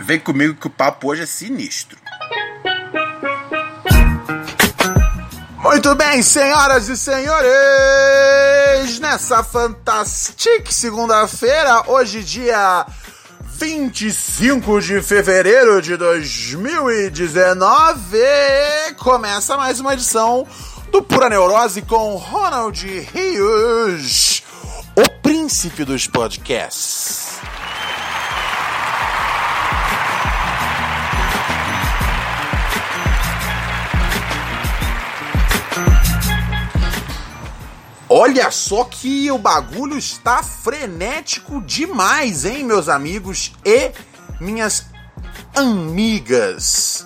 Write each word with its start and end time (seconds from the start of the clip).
Vem 0.00 0.18
comigo 0.18 0.54
que 0.54 0.66
o 0.66 0.70
papo 0.70 1.08
hoje 1.08 1.22
é 1.22 1.26
sinistro. 1.26 1.98
Muito 5.62 5.94
bem, 5.94 6.22
senhoras 6.22 6.88
e 6.88 6.96
senhores! 6.96 7.48
Nessa 9.00 9.42
fantástica 9.42 10.70
segunda-feira, 10.70 11.84
hoje 11.86 12.22
dia 12.22 12.86
25 13.58 14.80
de 14.80 15.00
fevereiro 15.00 15.80
de 15.80 15.96
2019, 15.96 18.18
começa 18.98 19.56
mais 19.56 19.80
uma 19.80 19.94
edição 19.94 20.46
do 20.92 21.02
Pura 21.02 21.28
Neurose 21.28 21.82
com 21.82 22.16
Ronald 22.16 22.86
Rios, 23.12 24.42
o 24.96 25.08
príncipe 25.22 25.84
dos 25.84 26.06
podcasts. 26.06 27.40
Olha 38.16 38.48
só 38.52 38.84
que 38.84 39.28
o 39.32 39.36
bagulho 39.36 39.98
está 39.98 40.40
frenético 40.40 41.60
demais, 41.60 42.44
hein, 42.44 42.62
meus 42.62 42.88
amigos 42.88 43.50
e 43.64 43.90
minhas 44.40 44.86
amigas. 45.52 47.04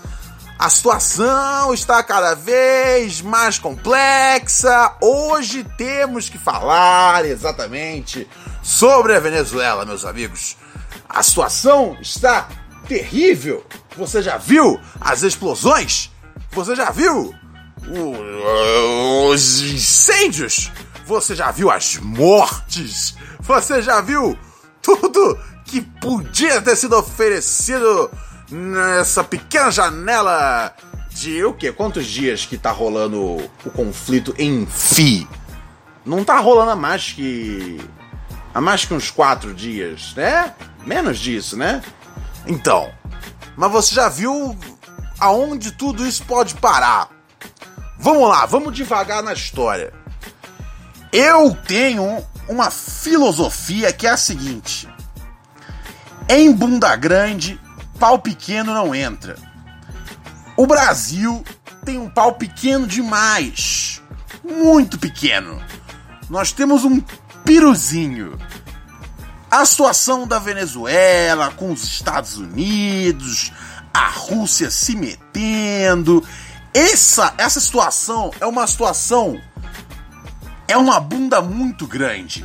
A 0.59 0.69
situação 0.69 1.73
está 1.73 2.03
cada 2.03 2.35
vez 2.35 3.23
mais 3.23 3.59
complexa. 3.59 4.99
Hoje 5.01 5.65
temos 5.79 6.29
que 6.29 6.37
falar 6.37 7.25
exatamente 7.25 8.29
sobre 8.63 9.17
a 9.17 9.19
Venezuela, 9.19 9.87
meus 9.87 10.05
amigos. 10.05 10.59
A 11.09 11.23
situação 11.23 11.97
está 12.03 12.51
terrível. 12.87 13.65
Você 13.97 14.21
já 14.21 14.37
viu 14.37 14.79
as 15.01 15.23
explosões? 15.23 16.11
Você 16.53 16.77
já 16.77 16.91
viu 16.91 17.35
os 19.33 19.61
incêndios? 19.63 20.71
Você 21.09 21.35
já 21.35 21.51
viu 21.51 21.71
as 21.71 21.97
mortes? 21.97 23.17
Você 23.41 23.81
já 23.81 23.99
viu 24.03 24.39
tudo 24.83 25.39
que 25.65 25.81
podia 25.81 26.61
ter 26.61 26.77
sido 26.77 26.99
oferecido 26.99 28.11
nessa 28.51 29.25
pequena 29.25 29.71
janela 29.71 30.75
de 31.09 31.43
o 31.43 31.55
quê? 31.55 31.73
Quantos 31.73 32.05
dias 32.05 32.45
que 32.45 32.59
tá 32.59 32.71
rolando 32.71 33.19
o 33.65 33.71
conflito 33.75 34.35
em 34.37 34.67
FI? 34.67 35.27
Não 36.05 36.23
tá 36.23 36.39
rolando 36.41 36.73
há 36.73 36.77
mais 36.77 37.11
que. 37.15 37.81
há 38.53 38.61
mais 38.61 38.85
que 38.85 38.93
uns 38.93 39.11
quatro 39.11 39.55
dias, 39.55 40.13
né? 40.15 40.55
Menos 40.85 41.19
disso, 41.19 41.57
né? 41.57 41.83
Então. 42.47 42.93
Mas 43.57 43.73
você 43.73 43.95
já 43.95 44.11
viu 44.11 44.55
aonde 45.19 45.73
tudo 45.73 46.07
isso 46.07 46.23
pode 46.27 46.55
parar? 46.57 47.09
Vamos 47.99 48.29
lá, 48.29 48.45
vamos 48.45 48.75
devagar 48.75 49.23
na 49.23 49.33
história. 49.33 49.91
Eu 51.13 51.55
tenho 51.67 52.25
uma 52.49 52.71
filosofia 52.71 53.93
que 53.93 54.07
é 54.07 54.11
a 54.11 54.17
seguinte: 54.17 54.89
em 56.29 56.53
bunda 56.53 56.95
grande, 56.97 57.61
pau 57.99 58.19
pequeno 58.19 58.75
não 58.75 58.95
entra. 58.95 59.37
O 60.57 60.67
Brasil 60.67 61.43
tem 61.85 61.99
um 61.99 62.09
pau 62.09 62.35
pequeno 62.35 62.87
demais. 62.87 64.03
Muito 64.45 64.99
pequeno. 64.99 65.63
Nós 66.29 66.53
temos 66.53 66.85
um 66.85 67.01
piruzinho. 67.45 68.39
A 69.51 69.65
situação 69.65 70.27
da 70.27 70.39
Venezuela 70.39 71.51
com 71.53 71.73
os 71.73 71.83
Estados 71.83 72.37
Unidos, 72.37 73.51
a 73.95 74.09
Rússia 74.09 74.71
se 74.71 74.95
metendo. 74.95 76.23
Essa, 76.75 77.33
essa 77.39 77.59
situação 77.61 78.31
é 78.39 78.47
uma 78.47 78.67
situação. 78.67 79.41
É 80.69 80.77
uma 80.77 81.01
bunda 81.01 81.41
muito 81.41 81.87
grande. 81.87 82.45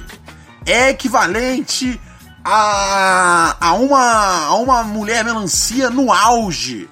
É 0.66 0.90
equivalente 0.90 2.00
a, 2.44 3.56
a, 3.60 3.74
uma, 3.74 4.46
a 4.48 4.56
uma 4.56 4.84
mulher 4.84 5.24
melancia 5.26 5.90
no 5.90 6.12
auge 6.12 6.90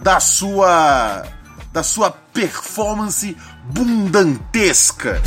da 0.00 0.20
sua, 0.20 1.24
da 1.72 1.82
sua 1.82 2.10
performance 2.10 3.36
bundantesca. 3.64 5.20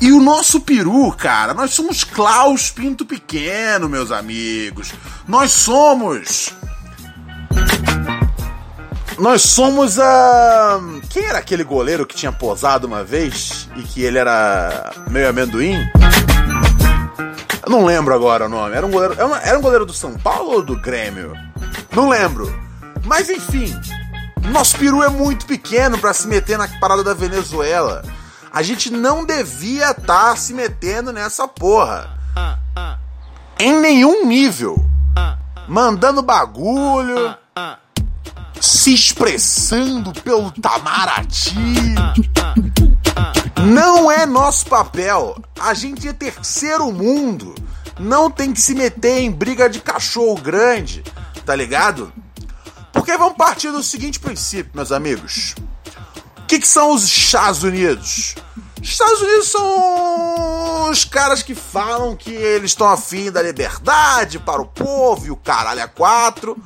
E 0.00 0.12
o 0.12 0.20
nosso 0.20 0.60
peru, 0.60 1.12
cara, 1.12 1.54
nós 1.54 1.72
somos 1.72 2.04
Klaus 2.04 2.70
Pinto 2.70 3.04
Pequeno, 3.04 3.88
meus 3.88 4.10
amigos. 4.10 4.92
Nós 5.26 5.52
somos. 5.52 6.54
Nós 9.18 9.42
somos 9.42 9.98
a. 9.98 10.80
Quem 11.16 11.24
era 11.24 11.38
aquele 11.38 11.64
goleiro 11.64 12.04
que 12.04 12.14
tinha 12.14 12.30
posado 12.30 12.86
uma 12.86 13.02
vez 13.02 13.70
e 13.74 13.82
que 13.82 14.02
ele 14.02 14.18
era 14.18 14.92
meio 15.08 15.30
amendoim? 15.30 15.74
Eu 17.64 17.70
não 17.70 17.86
lembro 17.86 18.12
agora 18.14 18.44
o 18.44 18.48
nome. 18.50 18.76
Era 18.76 18.84
um 18.84 18.90
goleiro, 18.90 19.26
um- 19.26 19.34
era 19.34 19.58
um 19.58 19.62
goleiro 19.62 19.86
do 19.86 19.94
São 19.94 20.18
Paulo 20.18 20.50
ou 20.56 20.62
do 20.62 20.76
Grêmio? 20.78 21.32
Não 21.92 22.10
lembro. 22.10 22.54
Mas 23.02 23.30
enfim, 23.30 23.74
nosso 24.52 24.76
peru 24.76 25.02
é 25.02 25.08
muito 25.08 25.46
pequeno 25.46 25.96
pra 25.96 26.12
se 26.12 26.28
meter 26.28 26.58
na 26.58 26.68
parada 26.78 27.02
da 27.02 27.14
Venezuela. 27.14 28.02
A 28.52 28.62
gente 28.62 28.90
não 28.92 29.24
devia 29.24 29.92
estar 29.92 30.36
se 30.36 30.52
metendo 30.52 31.14
nessa 31.14 31.48
porra. 31.48 32.10
Em 33.58 33.72
nenhum 33.80 34.26
nível. 34.26 34.84
Mandando 35.66 36.20
bagulho. 36.20 37.34
Se 38.60 38.94
expressando 38.94 40.12
pelo 40.22 40.50
Tamaraty. 40.50 41.54
Não 43.64 44.10
é 44.10 44.26
nosso 44.26 44.66
papel. 44.66 45.36
A 45.58 45.74
gente 45.74 46.06
é 46.08 46.12
terceiro 46.12 46.92
mundo. 46.92 47.54
Não 47.98 48.30
tem 48.30 48.52
que 48.52 48.60
se 48.60 48.74
meter 48.74 49.20
em 49.20 49.30
briga 49.30 49.68
de 49.68 49.80
cachorro 49.80 50.36
grande, 50.40 51.02
tá 51.44 51.54
ligado? 51.54 52.12
Porque 52.92 53.16
vamos 53.16 53.36
partir 53.36 53.70
do 53.70 53.82
seguinte 53.82 54.20
princípio, 54.20 54.72
meus 54.74 54.92
amigos. 54.92 55.54
O 56.38 56.46
que, 56.46 56.58
que 56.58 56.68
são 56.68 56.92
os 56.92 57.04
Estados 57.04 57.62
Unidos? 57.62 58.34
Os 58.80 58.88
Estados 58.88 59.20
Unidos 59.20 59.48
são 59.48 60.90
os 60.90 61.04
caras 61.04 61.42
que 61.42 61.54
falam 61.54 62.14
que 62.14 62.30
eles 62.30 62.70
estão 62.70 62.88
afim 62.88 63.30
da 63.32 63.42
liberdade 63.42 64.38
para 64.38 64.62
o 64.62 64.66
povo 64.66 65.26
e 65.26 65.30
o 65.30 65.36
caralho 65.36 65.80
é 65.80 65.86
quatro. 65.86 66.56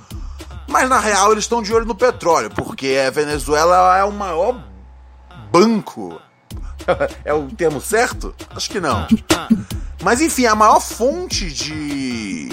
Mas 0.70 0.88
na 0.88 1.00
real 1.00 1.32
eles 1.32 1.44
estão 1.44 1.60
de 1.60 1.74
olho 1.74 1.84
no 1.84 1.96
petróleo, 1.96 2.48
porque 2.48 2.96
a 3.04 3.10
Venezuela 3.10 3.98
é 3.98 4.04
o 4.04 4.12
maior 4.12 4.62
banco. 5.50 6.20
é 7.24 7.34
o 7.34 7.48
termo 7.48 7.80
certo? 7.80 8.32
Acho 8.54 8.70
que 8.70 8.80
não. 8.80 9.06
Mas 10.02 10.20
enfim, 10.20 10.46
a 10.46 10.54
maior 10.54 10.80
fonte 10.80 11.50
de. 11.50 12.48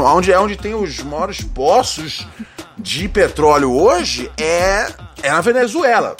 Onde 0.00 0.32
é 0.32 0.38
onde 0.38 0.56
tem 0.56 0.74
os 0.74 1.02
maiores 1.02 1.42
poços 1.42 2.26
de 2.78 3.08
petróleo 3.08 3.72
hoje 3.72 4.30
é, 4.38 4.92
é 5.20 5.30
na 5.30 5.40
Venezuela. 5.40 6.16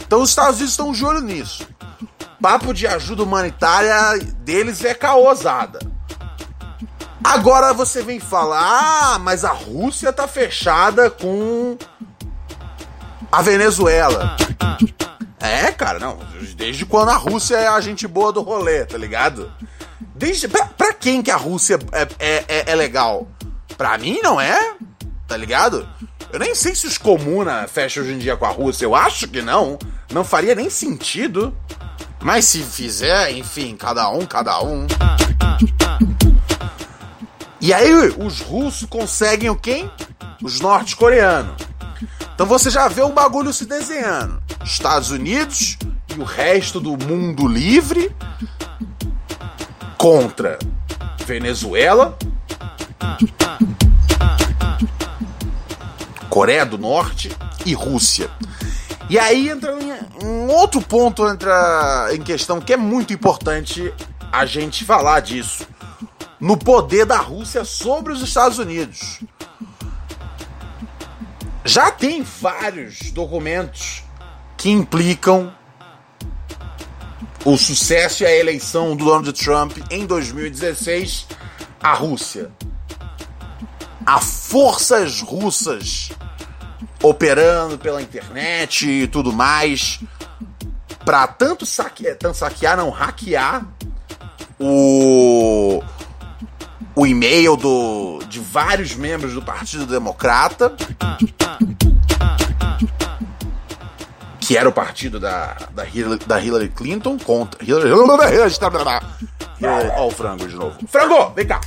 Então 0.00 0.22
os 0.22 0.30
Estados 0.30 0.56
Unidos 0.56 0.72
estão 0.72 0.92
de 0.92 1.04
olho 1.04 1.20
nisso. 1.20 1.68
Papo 2.40 2.72
de 2.72 2.86
ajuda 2.86 3.22
humanitária 3.22 4.18
deles 4.38 4.82
é 4.82 4.94
caosada. 4.94 5.78
Agora 7.30 7.72
você 7.72 8.02
vem 8.02 8.18
falar, 8.18 9.14
ah, 9.14 9.18
mas 9.20 9.44
a 9.44 9.52
Rússia 9.52 10.12
tá 10.12 10.26
fechada 10.26 11.08
com 11.08 11.78
a 13.30 13.40
Venezuela. 13.40 14.36
É, 15.38 15.70
cara, 15.70 16.00
não. 16.00 16.18
Desde 16.56 16.84
quando 16.84 17.10
a 17.10 17.16
Rússia 17.16 17.54
é 17.54 17.68
a 17.68 17.80
gente 17.80 18.08
boa 18.08 18.32
do 18.32 18.42
rolê, 18.42 18.84
tá 18.84 18.98
ligado? 18.98 19.48
Desde, 20.12 20.48
pra, 20.48 20.66
pra 20.66 20.92
quem 20.92 21.22
que 21.22 21.30
a 21.30 21.36
Rússia 21.36 21.78
é, 21.92 22.08
é, 22.18 22.44
é, 22.48 22.72
é 22.72 22.74
legal? 22.74 23.28
Pra 23.78 23.96
mim 23.96 24.18
não 24.24 24.40
é, 24.40 24.74
tá 25.28 25.36
ligado? 25.36 25.88
Eu 26.32 26.40
nem 26.40 26.52
sei 26.52 26.74
se 26.74 26.88
os 26.88 26.98
comuna 26.98 27.68
fecham 27.68 28.02
hoje 28.02 28.12
em 28.12 28.18
dia 28.18 28.36
com 28.36 28.44
a 28.44 28.50
Rússia. 28.50 28.84
Eu 28.84 28.96
acho 28.96 29.28
que 29.28 29.40
não. 29.40 29.78
Não 30.12 30.24
faria 30.24 30.56
nem 30.56 30.68
sentido. 30.68 31.56
Mas 32.20 32.46
se 32.46 32.60
fizer, 32.64 33.30
enfim, 33.30 33.76
cada 33.76 34.10
um, 34.10 34.26
cada 34.26 34.60
um. 34.60 34.88
E 37.60 37.74
aí 37.74 37.92
os 37.92 38.40
russos 38.40 38.88
conseguem 38.88 39.50
o 39.50 39.56
quem? 39.56 39.90
Os 40.42 40.60
norte-coreanos. 40.60 41.56
Então 42.34 42.46
você 42.46 42.70
já 42.70 42.88
vê 42.88 43.02
o 43.02 43.10
bagulho 43.10 43.52
se 43.52 43.66
desenhando. 43.66 44.42
Estados 44.64 45.10
Unidos 45.10 45.76
e 46.16 46.18
o 46.18 46.24
resto 46.24 46.80
do 46.80 46.96
mundo 46.96 47.46
livre 47.46 48.14
contra 49.98 50.58
Venezuela, 51.26 52.16
Coreia 56.30 56.64
do 56.64 56.78
Norte 56.78 57.30
e 57.66 57.74
Rússia. 57.74 58.30
E 59.10 59.18
aí 59.18 59.50
entra 59.50 59.76
um 60.24 60.46
outro 60.46 60.80
ponto 60.80 61.28
entra 61.28 62.08
em 62.12 62.22
questão 62.22 62.60
que 62.60 62.72
é 62.72 62.76
muito 62.76 63.12
importante 63.12 63.92
a 64.32 64.46
gente 64.46 64.84
falar 64.84 65.20
disso. 65.20 65.66
No 66.40 66.56
poder 66.56 67.04
da 67.04 67.18
Rússia 67.18 67.64
sobre 67.64 68.12
os 68.12 68.22
Estados 68.22 68.58
Unidos. 68.58 69.20
Já 71.64 71.90
tem 71.90 72.22
vários 72.22 73.10
documentos 73.12 74.02
que 74.56 74.70
implicam 74.70 75.54
o 77.44 77.56
sucesso 77.56 78.22
e 78.22 78.26
a 78.26 78.34
eleição 78.34 78.96
do 78.96 79.04
Donald 79.04 79.32
Trump 79.32 79.76
em 79.90 80.06
2016 80.06 81.26
à 81.82 81.92
Rússia. 81.94 82.50
Há 84.04 84.20
forças 84.20 85.20
russas 85.20 86.10
operando 87.02 87.78
pela 87.78 88.02
internet 88.02 88.88
e 88.88 89.06
tudo 89.06 89.32
mais 89.32 90.00
para 91.04 91.26
tanto 91.26 91.64
tanto 91.66 92.34
saquear, 92.34 92.76
não 92.76 92.90
hackear 92.90 93.66
o 94.58 95.82
o 97.00 97.06
e-mail 97.06 97.56
do, 97.56 98.18
de 98.28 98.38
vários 98.38 98.94
membros 98.94 99.32
do 99.32 99.40
Partido 99.40 99.86
Democrata, 99.86 100.76
que 104.38 104.54
era 104.54 104.68
o 104.68 104.72
partido 104.72 105.18
da, 105.18 105.56
da, 105.70 105.86
Hillary, 105.86 106.20
da 106.26 106.38
Hillary 106.38 106.68
Clinton 106.68 107.18
contra. 107.18 107.64
Hillary. 107.64 107.90
Olha 107.90 108.02
o 110.02 110.10
frango 110.10 110.46
de 110.46 110.54
novo. 110.54 110.76
Frango, 110.88 111.30
vem 111.30 111.46
cá. 111.46 111.62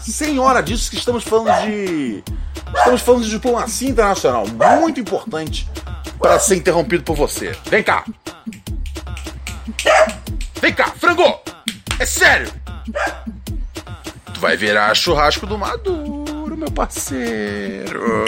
Senhora 0.00 0.60
disso 0.60 0.90
que 0.90 0.96
estamos 0.96 1.22
falando 1.22 1.64
de. 1.64 2.24
Estamos 2.76 3.02
falando 3.02 3.22
de 3.22 3.30
diplomacia 3.30 3.88
internacional. 3.88 4.46
Muito 4.80 4.98
importante 4.98 5.70
para 6.18 6.40
ser 6.40 6.56
interrompido 6.56 7.04
por 7.04 7.14
você. 7.14 7.56
Vem 7.70 7.84
cá. 7.84 8.04
Vem 10.60 10.74
cá, 10.74 10.92
frango! 10.98 11.40
É 12.00 12.04
sério! 12.04 12.50
Tu 14.36 14.40
vai 14.40 14.54
virar 14.54 14.94
churrasco 14.94 15.46
do 15.46 15.56
Maduro, 15.56 16.58
meu 16.58 16.70
parceiro. 16.70 18.26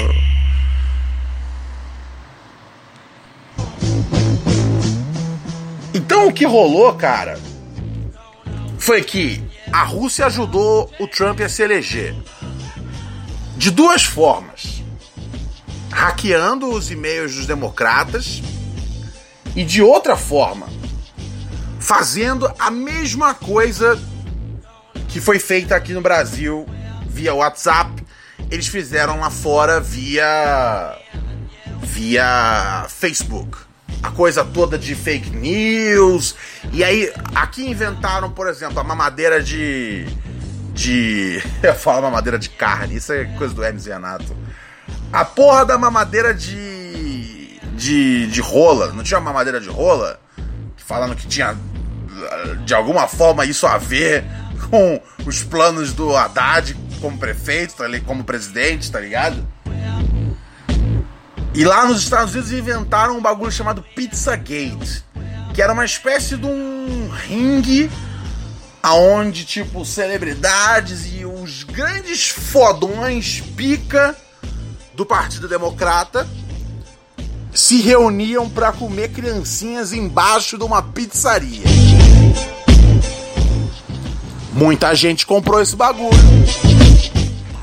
Então 5.93 6.29
o 6.29 6.33
que 6.33 6.47
rolou, 6.47 6.95
cara, 6.95 7.39
foi 8.79 9.03
que 9.03 9.45
a 9.71 9.85
Rússia 9.85 10.25
ajudou 10.25 10.91
o 10.99 11.07
Trump 11.07 11.43
a 11.43 11.49
se 11.51 11.63
eleger 11.63 12.17
de 13.59 13.71
duas 13.71 14.03
formas: 14.03 14.83
hackeando 15.93 16.71
os 16.71 16.91
e-mails 16.91 17.35
dos 17.35 17.47
democratas 17.47 18.43
e 19.55 19.63
de 19.63 19.83
outra 19.83 20.17
forma, 20.17 20.69
fazendo 21.79 22.51
a 22.59 22.71
mesma 22.71 23.35
coisa 23.35 24.01
que 25.09 25.21
foi 25.21 25.39
feita 25.39 25.75
aqui 25.75 25.93
no 25.93 26.01
Brasil 26.01 26.67
via 27.09 27.35
WhatsApp, 27.35 27.91
eles 28.51 28.69
fizeram 28.69 29.19
lá 29.21 29.31
fora 29.31 29.81
via 29.81 30.97
via 31.83 32.87
Facebook. 32.89 33.59
A 34.03 34.11
coisa 34.11 34.45
toda 34.45 34.79
de 34.79 34.95
fake 34.95 35.31
news. 35.31 36.37
E 36.73 36.85
aí, 36.85 37.13
aqui 37.35 37.69
inventaram, 37.69 38.31
por 38.31 38.47
exemplo, 38.47 38.79
a 38.79 38.85
mamadeira 38.85 39.43
de. 39.43 40.07
De. 40.73 41.43
Eu 41.63 41.75
falo 41.75 42.03
mamadeira 42.03 42.39
de 42.39 42.51
carne, 42.51 42.97
isso 42.97 43.13
é 43.13 43.25
coisa 43.37 43.53
do 43.53 43.65
Hermes 43.65 43.87
Renato. 43.87 44.37
A 45.13 45.25
porra 45.25 45.65
da 45.65 45.77
mamadeira 45.77 46.33
de. 46.33 47.59
De, 47.75 48.27
de 48.29 48.41
rola. 48.41 48.93
Não 48.93 49.03
tinha 49.03 49.21
mamadeira 49.21 49.61
de 49.61 49.69
rola? 49.69 50.21
Falando 50.77 51.17
que 51.17 51.27
tinha. 51.27 51.57
De 52.65 52.75
alguma 52.75 53.07
forma 53.09 53.45
isso 53.45 53.67
a 53.67 53.79
ver 53.79 54.25
com 54.71 55.01
os 55.27 55.43
planos 55.43 55.93
do 55.93 56.15
Haddad 56.17 56.77
como 57.01 57.19
prefeito, 57.19 57.75
tá 57.75 57.85
como 58.05 58.25
presidente, 58.25 58.91
tá 58.91 59.01
ligado? 59.01 59.47
E 61.55 61.65
lá 61.65 61.87
nos 61.87 62.03
Estados 62.03 62.35
Unidos 62.35 62.53
inventaram 62.53 63.17
um 63.17 63.23
bagulho 63.23 63.51
chamado 63.51 63.83
Pizzagate, 63.95 65.05
que 65.55 65.63
era 65.63 65.73
uma 65.73 65.85
espécie 65.85 66.37
de 66.37 66.47
um 66.47 67.09
ringue 67.09 67.91
aonde 68.83 69.45
tipo 69.45 69.85
celebridades 69.85 71.13
e 71.13 71.25
os 71.25 71.65
grandes 71.65 72.29
fodões 72.29 73.43
pica 73.57 74.17
do 74.95 75.05
Partido 75.05 75.49
Democrata 75.49 76.29
se 77.53 77.81
reuniam 77.81 78.49
para 78.49 78.73
comer 78.73 79.09
criancinhas 79.11 79.93
embaixo 79.93 80.57
de 80.57 80.65
uma 80.65 80.83
pizzaria. 80.83 81.88
Muita 84.59 84.93
gente 84.93 85.25
comprou 85.25 85.63
esse 85.63 85.77
bagulho. 85.77 86.11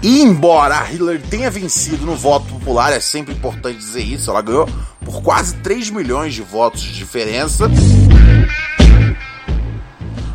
E 0.01 0.21
embora 0.21 0.80
a 0.80 0.94
Hillary 0.94 1.19
tenha 1.19 1.51
vencido 1.51 2.06
no 2.06 2.15
voto 2.15 2.45
popular, 2.45 2.94
é 2.94 3.01
sempre 3.01 3.33
importante 3.33 3.77
dizer 3.77 4.01
isso, 4.01 4.31
ela 4.31 4.42
ganhou 4.42 4.65
por 5.03 5.21
quase 5.21 5.56
3 5.56 5.89
milhões 5.89 6.33
de 6.33 6.42
votos 6.42 6.81
de 6.81 6.94
diferença. 6.94 7.69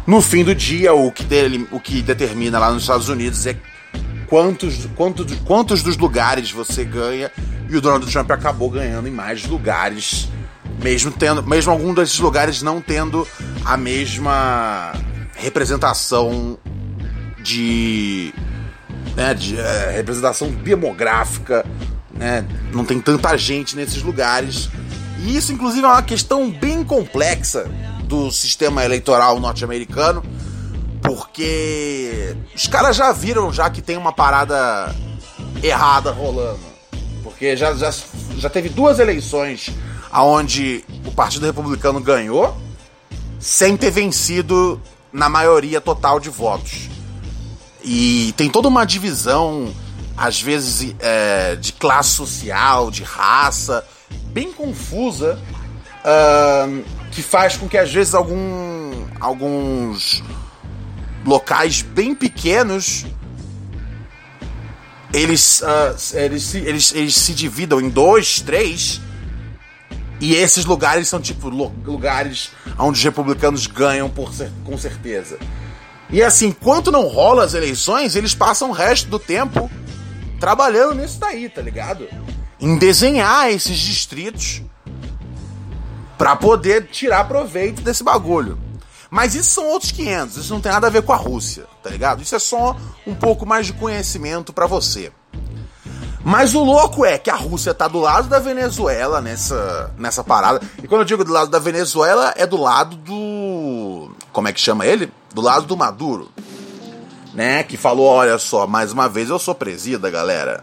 No 0.07 0.21
fim 0.21 0.45
do 0.45 0.55
dia, 0.55 0.93
o 0.93 1.11
que, 1.11 1.25
dele, 1.25 1.67
o 1.73 1.81
que 1.81 2.03
determina 2.03 2.59
lá 2.59 2.71
nos 2.71 2.83
Estados 2.83 3.09
Unidos 3.09 3.47
é 3.47 3.57
quantos, 4.27 4.87
quantos, 4.95 5.35
quantos 5.47 5.83
dos 5.83 5.97
lugares 5.97 6.51
você 6.51 6.85
ganha. 6.85 7.33
E 7.71 7.75
o 7.75 7.81
Donald 7.81 8.05
Trump 8.13 8.31
acabou 8.33 8.69
ganhando 8.69 9.09
em 9.09 9.13
mais 9.13 9.47
lugares, 9.47 10.29
mesmo 10.83 11.11
tendo, 11.11 11.43
mesmo 11.43 11.73
algum 11.73 11.95
desses 11.95 12.19
lugares 12.19 12.61
não 12.61 12.83
tendo 12.83 13.27
a 13.65 13.79
mesma 13.79 14.93
representação 15.41 16.59
de, 17.43 18.33
né, 19.17 19.35
de 19.35 19.59
é, 19.59 19.93
representação 19.97 20.51
demográfica, 20.51 21.65
né? 22.13 22.47
Não 22.73 22.85
tem 22.85 23.01
tanta 23.01 23.37
gente 23.37 23.75
nesses 23.75 24.03
lugares. 24.03 24.69
E 25.19 25.37
isso, 25.37 25.53
inclusive, 25.53 25.85
é 25.85 25.89
uma 25.89 26.03
questão 26.03 26.51
bem 26.51 26.85
complexa 26.85 27.69
do 28.05 28.31
sistema 28.31 28.85
eleitoral 28.85 29.39
norte-americano, 29.39 30.23
porque 31.03 32.37
os 32.55 32.67
caras 32.67 32.97
já 32.97 33.13
viram 33.13 33.53
já 33.53 33.71
que 33.71 33.81
tem 33.81 33.97
uma 33.97 34.13
parada 34.13 34.95
errada 35.63 36.11
rolando. 36.11 36.71
Porque 37.23 37.57
já, 37.57 37.75
já, 37.75 37.93
já 38.37 38.51
teve 38.51 38.69
duas 38.69 38.99
eleições 38.99 39.71
aonde 40.11 40.85
o 41.07 41.13
Partido 41.13 41.47
Republicano 41.47 42.01
ganhou 42.01 42.57
sem 43.39 43.77
ter 43.77 43.91
vencido 43.91 44.81
na 45.13 45.29
maioria 45.29 45.81
total 45.81 46.21
de 46.21 46.31
votos. 46.31 46.89
E 47.83 48.35
tem 48.37 48.51
toda 48.51 48.69
uma 48.69 48.85
divisão, 48.85 49.75
às 50.17 50.41
vezes, 50.41 50.95
é, 50.99 51.57
de 51.57 51.73
classe 51.73 52.11
social, 52.11 52.91
de 52.91 53.03
raça, 53.03 53.85
bem 54.27 54.53
confusa, 54.53 55.39
uh, 56.05 56.85
que 57.11 57.23
faz 57.23 57.57
com 57.57 57.69
que, 57.69 57.79
às 57.79 57.93
vezes, 57.93 58.15
algum, 58.15 59.07
alguns 59.19 60.23
locais 61.25 61.83
bem 61.83 62.15
pequenos 62.15 63.05
eles, 65.13 65.61
uh, 65.61 66.17
eles, 66.17 66.55
eles, 66.55 66.95
eles 66.95 67.15
se 67.15 67.35
dividam 67.35 67.81
em 67.81 67.89
dois, 67.89 68.41
três 68.41 69.01
e 70.21 70.35
esses 70.35 70.65
lugares 70.65 71.09
são 71.09 71.21
tipo 71.21 71.49
lugares 71.49 72.51
onde 72.79 72.99
os 72.99 73.05
republicanos 73.05 73.67
ganham 73.67 74.11
por 74.11 74.31
com 74.65 74.77
certeza. 74.77 75.39
E 76.11 76.23
assim, 76.23 76.49
enquanto 76.49 76.93
não 76.93 77.07
rola 77.07 77.45
as 77.45 77.55
eleições, 77.55 78.15
eles 78.15 78.35
passam 78.35 78.71
o 78.71 78.73
resto 78.73 79.09
do 79.09 79.19
tempo 79.19 79.71
trabalhando 80.39 80.97
nisso 80.97 81.19
daí, 81.19 81.49
tá 81.49 81.63
ligado? 81.63 82.07
Em 82.61 82.77
desenhar 82.77 83.51
esses 83.51 83.79
distritos 83.79 84.63
para 86.19 86.37
poder 86.37 86.89
tirar 86.89 87.25
proveito 87.25 87.81
desse 87.81 88.05
bagulho. 88.05 88.59
Mas 89.09 89.35
isso 89.35 89.51
são 89.51 89.67
outros 89.69 89.91
500, 89.91 90.37
isso 90.37 90.53
não 90.53 90.61
tem 90.61 90.71
nada 90.71 90.87
a 90.87 90.91
ver 90.91 91.03
com 91.03 91.13
a 91.13 91.17
Rússia, 91.17 91.65
tá 91.83 91.91
ligado? 91.91 92.23
Isso 92.23 92.35
é 92.35 92.39
só 92.39 92.77
um 93.07 93.15
pouco 93.15 93.47
mais 93.47 93.67
de 93.67 93.73
conhecimento 93.73 94.53
para 94.53 94.67
você. 94.67 95.11
Mas 96.23 96.55
o 96.55 96.63
louco 96.63 97.05
é 97.05 97.19
que 97.19 97.31
a 97.31 97.35
Rússia 97.35 97.73
tá 97.73 97.89
do 97.89 97.99
lado 97.99 98.29
da 98.29 98.39
Venezuela 98.39 99.21
nessa, 99.21 99.91
nessa 99.97 100.23
parada. 100.23 100.61
E 100.83 100.87
quando 100.87 101.01
eu 101.01 101.07
digo 101.07 101.25
do 101.25 101.33
lado 101.33 101.51
da 101.51 101.59
Venezuela, 101.59 102.35
é 102.37 102.47
do 102.47 102.57
lado 102.61 102.95
do. 102.97 104.11
Como 104.33 104.47
é 104.47 104.53
que 104.53 104.61
chama 104.61 104.85
ele? 104.87 105.11
Do 105.35 105.41
lado 105.41 105.67
do 105.67 105.77
Maduro. 105.77 106.31
né? 107.33 107.63
Que 107.63 107.77
falou: 107.77 108.07
olha 108.07 108.39
só, 108.39 108.67
mais 108.67 108.93
uma 108.93 109.09
vez 109.09 109.31
eu 109.31 109.39
sou 109.39 109.55
presida, 109.55 110.11
galera. 110.11 110.63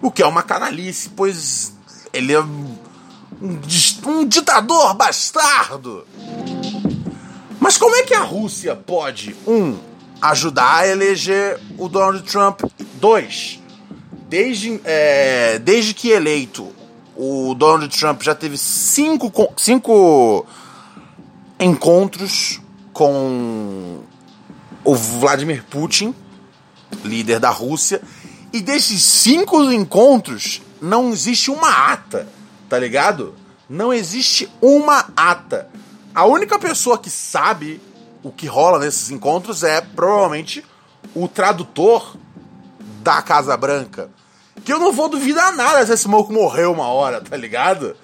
O 0.00 0.10
que 0.10 0.22
é 0.22 0.26
uma 0.26 0.42
canalice, 0.42 1.10
pois 1.10 1.72
ele 2.12 2.32
é 2.32 2.40
um, 2.40 2.76
um 3.40 4.26
ditador 4.26 4.94
bastardo. 4.94 6.04
Mas 7.60 7.76
como 7.76 7.94
é 7.96 8.02
que 8.02 8.14
a 8.14 8.22
Rússia 8.22 8.74
pode, 8.76 9.36
um, 9.46 9.76
ajudar 10.22 10.78
a 10.78 10.88
eleger 10.88 11.60
o 11.76 11.88
Donald 11.88 12.22
Trump? 12.22 12.62
Dois, 12.94 13.60
desde, 14.28 14.80
é, 14.84 15.58
desde 15.58 15.94
que 15.94 16.10
eleito, 16.10 16.70
o 17.16 17.54
Donald 17.54 17.96
Trump 17.98 18.22
já 18.22 18.34
teve 18.34 18.58
cinco, 18.58 19.32
cinco 19.56 20.46
encontros 21.58 22.60
com 22.92 24.00
o 24.84 24.94
Vladimir 24.94 25.64
Putin, 25.64 26.14
líder 27.04 27.40
da 27.40 27.50
Rússia, 27.50 28.00
e 28.52 28.60
desses 28.60 29.02
cinco 29.02 29.62
encontros 29.72 30.62
não 30.80 31.10
existe 31.10 31.50
uma 31.50 31.92
ata, 31.92 32.28
tá 32.68 32.78
ligado? 32.78 33.34
Não 33.68 33.92
existe 33.92 34.48
uma 34.60 35.10
ata. 35.16 35.68
A 36.14 36.24
única 36.24 36.58
pessoa 36.58 36.98
que 36.98 37.10
sabe 37.10 37.80
o 38.22 38.30
que 38.30 38.46
rola 38.46 38.78
nesses 38.78 39.10
encontros 39.10 39.62
é 39.62 39.80
provavelmente 39.80 40.64
o 41.14 41.28
tradutor 41.28 42.16
da 42.98 43.22
Casa 43.22 43.56
Branca. 43.56 44.10
Que 44.64 44.72
eu 44.72 44.78
não 44.78 44.92
vou 44.92 45.08
duvidar 45.08 45.54
nada 45.54 45.84
se 45.86 45.92
esse 45.92 46.08
maluco 46.08 46.32
morreu 46.32 46.72
uma 46.72 46.88
hora, 46.88 47.20
tá 47.20 47.36
ligado? 47.36 47.96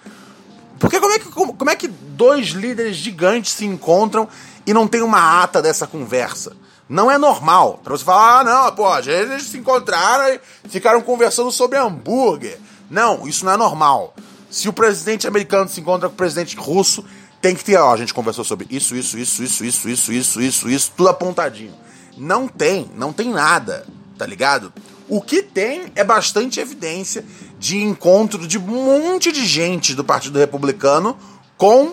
Porque 0.78 1.00
como 1.00 1.12
é 1.12 1.18
que, 1.18 1.28
como, 1.30 1.54
como 1.54 1.70
é 1.70 1.76
que 1.76 1.88
dois 1.88 2.48
líderes 2.48 2.96
gigantes 2.96 3.52
se 3.52 3.64
encontram 3.64 4.28
e 4.66 4.72
não 4.72 4.86
tem 4.86 5.02
uma 5.02 5.42
ata 5.42 5.60
dessa 5.60 5.86
conversa? 5.86 6.56
Não 6.88 7.10
é 7.10 7.18
normal. 7.18 7.80
Pra 7.82 7.96
você 7.96 8.04
falar, 8.04 8.40
ah, 8.40 8.44
não, 8.44 8.72
pô, 8.74 8.96
eles 8.98 9.44
se 9.44 9.58
encontraram 9.58 10.38
e 10.64 10.68
ficaram 10.68 11.00
conversando 11.00 11.50
sobre 11.50 11.78
hambúrguer. 11.78 12.58
Não, 12.90 13.26
isso 13.26 13.44
não 13.44 13.52
é 13.52 13.56
normal. 13.56 14.14
Se 14.50 14.68
o 14.68 14.72
presidente 14.72 15.26
americano 15.26 15.68
se 15.68 15.80
encontra 15.80 16.08
com 16.08 16.14
o 16.14 16.18
presidente 16.18 16.56
russo, 16.56 17.04
tem 17.40 17.54
que 17.54 17.64
ter, 17.64 17.76
ó, 17.76 17.92
a 17.92 17.96
gente 17.96 18.14
conversou 18.14 18.44
sobre 18.44 18.66
isso, 18.70 18.94
isso, 18.94 19.18
isso, 19.18 19.42
isso, 19.42 19.64
isso, 19.64 19.88
isso, 19.88 20.12
isso, 20.12 20.40
isso, 20.40 20.70
isso, 20.70 20.92
tudo 20.96 21.08
apontadinho. 21.08 21.74
Não 22.16 22.46
tem, 22.46 22.90
não 22.94 23.12
tem 23.12 23.30
nada, 23.30 23.86
tá 24.16 24.26
ligado? 24.26 24.72
O 25.08 25.20
que 25.20 25.42
tem 25.42 25.92
é 25.94 26.02
bastante 26.02 26.60
evidência 26.60 27.24
de 27.58 27.78
encontro 27.78 28.46
de 28.46 28.58
um 28.58 28.62
monte 28.62 29.30
de 29.30 29.46
gente 29.46 29.94
do 29.94 30.04
Partido 30.04 30.38
Republicano 30.38 31.16
com 31.56 31.92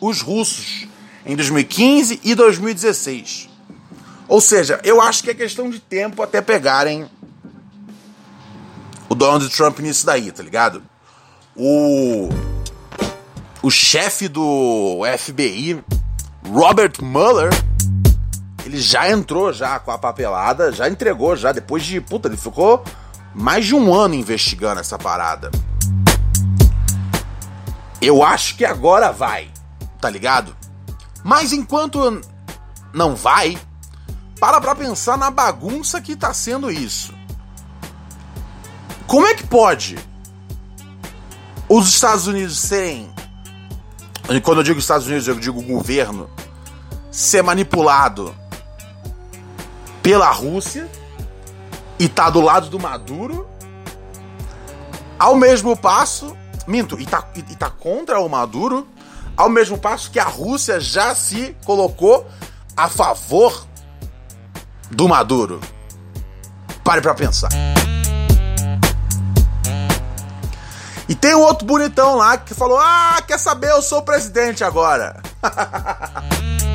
os 0.00 0.20
russos 0.20 0.86
em 1.24 1.34
2015 1.34 2.20
e 2.22 2.34
2016. 2.34 3.48
Ou 4.28 4.40
seja, 4.40 4.80
eu 4.84 5.00
acho 5.00 5.22
que 5.22 5.30
é 5.30 5.34
questão 5.34 5.70
de 5.70 5.80
tempo 5.80 6.22
até 6.22 6.40
pegarem 6.40 7.08
o 9.08 9.14
Donald 9.14 9.48
Trump 9.48 9.78
nisso 9.80 10.04
daí, 10.04 10.30
tá 10.30 10.42
ligado? 10.42 10.82
O 11.56 12.28
o 13.60 13.70
chefe 13.70 14.28
do 14.28 15.00
FBI, 15.18 15.82
Robert 16.46 16.92
Mueller, 17.02 17.50
ele 18.68 18.78
já 18.78 19.10
entrou 19.10 19.50
já 19.50 19.78
com 19.78 19.90
a 19.90 19.98
papelada, 19.98 20.70
já 20.70 20.88
entregou 20.88 21.34
já 21.34 21.52
depois 21.52 21.82
de, 21.84 22.00
puta, 22.02 22.28
ele 22.28 22.36
ficou 22.36 22.84
mais 23.34 23.64
de 23.64 23.74
um 23.74 23.94
ano 23.94 24.14
investigando 24.14 24.78
essa 24.78 24.98
parada. 24.98 25.50
Eu 28.00 28.22
acho 28.22 28.56
que 28.56 28.64
agora 28.66 29.10
vai, 29.10 29.50
tá 29.98 30.10
ligado? 30.10 30.54
Mas 31.24 31.52
enquanto 31.52 32.20
não 32.92 33.16
vai, 33.16 33.58
para 34.38 34.60
pra 34.60 34.74
pensar 34.74 35.16
na 35.16 35.30
bagunça 35.30 36.00
que 36.00 36.14
tá 36.14 36.34
sendo 36.34 36.70
isso. 36.70 37.14
Como 39.06 39.26
é 39.26 39.34
que 39.34 39.46
pode 39.46 39.96
os 41.68 41.88
Estados 41.88 42.26
Unidos 42.26 42.58
serem. 42.58 43.10
Quando 44.42 44.58
eu 44.58 44.64
digo 44.64 44.78
Estados 44.78 45.06
Unidos, 45.06 45.26
eu 45.26 45.34
digo 45.36 45.62
governo, 45.62 46.28
ser 47.10 47.42
manipulado 47.42 48.34
pela 50.08 50.30
Rússia 50.30 50.88
e 51.98 52.08
tá 52.08 52.30
do 52.30 52.40
lado 52.40 52.70
do 52.70 52.80
Maduro, 52.80 53.46
ao 55.18 55.34
mesmo 55.34 55.76
passo. 55.76 56.34
Minto, 56.66 56.98
e 56.98 57.04
tá, 57.04 57.22
e 57.36 57.42
tá 57.54 57.68
contra 57.68 58.18
o 58.18 58.26
Maduro, 58.26 58.88
ao 59.36 59.50
mesmo 59.50 59.76
passo 59.76 60.10
que 60.10 60.18
a 60.18 60.24
Rússia 60.24 60.80
já 60.80 61.14
se 61.14 61.54
colocou 61.62 62.26
a 62.74 62.88
favor 62.88 63.66
do 64.90 65.06
Maduro. 65.06 65.60
Pare 66.82 67.02
pra 67.02 67.12
pensar. 67.12 67.50
E 71.06 71.14
tem 71.14 71.34
um 71.34 71.40
outro 71.40 71.66
bonitão 71.66 72.16
lá 72.16 72.38
que 72.38 72.54
falou: 72.54 72.78
Ah, 72.78 73.22
quer 73.26 73.38
saber? 73.38 73.72
Eu 73.72 73.82
sou 73.82 74.00
presidente 74.00 74.64
agora. 74.64 75.20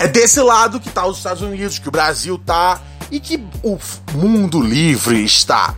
é 0.00 0.08
desse 0.08 0.40
lado 0.40 0.80
que 0.80 0.88
tá 0.88 1.06
os 1.06 1.18
Estados 1.18 1.42
Unidos, 1.42 1.78
que 1.78 1.88
o 1.88 1.92
Brasil 1.92 2.38
tá 2.38 2.80
e 3.10 3.20
que 3.20 3.36
o 3.62 3.78
mundo 4.14 4.58
livre 4.58 5.22
está. 5.22 5.74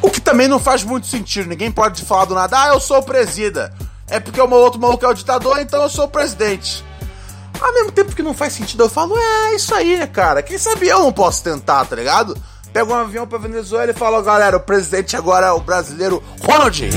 O 0.00 0.10
que 0.10 0.22
também 0.22 0.48
não 0.48 0.58
faz 0.58 0.82
muito 0.82 1.06
sentido. 1.06 1.50
Ninguém 1.50 1.70
pode 1.70 2.02
falar 2.02 2.24
do 2.24 2.34
nada, 2.34 2.62
ah, 2.62 2.68
eu 2.68 2.80
sou 2.80 2.98
o 2.98 3.02
presida. 3.02 3.74
É 4.08 4.18
porque 4.18 4.40
o 4.40 4.48
meu 4.48 4.56
outro 4.56 4.80
maluco 4.80 5.04
é 5.04 5.08
o 5.08 5.14
ditador, 5.14 5.58
então 5.58 5.82
eu 5.82 5.88
sou 5.90 6.06
o 6.06 6.08
presidente. 6.08 6.82
Ao 7.60 7.72
mesmo 7.74 7.92
tempo 7.92 8.16
que 8.16 8.22
não 8.22 8.32
faz 8.32 8.54
sentido, 8.54 8.84
eu 8.84 8.88
falo, 8.88 9.18
é 9.18 9.54
isso 9.54 9.74
aí, 9.74 10.06
cara? 10.06 10.42
Quem 10.42 10.56
sabe 10.56 10.88
eu 10.88 11.00
não 11.00 11.12
posso 11.12 11.42
tentar, 11.42 11.84
tá 11.84 11.94
ligado? 11.94 12.36
Pega 12.72 12.90
um 12.90 12.96
avião 12.96 13.26
pra 13.26 13.38
Venezuela 13.38 13.90
e 13.90 13.94
fala, 13.94 14.22
galera, 14.22 14.56
o 14.56 14.60
presidente 14.60 15.14
agora 15.14 15.48
é 15.48 15.52
o 15.52 15.60
brasileiro 15.60 16.22
Ronald 16.42 16.88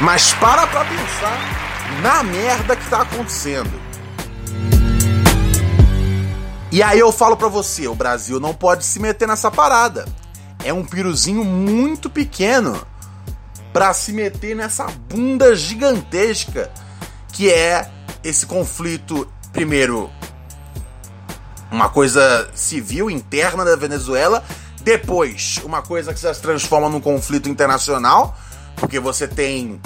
Mas 0.00 0.32
para 0.34 0.66
pra 0.66 0.84
pensar 0.84 1.38
na 2.02 2.22
merda 2.22 2.74
que 2.74 2.88
tá 2.88 3.02
acontecendo. 3.02 3.70
E 6.72 6.82
aí 6.82 6.98
eu 6.98 7.12
falo 7.12 7.36
pra 7.36 7.48
você, 7.48 7.86
o 7.88 7.94
Brasil 7.94 8.38
não 8.38 8.54
pode 8.54 8.84
se 8.84 9.00
meter 9.00 9.28
nessa 9.28 9.50
parada. 9.50 10.06
É 10.64 10.72
um 10.72 10.84
piruzinho 10.84 11.44
muito 11.44 12.08
pequeno 12.08 12.80
para 13.72 13.92
se 13.92 14.12
meter 14.12 14.54
nessa 14.54 14.86
bunda 14.86 15.54
gigantesca 15.54 16.70
que 17.32 17.50
é 17.50 17.88
esse 18.22 18.46
conflito, 18.46 19.26
primeiro, 19.52 20.10
uma 21.70 21.88
coisa 21.88 22.50
civil 22.54 23.10
interna 23.10 23.64
da 23.64 23.76
Venezuela, 23.76 24.44
depois, 24.82 25.60
uma 25.64 25.82
coisa 25.82 26.12
que 26.12 26.20
se 26.20 26.40
transforma 26.40 26.88
num 26.88 27.00
conflito 27.00 27.48
internacional, 27.48 28.36
porque 28.80 28.98
você 28.98 29.28
tem, 29.28 29.80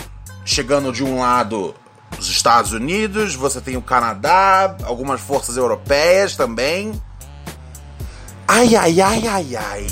chegando 0.44 0.92
de 0.92 1.02
um 1.02 1.18
lado, 1.18 1.74
os 2.18 2.28
Estados 2.30 2.72
Unidos, 2.72 3.34
você 3.34 3.60
tem 3.60 3.76
o 3.76 3.82
Canadá, 3.82 4.76
algumas 4.84 5.20
forças 5.20 5.56
europeias 5.56 6.36
também. 6.36 6.92
Ai, 8.46 8.76
ai, 8.76 9.00
ai, 9.00 9.26
ai, 9.26 9.56
ai. 9.56 9.86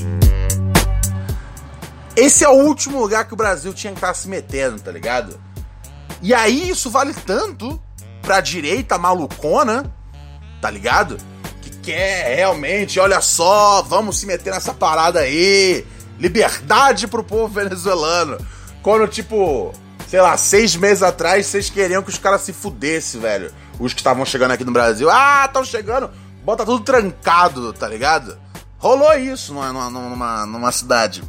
Esse 2.14 2.44
é 2.44 2.48
o 2.48 2.52
último 2.52 3.00
lugar 3.00 3.26
que 3.26 3.34
o 3.34 3.36
Brasil 3.36 3.74
tinha 3.74 3.92
que 3.92 3.98
estar 3.98 4.14
se 4.14 4.28
metendo, 4.28 4.80
tá 4.80 4.92
ligado? 4.92 5.40
E 6.20 6.32
aí 6.32 6.70
isso 6.70 6.88
vale 6.88 7.12
tanto 7.12 7.80
pra 8.20 8.40
direita 8.40 8.98
malucona, 8.98 9.92
tá 10.60 10.70
ligado? 10.70 11.16
Que 11.60 11.70
quer 11.78 12.36
realmente, 12.36 13.00
olha 13.00 13.20
só, 13.20 13.82
vamos 13.82 14.20
se 14.20 14.26
meter 14.26 14.52
nessa 14.52 14.72
parada 14.72 15.20
aí. 15.20 15.84
Liberdade 16.18 17.08
pro 17.08 17.24
povo 17.24 17.48
venezuelano. 17.48 18.38
Quando, 18.82 19.06
tipo, 19.08 19.72
sei 20.08 20.20
lá, 20.20 20.36
seis 20.36 20.74
meses 20.74 21.02
atrás, 21.02 21.46
vocês 21.46 21.70
queriam 21.70 22.02
que 22.02 22.10
os 22.10 22.18
caras 22.18 22.42
se 22.42 22.52
fudessem, 22.52 23.20
velho. 23.20 23.52
Os 23.78 23.92
que 23.92 24.00
estavam 24.00 24.24
chegando 24.24 24.50
aqui 24.50 24.64
no 24.64 24.72
Brasil. 24.72 25.08
Ah, 25.10 25.44
estão 25.46 25.64
chegando. 25.64 26.10
Bota 26.44 26.64
tudo 26.64 26.84
trancado, 26.84 27.72
tá 27.72 27.86
ligado? 27.86 28.38
Rolou 28.78 29.14
isso 29.14 29.54
numa, 29.54 29.88
numa, 29.88 30.46
numa 30.46 30.72
cidade. 30.72 31.22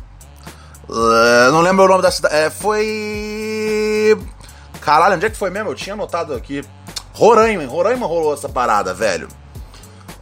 Uh, 0.89 1.51
não 1.51 1.61
lembro 1.61 1.85
o 1.85 1.87
nome 1.87 2.01
da 2.01 2.11
cidade. 2.11 2.35
É, 2.35 2.49
foi. 2.49 4.19
Caralho, 4.81 5.15
onde 5.15 5.27
é 5.27 5.29
que 5.29 5.37
foi 5.37 5.49
mesmo? 5.49 5.69
Eu 5.69 5.75
tinha 5.75 5.93
anotado 5.93 6.33
aqui. 6.33 6.63
Roraima, 7.13 7.63
em 7.63 7.67
Roraima 7.67 8.07
rolou 8.07 8.33
essa 8.33 8.49
parada, 8.49 8.93
velho. 8.93 9.27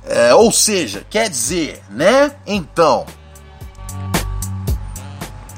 É, 0.06 0.34
ou 0.36 0.52
seja, 0.52 1.06
quer 1.10 1.30
dizer, 1.30 1.82
né? 1.90 2.32
Então. 2.46 3.06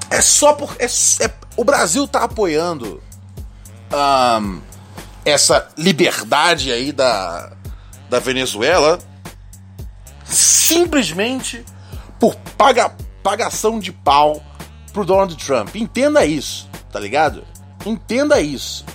É 0.09 0.21
só 0.21 0.53
por. 0.53 0.75
É, 0.77 0.85
é, 0.85 1.33
o 1.55 1.63
Brasil 1.63 2.07
tá 2.07 2.23
apoiando 2.23 3.01
um, 3.91 4.61
essa 5.25 5.67
liberdade 5.77 6.71
aí 6.71 6.91
da, 6.91 7.51
da 8.09 8.19
Venezuela 8.19 8.99
simplesmente 10.23 11.63
por 12.19 12.35
paga, 12.57 12.91
pagação 13.21 13.79
de 13.79 13.91
pau 13.91 14.41
pro 14.91 15.05
Donald 15.05 15.35
Trump. 15.35 15.75
Entenda 15.75 16.25
isso, 16.25 16.69
tá 16.91 16.99
ligado? 16.99 17.43
Entenda 17.85 18.39
isso. 18.39 18.85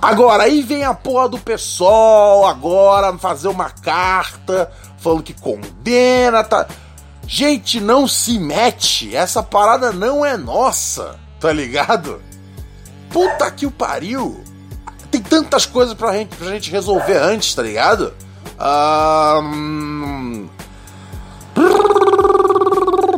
Agora, 0.00 0.44
aí 0.44 0.62
vem 0.62 0.82
a 0.82 0.94
porra 0.94 1.28
do 1.28 1.38
pessoal 1.38 2.46
agora 2.46 3.16
fazer 3.18 3.48
uma 3.48 3.68
carta 3.68 4.70
falando 4.96 5.22
que 5.22 5.34
condena, 5.34 6.42
tá? 6.42 6.66
Gente, 7.32 7.80
não 7.80 8.08
se 8.08 8.40
mete. 8.40 9.14
Essa 9.14 9.40
parada 9.40 9.92
não 9.92 10.26
é 10.26 10.36
nossa, 10.36 11.16
tá 11.38 11.52
ligado? 11.52 12.20
Puta 13.08 13.48
que 13.52 13.64
o 13.64 13.70
pariu. 13.70 14.42
Tem 15.12 15.22
tantas 15.22 15.64
coisas 15.64 15.94
pra 15.94 16.12
gente, 16.12 16.34
pra 16.34 16.50
gente 16.50 16.72
resolver 16.72 17.16
antes, 17.16 17.54
tá 17.54 17.62
ligado? 17.62 18.12
Um... 19.40 20.48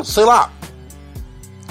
Sei 0.04 0.26
lá. 0.26 0.52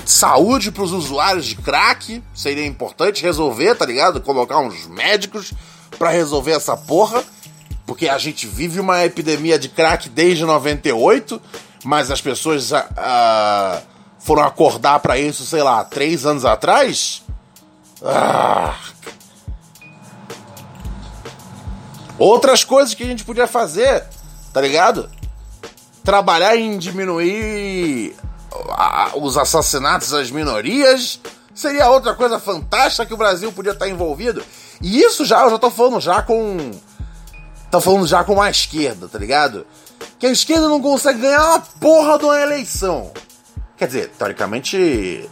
Saúde 0.04 0.72
pros 0.72 0.94
usuários 0.94 1.46
de 1.46 1.56
crack 1.56 2.24
seria 2.34 2.66
importante 2.66 3.22
resolver, 3.22 3.76
tá 3.76 3.86
ligado? 3.86 4.20
Colocar 4.20 4.58
uns 4.58 4.88
médicos 4.88 5.54
para 5.96 6.10
resolver 6.10 6.54
essa 6.54 6.76
porra. 6.76 7.24
Porque 7.86 8.10
a 8.10 8.18
gente 8.18 8.48
vive 8.48 8.80
uma 8.80 9.06
epidemia 9.06 9.60
de 9.60 9.70
crack 9.70 10.10
desde 10.10 10.44
98, 10.44 11.40
mas 11.84 12.12
as 12.12 12.22
pessoas 12.22 12.72
uh, 12.72 13.82
foram 14.20 14.44
acordar 14.44 15.00
para 15.00 15.18
isso, 15.18 15.46
sei 15.46 15.64
lá, 15.64 15.84
três 15.84 16.26
anos 16.26 16.46
atrás. 16.46 17.24
Ah. 18.04 18.76
Outras 22.18 22.64
coisas 22.64 22.94
que 22.94 23.04
a 23.04 23.08
gente 23.08 23.24
podia 23.24 23.48
fazer, 23.48 24.04
tá 24.54 24.62
ligado? 24.62 25.10
Trabalhar 26.04 26.56
em 26.56 26.78
diminuir 26.78 28.16
os 29.16 29.38
assassinatos 29.38 30.12
das 30.12 30.30
minorias 30.30 31.20
seria 31.54 31.90
outra 31.90 32.14
coisa 32.14 32.40
fantástica 32.40 33.06
que 33.06 33.14
o 33.14 33.18
Brasil 33.18 33.52
podia 33.52 33.72
estar 33.72 33.88
envolvido. 33.88 34.44
E 34.82 35.00
isso 35.02 35.26
já, 35.26 35.44
eu 35.44 35.52
já 35.52 35.60
tô 35.60 35.70
falando 35.70 36.00
já 36.00 36.22
com. 36.22 36.72
Tô 37.70 37.80
falando 37.80 38.06
já 38.06 38.24
com 38.24 38.42
a 38.42 38.50
esquerda, 38.50 39.08
tá 39.08 39.18
ligado? 39.18 39.66
Que 40.22 40.28
a 40.28 40.32
esquerda 40.32 40.70
não 40.70 40.80
consegue 40.80 41.20
ganhar 41.20 41.44
uma 41.44 41.60
porra 41.60 42.20
de 42.20 42.26
uma 42.26 42.40
eleição. 42.40 43.12
Quer 43.76 43.88
dizer, 43.88 44.10
teoricamente. 44.10 45.28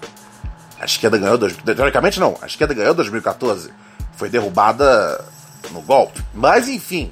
A 0.80 0.86
esquerda 0.86 1.16
ganhou. 1.16 1.38
Teoricamente 1.38 2.20
não, 2.20 2.36
a 2.42 2.48
esquerda 2.48 2.74
ganhou 2.74 2.96
2014. 2.96 3.72
Foi 4.18 4.30
derrubada 4.30 5.24
no 5.70 5.82
golpe. 5.82 6.24
Mas 6.34 6.68
enfim. 6.68 7.12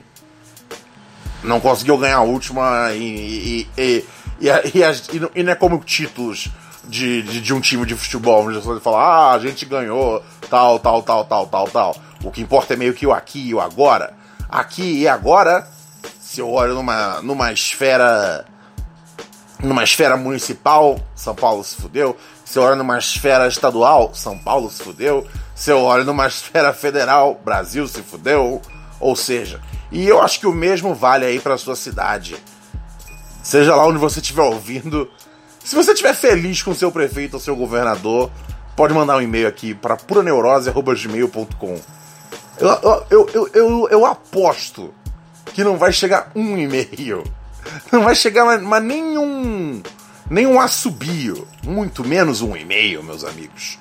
Não 1.44 1.60
conseguiu 1.60 2.00
ganhar 2.00 2.18
a 2.18 2.22
última 2.24 2.92
e. 2.94 3.68
e, 3.78 3.80
e, 3.80 4.06
e, 4.42 4.50
e, 4.50 5.30
e 5.36 5.44
não 5.44 5.52
é 5.52 5.56
como 5.56 5.78
títulos 5.78 6.50
de, 6.84 7.22
de, 7.22 7.42
de, 7.42 7.54
um 7.54 7.62
time 7.62 7.86
de 7.86 7.94
futebol, 7.94 8.48
onde 8.48 8.60
você 8.60 8.82
fala, 8.82 8.98
ah, 8.98 9.34
a 9.34 9.40
gente 9.40 9.68
ganhou, 9.68 10.24
tal, 10.50 10.80
tal, 10.80 11.04
tal, 11.04 11.26
tal, 11.26 11.46
tal, 11.46 11.68
tal. 11.68 11.96
O 12.24 12.32
que 12.32 12.42
importa 12.42 12.74
é 12.74 12.76
meio 12.76 12.96
que 12.96 13.06
o 13.06 13.14
aqui 13.14 13.50
e 13.50 13.54
o 13.54 13.62
agora. 13.62 14.16
Aqui 14.50 15.02
e 15.02 15.08
agora, 15.08 15.68
se 16.28 16.42
eu 16.42 16.52
olho 16.52 16.74
numa, 16.74 17.22
numa 17.22 17.54
esfera. 17.54 18.44
Numa 19.64 19.84
esfera 19.84 20.18
municipal, 20.18 21.00
São 21.16 21.34
Paulo 21.34 21.64
se 21.64 21.78
fudeu. 21.78 22.18
Se 22.44 22.60
eu 22.60 22.64
olho 22.64 22.76
numa 22.76 23.00
esfera 23.00 23.48
estadual, 23.48 24.14
São 24.14 24.38
Paulo 24.38 24.70
se 24.70 24.84
fudeu. 24.84 25.26
Se 25.56 25.72
eu 25.72 25.80
olho 25.80 26.04
numa 26.04 26.28
esfera 26.28 26.74
federal, 26.74 27.40
Brasil 27.46 27.88
se 27.88 28.04
fudeu. 28.04 28.62
Ou 29.00 29.16
seja, 29.16 29.62
e 29.90 30.06
eu 30.06 30.22
acho 30.22 30.42
que 30.42 30.46
o 30.46 30.52
mesmo 30.52 30.94
vale 30.94 31.26
aí 31.26 31.40
para 31.40 31.58
sua 31.58 31.78
cidade. 31.78 32.36
Seja 33.42 33.74
lá 33.74 33.88
onde 33.88 33.98
você 33.98 34.20
estiver 34.20 34.44
ouvindo. 34.44 35.10
Se 35.64 35.76
você 35.76 35.94
estiver 35.94 36.14
feliz 36.14 36.62
com 36.62 36.76
seu 36.76 36.92
prefeito 36.92 37.36
ou 37.36 37.40
seu 37.40 37.56
governador, 37.56 38.30
pode 38.76 38.94
mandar 38.94 39.16
um 39.16 39.22
e-mail 39.22 39.48
aqui 39.48 39.74
para 39.74 39.96
puraneurose.gmail.com. 39.96 41.80
Eu, 42.60 43.06
eu, 43.10 43.30
eu, 43.34 43.50
eu, 43.54 43.88
eu 43.90 44.06
aposto 44.06 44.94
que 45.58 45.64
não 45.64 45.76
vai 45.76 45.92
chegar 45.92 46.30
um 46.36 46.56
e-mail. 46.56 47.24
Não 47.92 48.04
vai 48.04 48.14
chegar 48.14 48.46
mais 48.60 48.84
nenhum, 48.84 49.82
nenhum 50.30 50.60
assobio. 50.60 51.48
Muito 51.64 52.08
menos 52.08 52.44
um 52.44 52.56
e-mail, 52.56 53.02
meus 53.02 53.24
amigos. 53.24 53.80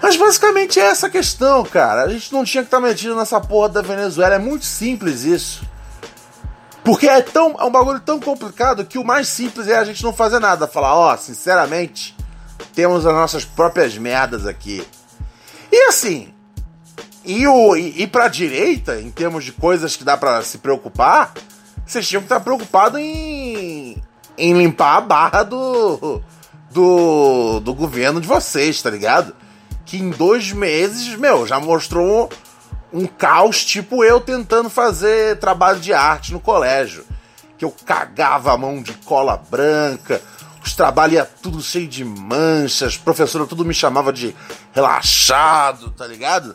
Mas 0.00 0.16
basicamente 0.16 0.80
é 0.80 0.84
essa 0.84 1.10
questão, 1.10 1.62
cara. 1.66 2.04
A 2.04 2.08
gente 2.08 2.32
não 2.32 2.44
tinha 2.44 2.62
que 2.62 2.68
estar 2.68 2.80
metido 2.80 3.14
nessa 3.14 3.38
porra 3.38 3.68
da 3.68 3.82
Venezuela. 3.82 4.36
É 4.36 4.38
muito 4.38 4.64
simples 4.64 5.24
isso. 5.24 5.62
Porque 6.82 7.06
é, 7.06 7.20
tão, 7.20 7.56
é 7.60 7.64
um 7.64 7.70
bagulho 7.70 8.00
tão 8.00 8.18
complicado 8.18 8.86
que 8.86 8.96
o 8.96 9.04
mais 9.04 9.28
simples 9.28 9.68
é 9.68 9.76
a 9.76 9.84
gente 9.84 10.02
não 10.02 10.14
fazer 10.14 10.38
nada. 10.38 10.66
Falar, 10.66 10.94
ó, 10.94 11.12
oh, 11.12 11.18
sinceramente, 11.18 12.16
temos 12.74 13.04
as 13.04 13.12
nossas 13.12 13.44
próprias 13.44 13.98
merdas 13.98 14.46
aqui. 14.46 14.82
E 15.70 15.88
assim, 15.88 16.32
e, 17.24 17.46
o, 17.46 17.76
e, 17.76 18.06
pra 18.06 18.28
direita, 18.28 19.00
em 19.00 19.10
termos 19.10 19.44
de 19.44 19.52
coisas 19.52 19.96
que 19.96 20.04
dá 20.04 20.16
para 20.16 20.42
se 20.42 20.58
preocupar, 20.58 21.32
vocês 21.86 22.08
tinham 22.08 22.20
que 22.20 22.26
estar 22.26 22.40
preocupados 22.40 22.98
em, 22.98 23.96
em 24.38 24.52
limpar 24.54 24.96
a 24.96 25.00
barra 25.00 25.42
do, 25.42 26.22
do, 26.70 27.60
do 27.60 27.74
governo 27.74 28.20
de 28.20 28.28
vocês, 28.28 28.80
tá 28.80 28.90
ligado? 28.90 29.34
que 29.90 29.96
em 29.96 30.10
dois 30.10 30.52
meses, 30.52 31.16
meu, 31.16 31.44
já 31.44 31.58
mostrou 31.58 32.30
um, 32.92 33.00
um 33.00 33.06
caos, 33.08 33.64
tipo 33.64 34.04
eu 34.04 34.20
tentando 34.20 34.70
fazer 34.70 35.36
trabalho 35.40 35.80
de 35.80 35.92
arte 35.92 36.32
no 36.32 36.38
colégio. 36.38 37.04
Que 37.58 37.64
eu 37.64 37.74
cagava 37.84 38.52
a 38.52 38.56
mão 38.56 38.80
de 38.80 38.92
cola 38.92 39.36
branca, 39.50 40.22
os 40.64 40.74
trabalhos 40.74 41.16
iam 41.16 41.26
tudo 41.42 41.60
cheio 41.60 41.88
de 41.88 42.04
manchas, 42.04 42.96
professora 42.96 43.46
tudo 43.46 43.64
me 43.64 43.74
chamava 43.74 44.12
de 44.12 44.32
relaxado, 44.72 45.90
tá 45.90 46.06
ligado? 46.06 46.54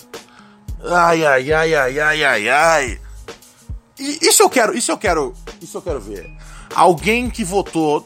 Ai, 0.87 1.25
ai, 1.25 1.51
ai, 1.51 1.75
ai, 1.75 1.99
ai, 1.99 2.23
ai, 2.23 2.49
ai. 2.49 3.01
E 3.97 4.27
isso 4.27 4.43
eu 4.43 4.49
quero, 4.49 4.77
isso 4.77 4.91
eu 4.91 4.97
quero, 4.97 5.33
isso 5.61 5.77
eu 5.77 5.81
quero 5.81 5.99
ver. 5.99 6.29
Alguém 6.75 7.29
que 7.29 7.43
votou 7.43 8.05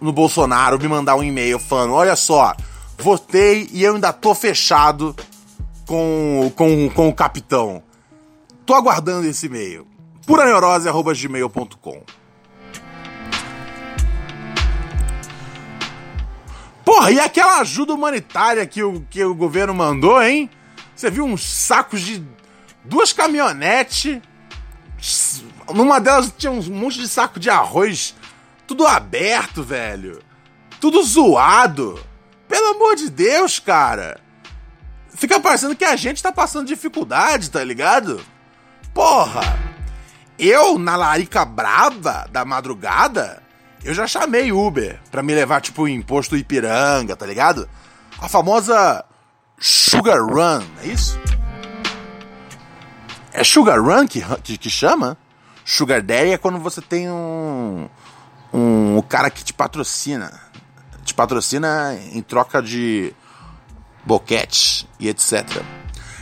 no 0.00 0.12
Bolsonaro 0.12 0.78
me 0.78 0.88
mandar 0.88 1.16
um 1.16 1.22
e-mail 1.22 1.58
falando: 1.58 1.94
olha 1.94 2.16
só, 2.16 2.54
votei 2.98 3.68
e 3.72 3.82
eu 3.82 3.94
ainda 3.94 4.12
tô 4.12 4.34
fechado 4.34 5.14
com, 5.86 6.52
com, 6.54 6.90
com 6.90 7.08
o 7.08 7.14
capitão. 7.14 7.82
Tô 8.66 8.74
aguardando 8.74 9.26
esse 9.26 9.46
e-mail. 9.46 9.86
puraneurose.gmail.com 10.26 12.02
Porra, 16.84 17.10
e 17.12 17.20
aquela 17.20 17.60
ajuda 17.60 17.94
humanitária 17.94 18.66
que 18.66 18.82
o, 18.82 19.00
que 19.08 19.22
o 19.24 19.34
governo 19.34 19.72
mandou, 19.72 20.20
hein? 20.22 20.50
Você 21.00 21.10
viu 21.10 21.24
uns 21.24 21.42
sacos 21.42 22.02
de 22.02 22.22
duas 22.84 23.10
caminhonetes. 23.10 24.20
Numa 25.72 25.98
delas 25.98 26.30
tinha 26.36 26.52
um 26.52 26.60
monte 26.64 26.98
de 26.98 27.08
saco 27.08 27.40
de 27.40 27.48
arroz, 27.48 28.14
tudo 28.66 28.86
aberto, 28.86 29.62
velho. 29.62 30.20
Tudo 30.78 31.02
zoado. 31.02 31.98
Pelo 32.46 32.72
amor 32.72 32.96
de 32.96 33.08
Deus, 33.08 33.58
cara. 33.58 34.20
Fica 35.08 35.40
parecendo 35.40 35.74
que 35.74 35.86
a 35.86 35.96
gente 35.96 36.22
tá 36.22 36.30
passando 36.30 36.66
dificuldade, 36.66 37.50
tá 37.50 37.64
ligado? 37.64 38.20
Porra! 38.92 39.58
Eu, 40.38 40.78
na 40.78 40.96
larica 40.96 41.46
braba 41.46 42.28
da 42.30 42.44
madrugada, 42.44 43.42
eu 43.82 43.94
já 43.94 44.06
chamei 44.06 44.52
Uber 44.52 45.00
pra 45.10 45.22
me 45.22 45.34
levar, 45.34 45.62
tipo, 45.62 45.88
em 45.88 45.94
imposto 45.94 46.36
Ipiranga, 46.36 47.16
tá 47.16 47.24
ligado? 47.24 47.66
A 48.20 48.28
famosa 48.28 49.02
Sugar 49.60 50.20
Run, 50.24 50.64
é 50.82 50.88
isso? 50.88 51.20
É 53.32 53.44
Sugar 53.44 53.80
Run 53.80 54.08
que, 54.08 54.20
que, 54.42 54.58
que 54.58 54.70
chama? 54.70 55.16
Sugar 55.64 56.02
Daddy 56.02 56.32
é 56.32 56.38
quando 56.38 56.58
você 56.58 56.80
tem 56.80 57.08
um. 57.08 57.88
um 58.52 59.00
cara 59.02 59.30
que 59.30 59.44
te 59.44 59.52
patrocina 59.52 60.50
te 61.10 61.14
patrocina 61.14 61.98
em 62.12 62.22
troca 62.22 62.62
de 62.62 63.12
boquete 64.04 64.88
e 64.98 65.08
etc. 65.08 65.62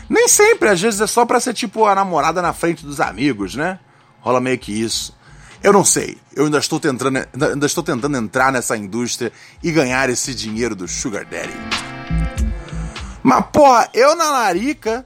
Nem 0.08 0.26
sempre, 0.26 0.70
às 0.70 0.80
vezes 0.80 1.00
é 1.00 1.06
só 1.06 1.26
pra 1.26 1.40
ser 1.40 1.52
tipo 1.52 1.84
a 1.84 1.94
namorada 1.94 2.40
na 2.40 2.52
frente 2.52 2.84
dos 2.84 3.00
amigos, 3.00 3.54
né? 3.54 3.78
Rola 4.20 4.40
meio 4.40 4.58
que 4.58 4.72
isso. 4.72 5.16
Eu 5.62 5.72
não 5.72 5.84
sei. 5.84 6.18
Eu 6.34 6.46
ainda 6.46 6.58
estou 6.58 6.80
tentando, 6.80 7.18
ainda 7.18 7.66
estou 7.66 7.84
tentando 7.84 8.16
entrar 8.16 8.50
nessa 8.50 8.76
indústria 8.76 9.32
e 9.62 9.70
ganhar 9.70 10.08
esse 10.08 10.34
dinheiro 10.34 10.74
do 10.74 10.88
Sugar 10.88 11.26
Daddy. 11.26 11.97
Mas, 13.28 13.44
porra, 13.52 13.90
eu 13.92 14.16
na 14.16 14.30
Larica, 14.30 15.04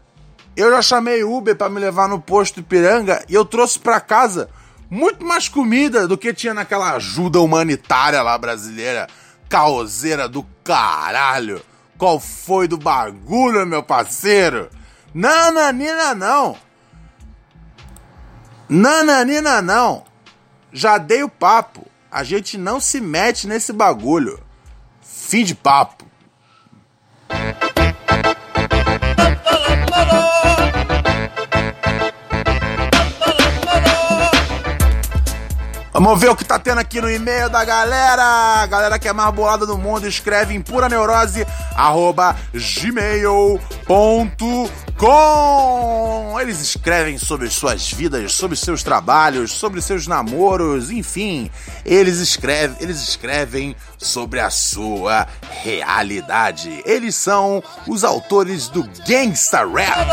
eu 0.56 0.70
já 0.70 0.80
chamei 0.80 1.24
Uber 1.24 1.56
para 1.56 1.68
me 1.68 1.80
levar 1.80 2.08
no 2.08 2.20
posto 2.20 2.60
Ipiranga 2.60 3.24
e 3.28 3.34
eu 3.34 3.44
trouxe 3.44 3.80
para 3.80 4.00
casa 4.00 4.48
muito 4.88 5.24
mais 5.24 5.48
comida 5.48 6.06
do 6.06 6.16
que 6.16 6.32
tinha 6.32 6.54
naquela 6.54 6.92
ajuda 6.92 7.40
humanitária 7.40 8.22
lá 8.22 8.38
brasileira 8.38 9.08
caoseira 9.48 10.28
do 10.28 10.46
caralho. 10.62 11.60
Qual 11.98 12.20
foi 12.20 12.68
do 12.68 12.78
bagulho, 12.78 13.66
meu 13.66 13.82
parceiro? 13.82 14.70
Nananina 15.12 16.14
não. 16.14 16.56
Nananina 18.68 19.60
não. 19.60 20.04
Já 20.72 20.96
dei 20.96 21.24
o 21.24 21.28
papo. 21.28 21.84
A 22.08 22.22
gente 22.22 22.56
não 22.56 22.78
se 22.78 23.00
mete 23.00 23.48
nesse 23.48 23.72
bagulho. 23.72 24.40
Fim 25.02 25.42
de 25.42 25.56
papo. 25.56 26.06
Vamos 36.02 36.20
ver 36.20 36.30
o 36.30 36.36
que 36.36 36.44
tá 36.44 36.58
tendo 36.58 36.80
aqui 36.80 37.00
no 37.00 37.08
e-mail 37.08 37.48
da 37.48 37.64
galera. 37.64 38.24
A 38.24 38.66
galera 38.66 38.98
que 38.98 39.06
é 39.06 39.12
mais 39.12 39.32
bolada 39.32 39.64
do 39.64 39.78
mundo 39.78 40.04
escreve 40.04 40.52
em 40.52 40.60
pura 40.60 40.88
neurose 40.88 41.46
arroba 41.76 42.36
gmail.com. 42.52 43.60
Eles 46.40 46.60
escrevem 46.60 47.18
sobre 47.18 47.48
suas 47.48 47.92
vidas, 47.92 48.32
sobre 48.32 48.56
seus 48.56 48.82
trabalhos, 48.82 49.52
sobre 49.52 49.80
seus 49.80 50.08
namoros, 50.08 50.90
enfim, 50.90 51.48
eles 51.84 52.18
escrevem, 52.18 52.76
eles 52.80 53.00
escrevem 53.00 53.76
sobre 53.96 54.40
a 54.40 54.50
sua 54.50 55.28
realidade. 55.62 56.82
Eles 56.84 57.14
são 57.14 57.62
os 57.86 58.02
autores 58.02 58.66
do 58.66 58.82
Gangsta 59.06 59.64
Rap. 59.64 60.08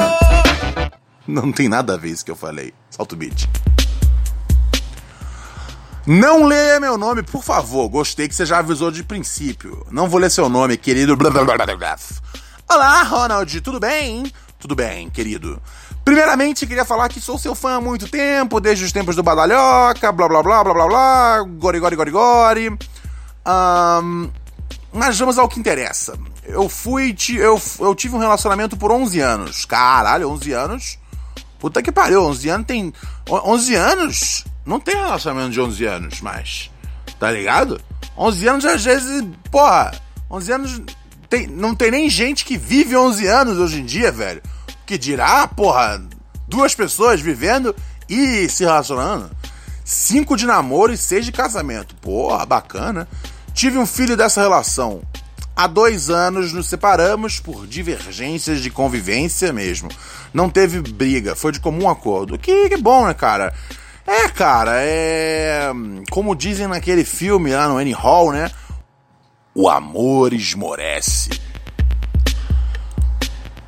Não 1.28 1.52
tem 1.52 1.67
nada 1.67 1.95
a 1.95 1.97
ver 1.97 2.10
isso 2.10 2.23
que 2.23 2.30
eu 2.30 2.36
falei. 2.36 2.75
Solta 2.91 3.15
o 3.15 3.17
beat. 3.17 3.49
Não 6.12 6.43
leia 6.43 6.80
meu 6.80 6.98
nome, 6.98 7.22
por 7.22 7.43
favor. 7.43 7.88
Gostei 7.88 8.28
que 8.28 8.34
você 8.34 8.43
já 8.43 8.58
avisou 8.58 8.89
de 8.89 9.04
princípio. 9.04 9.86
Não 9.91 10.10
vou 10.10 10.19
ler 10.19 10.32
seu 10.32 10.50
nome, 10.50 10.76
querido. 10.76 11.15
Olá, 12.67 13.04
Ronald, 13.04 13.62
tudo 13.62 13.80
bem? 13.80 14.34
Tudo 14.58 14.74
bem, 14.74 15.08
querido. 15.08 15.62
Primeiramente, 16.04 16.65
queria 16.65 16.84
falar 16.84 17.10
que 17.10 17.22
sou 17.22 17.38
seu 17.38 17.54
fã 17.54 17.76
há 17.76 17.80
muito 17.80 18.08
tempo, 18.08 18.60
desde 18.60 18.86
os 18.86 18.91
tempos 18.91 19.15
do 19.15 19.22
Badalhoca, 19.22 20.12
blá 20.12 20.28
blá 20.28 20.41
blá 20.41 20.63
blá 20.63 20.74
blá 20.74 20.88
blá, 20.88 21.43
gori 21.43 21.80
gori 21.80 21.95
gori 21.95 22.10
gori. 22.10 22.69
Um, 23.45 24.32
mas 24.91 25.19
vamos 25.19 25.38
ao 25.38 25.48
que 25.48 25.60
interessa. 25.60 26.17
Eu 26.43 26.67
fui. 26.67 27.15
Eu, 27.38 27.62
eu 27.82 27.93
tive 27.93 28.15
um 28.15 28.19
relacionamento 28.19 28.76
por 28.76 28.91
11 28.91 29.19
anos. 29.19 29.63
Caralho, 29.63 30.28
11 30.32 30.54
anos? 30.54 30.98
Puta 31.60 31.84
que 31.84 31.91
pariu, 31.91 32.24
11 32.24 32.50
anos 32.50 32.67
tem. 32.67 32.93
11 33.30 33.76
anos? 33.76 34.45
Não 34.65 34.80
tem 34.80 34.95
relacionamento 34.95 35.52
de 35.52 35.62
11 35.62 35.86
anos 35.86 36.22
mais. 36.22 36.72
Tá 37.19 37.30
ligado? 37.32 37.80
11 38.17 38.48
anos 38.48 38.65
às 38.65 38.84
vezes, 38.84 39.26
porra, 39.52 39.91
11 40.32 40.52
anos 40.52 40.82
tem, 41.30 41.48
não 41.48 41.76
tem 41.76 41.91
nem 41.91 42.10
gente 42.10 42.43
que 42.43 42.58
vive 42.58 42.95
11 42.95 43.28
anos 43.28 43.58
hoje 43.58 43.82
em 43.82 43.86
dia, 43.86 44.12
velho. 44.12 44.41
Que 44.86 44.98
dirá, 44.98 45.48
porra, 45.48 46.02
duas 46.48 46.74
pessoas 46.74 47.22
vivendo 47.22 47.76
e 48.10 48.50
se 48.50 48.63
relacionando. 48.63 49.30
Cinco 49.84 50.36
de 50.36 50.45
namoro 50.45 50.93
e 50.93 50.98
seis 50.98 51.26
de 51.26 51.32
casamento. 51.32 51.95
Porra, 51.95 52.45
bacana. 52.45 53.08
Tive 53.54 53.78
um 53.78 53.86
filho 53.86 54.15
dessa 54.15 54.41
relação. 54.41 55.02
Há 55.60 55.67
dois 55.67 56.10
anos 56.10 56.54
nos 56.54 56.67
separamos 56.67 57.41
por 57.41 57.67
divergências 57.67 58.62
de 58.62 58.69
convivência 58.69 59.52
mesmo. 59.52 59.89
Não 60.34 60.50
teve 60.50 60.80
briga, 60.80 61.36
foi 61.36 61.52
de 61.52 61.60
comum 61.60 61.89
acordo. 61.89 62.38
Que, 62.38 62.69
que 62.69 62.78
bom, 62.78 63.06
né, 63.06 63.13
cara? 63.13 63.54
É, 64.08 64.30
cara, 64.30 64.76
é. 64.76 65.69
Como 66.12 66.34
dizem 66.34 66.65
naquele 66.65 67.04
filme 67.04 67.52
lá 67.54 67.67
no 67.67 67.78
Annie 67.78 67.91
Hall, 67.91 68.32
né? 68.32 68.50
O 69.54 69.67
amor 69.67 70.32
esmorece. 70.32 71.30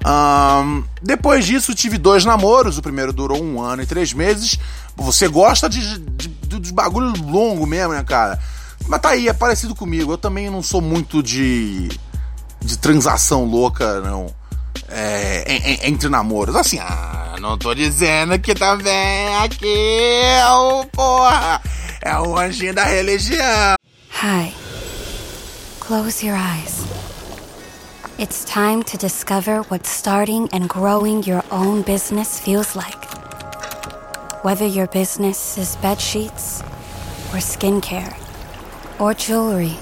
Um, 0.05 0.85
depois 1.03 1.45
disso, 1.45 1.75
tive 1.75 1.97
dois 1.97 2.23
namoros. 2.23 2.77
O 2.77 2.81
primeiro 2.81 3.11
durou 3.11 3.43
um 3.43 3.61
ano 3.61 3.83
e 3.83 3.85
três 3.85 4.13
meses. 4.13 4.57
Você 4.95 5.27
gosta 5.27 5.67
de, 5.67 5.99
de, 5.99 6.29
de, 6.29 6.57
de 6.57 6.71
bagulho 6.71 7.11
longo 7.21 7.67
mesmo, 7.67 7.91
né, 7.91 8.01
cara? 8.01 8.39
Mas 8.87 9.01
tá 9.01 9.09
aí, 9.09 9.27
é 9.27 9.33
parecido 9.33 9.75
comigo. 9.75 10.13
Eu 10.13 10.17
também 10.17 10.49
não 10.49 10.61
sou 10.61 10.81
muito 10.81 11.21
de. 11.23 11.89
de 12.59 12.77
transação 12.77 13.45
louca, 13.45 14.01
não 14.01 14.33
é, 14.91 15.87
entre 15.87 16.09
namoros. 16.09 16.55
Assim, 16.55 16.79
ah, 16.79 17.35
não 17.39 17.57
tô 17.57 17.73
dizendo 17.73 18.37
que 18.39 18.53
também 18.53 19.35
aqui 19.37 20.21
é 20.23 20.45
o 20.47 20.85
porra, 20.85 21.61
é 22.01 22.17
o 22.17 22.37
anjinho 22.37 22.73
da 22.73 22.83
religião. 22.83 23.75
Hi. 24.21 24.53
Close 25.79 26.25
your 26.25 26.37
eyes. 26.37 26.85
It's 28.19 28.45
time 28.45 28.83
to 28.83 28.97
discover 28.97 29.63
what 29.69 29.87
starting 29.87 30.47
and 30.53 30.67
growing 30.67 31.23
your 31.25 31.43
own 31.49 31.81
business 31.81 32.39
feels 32.39 32.75
like. 32.75 33.09
Whether 34.43 34.67
your 34.67 34.87
business 34.87 35.57
is 35.57 35.75
bed 35.77 35.99
sheets 35.99 36.61
or 37.33 37.39
skincare 37.39 38.15
or 39.01 39.15
jewelry, 39.15 39.75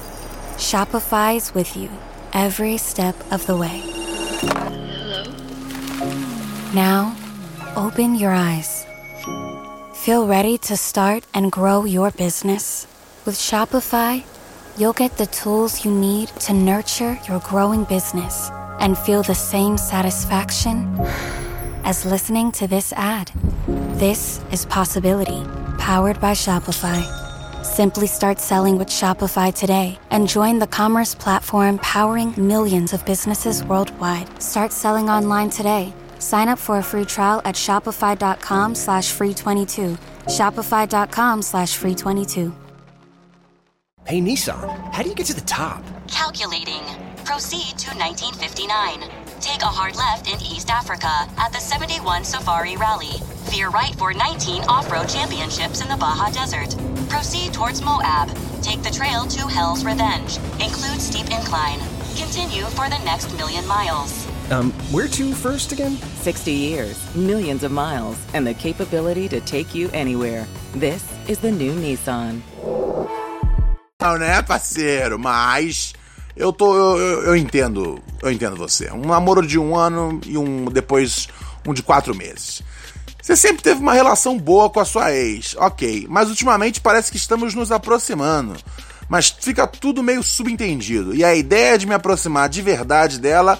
Shopify's 0.56 1.54
with 1.54 1.76
you 1.76 1.90
every 2.32 2.78
step 2.78 3.16
of 3.34 3.46
the 3.48 3.58
way. 3.58 3.84
Now, 6.74 7.18
open 7.76 8.16
your 8.16 8.32
eyes. 8.32 8.86
Feel 9.94 10.26
ready 10.26 10.58
to 10.60 10.78
start 10.78 11.26
and 11.34 11.52
grow 11.52 11.84
your 11.84 12.12
business? 12.12 12.88
With 13.26 13.36
Shopify, 13.36 14.24
you'll 14.78 14.94
get 14.94 15.18
the 15.18 15.26
tools 15.26 15.84
you 15.84 15.92
need 15.92 16.30
to 16.48 16.54
nurture 16.54 17.20
your 17.28 17.42
growing 17.42 17.84
business 17.84 18.50
and 18.80 18.98
feel 18.98 19.22
the 19.22 19.36
same 19.36 19.78
satisfaction 19.78 20.98
as 21.84 22.06
listening 22.06 22.54
to 22.54 22.68
this 22.68 22.94
ad. 22.94 23.32
This 24.00 24.40
is 24.54 24.66
Possibility, 24.66 25.44
powered 25.78 26.22
by 26.22 26.32
Shopify. 26.32 27.29
Simply 27.80 28.08
start 28.08 28.40
selling 28.40 28.78
with 28.78 28.90
Shopify 28.90 29.54
today 29.54 29.98
and 30.12 30.28
join 30.28 30.60
the 30.60 30.68
commerce 30.68 31.16
platform 31.16 31.78
powering 31.80 32.34
millions 32.38 32.92
of 32.92 33.06
businesses 33.06 33.64
worldwide. 33.64 34.28
Start 34.42 34.74
selling 34.74 35.10
online 35.10 35.50
today 35.50 35.94
Sign 36.20 36.50
up 36.50 36.60
for 36.60 36.78
a 36.78 36.84
free 36.84 37.06
trial 37.06 37.42
at 37.46 37.56
shopify.com 37.56 38.76
slash 38.76 39.12
free 39.12 39.34
22. 39.34 39.98
Shopify.com 40.26 41.42
slash 41.42 41.78
free 41.78 41.96
22. 41.96 42.54
Hey, 44.06 44.20
Nissan, 44.22 44.94
how 44.94 45.04
do 45.04 45.10
you 45.10 45.16
get 45.16 45.28
to 45.28 45.34
the 45.34 45.42
top? 45.42 45.84
Calculating. 46.08 46.84
Proceed 47.24 47.78
to 47.78 47.96
1959. 47.96 49.10
Take 49.40 49.62
a 49.62 49.66
hard 49.66 49.96
left 49.96 50.28
in 50.28 50.36
East 50.42 50.70
Africa 50.70 51.08
at 51.38 51.52
the 51.54 51.60
71 51.60 52.24
Safari 52.24 52.76
Rally. 52.76 53.22
Veer 53.50 53.70
right 53.70 53.96
for 53.96 54.14
19 54.14 54.64
off 54.66 54.92
road 54.92 55.10
championships 55.10 55.82
in 55.82 55.88
the 55.88 55.98
Baja 55.98 56.30
Desert. 56.30 56.76
Proceed 57.10 57.52
towards 57.52 57.82
Moab. 57.82 58.30
Take 58.62 58.84
the 58.84 58.92
trail 58.92 59.26
to 59.26 59.48
Hell's 59.48 59.84
Revenge. 59.84 60.38
Include 60.62 61.02
steep 61.02 61.26
incline. 61.32 61.80
Continue 62.16 62.66
for 62.78 62.88
the 62.90 63.00
next 63.04 63.36
million 63.38 63.66
miles. 63.68 64.28
Um, 64.52 64.72
where 64.92 65.08
to 65.08 65.34
first 65.34 65.72
again? 65.72 65.98
60 66.22 66.52
years, 66.52 67.16
millions 67.16 67.64
of 67.64 67.72
miles, 67.72 68.18
and 68.36 68.46
the 68.46 68.54
capability 68.54 69.28
to 69.30 69.40
take 69.42 69.74
you 69.74 69.90
anywhere. 69.94 70.46
This 70.74 71.04
is 71.28 71.40
the 71.40 71.52
new 71.52 71.74
Nissan. 71.74 72.42
Não, 74.02 74.18
né, 74.18 74.42
parceiro? 74.44 75.18
Mas 75.18 75.94
eu 76.36 76.54
tô. 76.54 76.76
Eu, 76.76 76.98
eu, 76.98 77.24
eu, 77.24 77.36
entendo. 77.36 78.00
Eu 78.22 78.32
entendo 78.32 78.56
você. 78.56 78.92
Um 78.92 79.08
namoro 79.08 79.46
de 79.46 79.58
um 79.58 79.76
ano 79.76 80.22
e 80.26 80.38
um 80.38 80.66
depois 80.66 81.28
um 81.68 81.74
de 81.74 81.82
quatro 81.84 82.16
meses. 82.16 82.62
Você 83.30 83.36
sempre 83.36 83.62
teve 83.62 83.80
uma 83.80 83.94
relação 83.94 84.40
boa 84.40 84.72
com 84.72 84.80
a 84.80 84.86
sua 84.86 85.14
ex, 85.14 85.56
ok. 85.56 86.08
Mas 86.10 86.30
ultimamente 86.30 86.82
parece 86.82 87.12
que 87.12 87.18
estamos 87.18 87.54
nos 87.54 87.72
aproximando. 87.72 88.56
Mas 89.08 89.30
fica 89.30 89.68
tudo 89.68 90.02
meio 90.02 90.24
subentendido. 90.24 91.14
E 91.14 91.24
a 91.24 91.36
ideia 91.36 91.78
de 91.78 91.86
me 91.86 91.94
aproximar 91.94 92.50
de 92.50 92.60
verdade 92.64 93.20
dela 93.20 93.60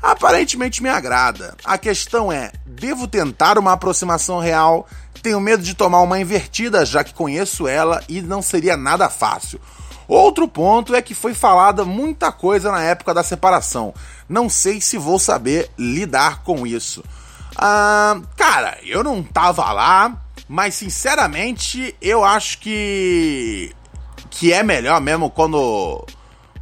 aparentemente 0.00 0.82
me 0.82 0.88
agrada. 0.88 1.54
A 1.62 1.76
questão 1.76 2.32
é: 2.32 2.50
devo 2.64 3.06
tentar 3.06 3.58
uma 3.58 3.72
aproximação 3.72 4.38
real? 4.38 4.88
Tenho 5.22 5.38
medo 5.38 5.62
de 5.62 5.74
tomar 5.74 6.00
uma 6.00 6.18
invertida, 6.18 6.86
já 6.86 7.04
que 7.04 7.12
conheço 7.12 7.68
ela 7.68 8.02
e 8.08 8.22
não 8.22 8.40
seria 8.40 8.74
nada 8.74 9.10
fácil. 9.10 9.60
Outro 10.08 10.48
ponto 10.48 10.94
é 10.94 11.02
que 11.02 11.14
foi 11.14 11.34
falada 11.34 11.84
muita 11.84 12.32
coisa 12.32 12.72
na 12.72 12.82
época 12.82 13.12
da 13.12 13.22
separação. 13.22 13.92
Não 14.26 14.48
sei 14.48 14.80
se 14.80 14.96
vou 14.96 15.18
saber 15.18 15.70
lidar 15.76 16.42
com 16.42 16.66
isso. 16.66 17.04
Ah, 17.56 18.20
cara, 18.36 18.78
eu 18.82 19.02
não 19.02 19.22
tava 19.22 19.72
lá, 19.72 20.20
mas 20.48 20.74
sinceramente 20.74 21.94
eu 22.00 22.24
acho 22.24 22.58
que 22.58 23.74
que 24.30 24.52
é 24.52 24.62
melhor 24.62 25.00
mesmo 25.00 25.28
quando 25.28 26.06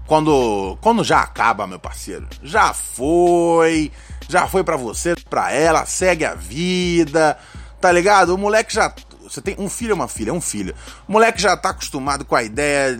quando, 0.08 0.78
quando 0.80 1.04
já 1.04 1.20
acaba, 1.20 1.66
meu 1.66 1.78
parceiro. 1.78 2.26
Já 2.42 2.72
foi, 2.72 3.92
já 4.26 4.48
foi 4.48 4.64
para 4.64 4.76
você, 4.76 5.14
para 5.28 5.52
ela, 5.52 5.84
segue 5.84 6.24
a 6.24 6.34
vida, 6.34 7.38
tá 7.78 7.92
ligado? 7.92 8.34
O 8.34 8.38
moleque 8.38 8.72
já. 8.74 8.90
Você 9.22 9.42
tem 9.42 9.54
um 9.58 9.68
filho 9.68 9.90
ou 9.90 9.96
uma 9.96 10.08
filha? 10.08 10.30
É 10.30 10.32
um 10.32 10.40
filho. 10.40 10.74
O 11.06 11.12
moleque 11.12 11.42
já 11.42 11.54
tá 11.58 11.68
acostumado 11.70 12.24
com 12.24 12.34
a 12.34 12.42
ideia 12.42 12.98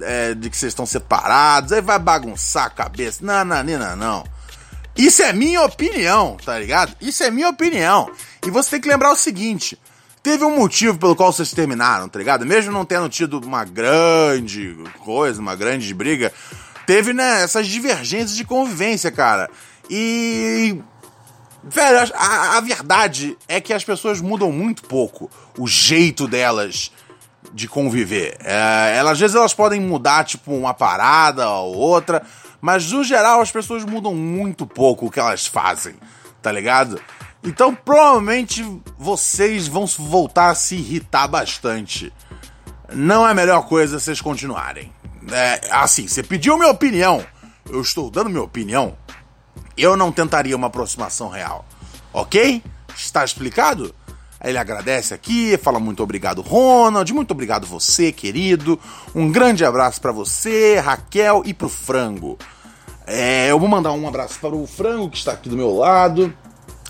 é, 0.00 0.34
de 0.34 0.48
que 0.48 0.56
vocês 0.56 0.70
estão 0.70 0.86
separados, 0.86 1.72
aí 1.72 1.82
vai 1.82 1.98
bagunçar 1.98 2.64
a 2.64 2.70
cabeça. 2.70 3.18
Não, 3.22 3.44
não, 3.44 3.62
não, 3.62 3.94
não. 3.94 4.24
Isso 4.96 5.22
é 5.22 5.32
minha 5.32 5.62
opinião, 5.62 6.36
tá 6.42 6.58
ligado? 6.58 6.96
Isso 7.00 7.22
é 7.22 7.30
minha 7.30 7.48
opinião. 7.48 8.10
E 8.46 8.50
você 8.50 8.70
tem 8.70 8.80
que 8.80 8.88
lembrar 8.88 9.12
o 9.12 9.16
seguinte: 9.16 9.78
teve 10.22 10.44
um 10.44 10.56
motivo 10.56 10.98
pelo 10.98 11.14
qual 11.14 11.32
vocês 11.32 11.52
terminaram, 11.52 12.08
tá 12.08 12.18
ligado? 12.18 12.46
Mesmo 12.46 12.72
não 12.72 12.84
tendo 12.84 13.08
tido 13.08 13.38
uma 13.38 13.64
grande 13.64 14.76
coisa, 14.98 15.40
uma 15.40 15.54
grande 15.54 15.92
briga, 15.92 16.32
teve 16.86 17.12
né, 17.12 17.42
essas 17.42 17.66
divergências 17.66 18.36
de 18.36 18.44
convivência, 18.44 19.10
cara. 19.10 19.50
E. 19.90 20.80
Velho, 21.68 22.12
a, 22.14 22.58
a 22.58 22.60
verdade 22.60 23.36
é 23.48 23.60
que 23.60 23.72
as 23.72 23.84
pessoas 23.84 24.20
mudam 24.20 24.52
muito 24.52 24.84
pouco 24.84 25.28
o 25.58 25.66
jeito 25.66 26.28
delas 26.28 26.92
de 27.52 27.66
conviver. 27.66 28.36
É, 28.44 28.94
elas, 28.96 29.12
às 29.12 29.18
vezes 29.18 29.36
elas 29.36 29.54
podem 29.54 29.80
mudar, 29.80 30.24
tipo, 30.24 30.52
uma 30.54 30.74
parada 30.74 31.48
ou 31.48 31.74
outra, 31.74 32.22
mas 32.60 32.90
no 32.90 33.04
geral 33.04 33.40
as 33.40 33.50
pessoas 33.50 33.84
mudam 33.84 34.14
muito 34.14 34.66
pouco 34.66 35.06
o 35.06 35.10
que 35.10 35.20
elas 35.20 35.46
fazem, 35.46 35.94
tá 36.42 36.50
ligado? 36.50 37.00
Então 37.42 37.74
provavelmente 37.74 38.64
vocês 38.98 39.68
vão 39.68 39.86
voltar 39.86 40.50
a 40.50 40.54
se 40.54 40.76
irritar 40.76 41.28
bastante. 41.28 42.12
Não 42.92 43.26
é 43.26 43.30
a 43.30 43.34
melhor 43.34 43.66
coisa 43.66 43.98
vocês 43.98 44.20
continuarem. 44.20 44.92
É, 45.30 45.60
assim, 45.70 46.06
você 46.06 46.22
pediu 46.22 46.56
minha 46.56 46.70
opinião, 46.70 47.24
eu 47.68 47.80
estou 47.80 48.10
dando 48.10 48.30
minha 48.30 48.42
opinião. 48.42 48.96
Eu 49.76 49.96
não 49.96 50.10
tentaria 50.10 50.56
uma 50.56 50.68
aproximação 50.68 51.28
real, 51.28 51.64
ok? 52.12 52.62
Está 52.96 53.24
explicado? 53.24 53.94
Ele 54.42 54.58
agradece 54.58 55.14
aqui, 55.14 55.56
fala 55.56 55.80
muito 55.80 56.02
obrigado, 56.02 56.42
Ronald, 56.42 57.12
muito 57.12 57.30
obrigado 57.30 57.66
você, 57.66 58.12
querido. 58.12 58.78
Um 59.14 59.32
grande 59.32 59.64
abraço 59.64 60.00
para 60.00 60.12
você, 60.12 60.78
Raquel 60.78 61.42
e 61.44 61.54
pro 61.54 61.68
Frango. 61.68 62.38
É, 63.06 63.50
eu 63.50 63.58
vou 63.58 63.68
mandar 63.68 63.92
um 63.92 64.06
abraço 64.06 64.38
para 64.40 64.54
o 64.54 64.66
Frango 64.66 65.10
que 65.10 65.16
está 65.16 65.32
aqui 65.32 65.48
do 65.48 65.56
meu 65.56 65.74
lado. 65.74 66.34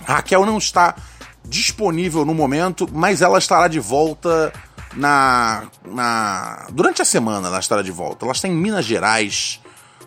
Raquel 0.04 0.44
não 0.44 0.58
está 0.58 0.96
disponível 1.44 2.24
no 2.24 2.34
momento, 2.34 2.88
mas 2.92 3.22
ela 3.22 3.38
estará 3.38 3.68
de 3.68 3.78
volta 3.78 4.52
na, 4.94 5.64
na 5.84 6.66
durante 6.72 7.02
a 7.02 7.04
semana. 7.04 7.48
Ela 7.48 7.60
estará 7.60 7.82
de 7.82 7.92
volta. 7.92 8.24
Ela 8.24 8.32
está 8.32 8.48
em 8.48 8.52
Minas 8.52 8.84
Gerais, 8.84 9.60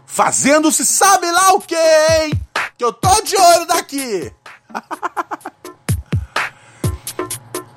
fazendo-se 0.06 0.86
sabe 0.86 1.32
lá 1.32 1.54
o 1.54 1.62
quê, 1.62 1.76
hein? 1.76 2.32
Que 2.78 2.84
eu 2.84 2.92
tô 2.92 3.22
de 3.22 3.36
olho 3.38 3.66
daqui. 3.68 4.32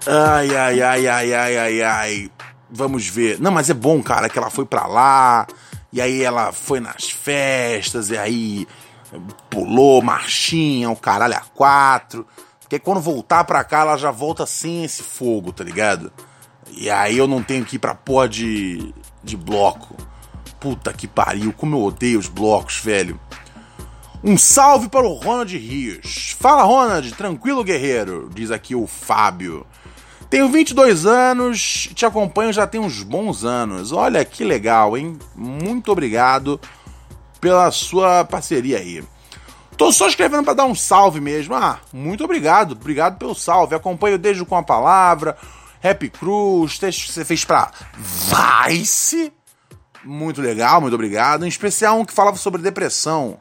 ai, 0.06 0.56
ai, 0.56 0.82
ai, 0.82 1.08
ai, 1.08 1.34
ai, 1.34 1.58
ai, 1.58 1.82
ai. 1.82 2.30
Vamos 2.70 3.06
ver. 3.06 3.38
Não, 3.40 3.50
mas 3.50 3.70
é 3.70 3.74
bom, 3.74 4.02
cara, 4.02 4.28
que 4.28 4.38
ela 4.38 4.50
foi 4.50 4.64
para 4.64 4.86
lá. 4.86 5.46
E 5.92 6.00
aí 6.00 6.22
ela 6.22 6.52
foi 6.52 6.80
nas 6.80 7.10
festas, 7.10 8.08
e 8.10 8.16
aí 8.16 8.66
pulou, 9.50 10.00
marchinha, 10.00 10.90
o 10.90 10.96
caralho 10.96 11.34
a 11.34 11.40
quatro. 11.40 12.26
Porque 12.60 12.78
quando 12.78 13.00
voltar 13.00 13.44
pra 13.44 13.62
cá, 13.62 13.80
ela 13.80 13.98
já 13.98 14.10
volta 14.10 14.46
sem 14.46 14.84
esse 14.84 15.02
fogo, 15.02 15.52
tá 15.52 15.62
ligado? 15.62 16.10
E 16.70 16.88
aí 16.88 17.18
eu 17.18 17.28
não 17.28 17.42
tenho 17.42 17.64
que 17.64 17.76
ir 17.76 17.78
pra 17.78 17.94
porra 17.94 18.26
de, 18.26 18.94
de 19.22 19.36
bloco. 19.36 19.94
Puta 20.58 20.92
que 20.92 21.06
pariu, 21.06 21.52
como 21.52 21.76
eu 21.76 21.82
odeio 21.82 22.18
os 22.18 22.28
blocos, 22.28 22.78
velho. 22.78 23.20
Um 24.24 24.38
salve 24.38 24.88
para 24.88 25.06
o 25.06 25.12
Ronald 25.12 25.54
Rios. 25.54 26.34
Fala, 26.38 26.62
Ronald, 26.62 27.12
tranquilo, 27.12 27.64
guerreiro, 27.64 28.30
diz 28.32 28.50
aqui 28.50 28.74
o 28.74 28.86
Fábio. 28.86 29.66
Tenho 30.32 30.48
22 30.48 31.04
anos, 31.04 31.90
te 31.94 32.06
acompanho 32.06 32.54
já 32.54 32.66
tem 32.66 32.80
uns 32.80 33.02
bons 33.02 33.44
anos. 33.44 33.92
Olha 33.92 34.24
que 34.24 34.42
legal, 34.42 34.96
hein? 34.96 35.18
Muito 35.36 35.92
obrigado 35.92 36.58
pela 37.38 37.70
sua 37.70 38.24
parceria 38.24 38.78
aí. 38.78 39.04
Tô 39.76 39.92
só 39.92 40.08
escrevendo 40.08 40.44
para 40.44 40.54
dar 40.54 40.64
um 40.64 40.74
salve 40.74 41.20
mesmo. 41.20 41.54
Ah, 41.54 41.80
muito 41.92 42.24
obrigado. 42.24 42.72
Obrigado 42.72 43.18
pelo 43.18 43.34
salve. 43.34 43.74
Acompanho 43.74 44.16
desde 44.16 44.42
com 44.42 44.56
a 44.56 44.62
palavra. 44.62 45.36
Happy 45.84 46.08
Cruz, 46.08 46.78
texto 46.78 47.08
que 47.08 47.12
você 47.12 47.26
fez 47.26 47.44
pra 47.44 47.70
Vice. 47.94 49.30
Muito 50.02 50.40
legal, 50.40 50.80
muito 50.80 50.94
obrigado. 50.94 51.44
Em 51.44 51.48
especial 51.48 51.98
um 51.98 52.06
que 52.06 52.12
falava 52.14 52.38
sobre 52.38 52.62
depressão. 52.62 53.36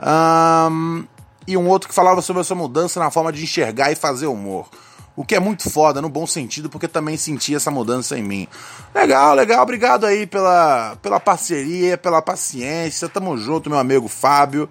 Um, 0.00 1.04
e 1.46 1.58
um 1.58 1.68
outro 1.68 1.90
que 1.90 1.94
falava 1.94 2.22
sobre 2.22 2.40
essa 2.40 2.54
mudança 2.54 2.98
na 2.98 3.10
forma 3.10 3.30
de 3.30 3.42
enxergar 3.42 3.92
e 3.92 3.94
fazer 3.94 4.28
humor. 4.28 4.70
O 5.14 5.24
que 5.24 5.34
é 5.34 5.40
muito 5.40 5.68
foda, 5.68 6.00
no 6.00 6.08
bom 6.08 6.26
sentido, 6.26 6.70
porque 6.70 6.88
também 6.88 7.16
senti 7.18 7.54
essa 7.54 7.70
mudança 7.70 8.18
em 8.18 8.22
mim. 8.22 8.48
Legal, 8.94 9.34
legal. 9.34 9.62
Obrigado 9.62 10.06
aí 10.06 10.26
pela, 10.26 10.96
pela 11.02 11.20
parceria, 11.20 11.98
pela 11.98 12.22
paciência. 12.22 13.08
Tamo 13.08 13.36
junto, 13.36 13.68
meu 13.68 13.78
amigo 13.78 14.08
Fábio. 14.08 14.68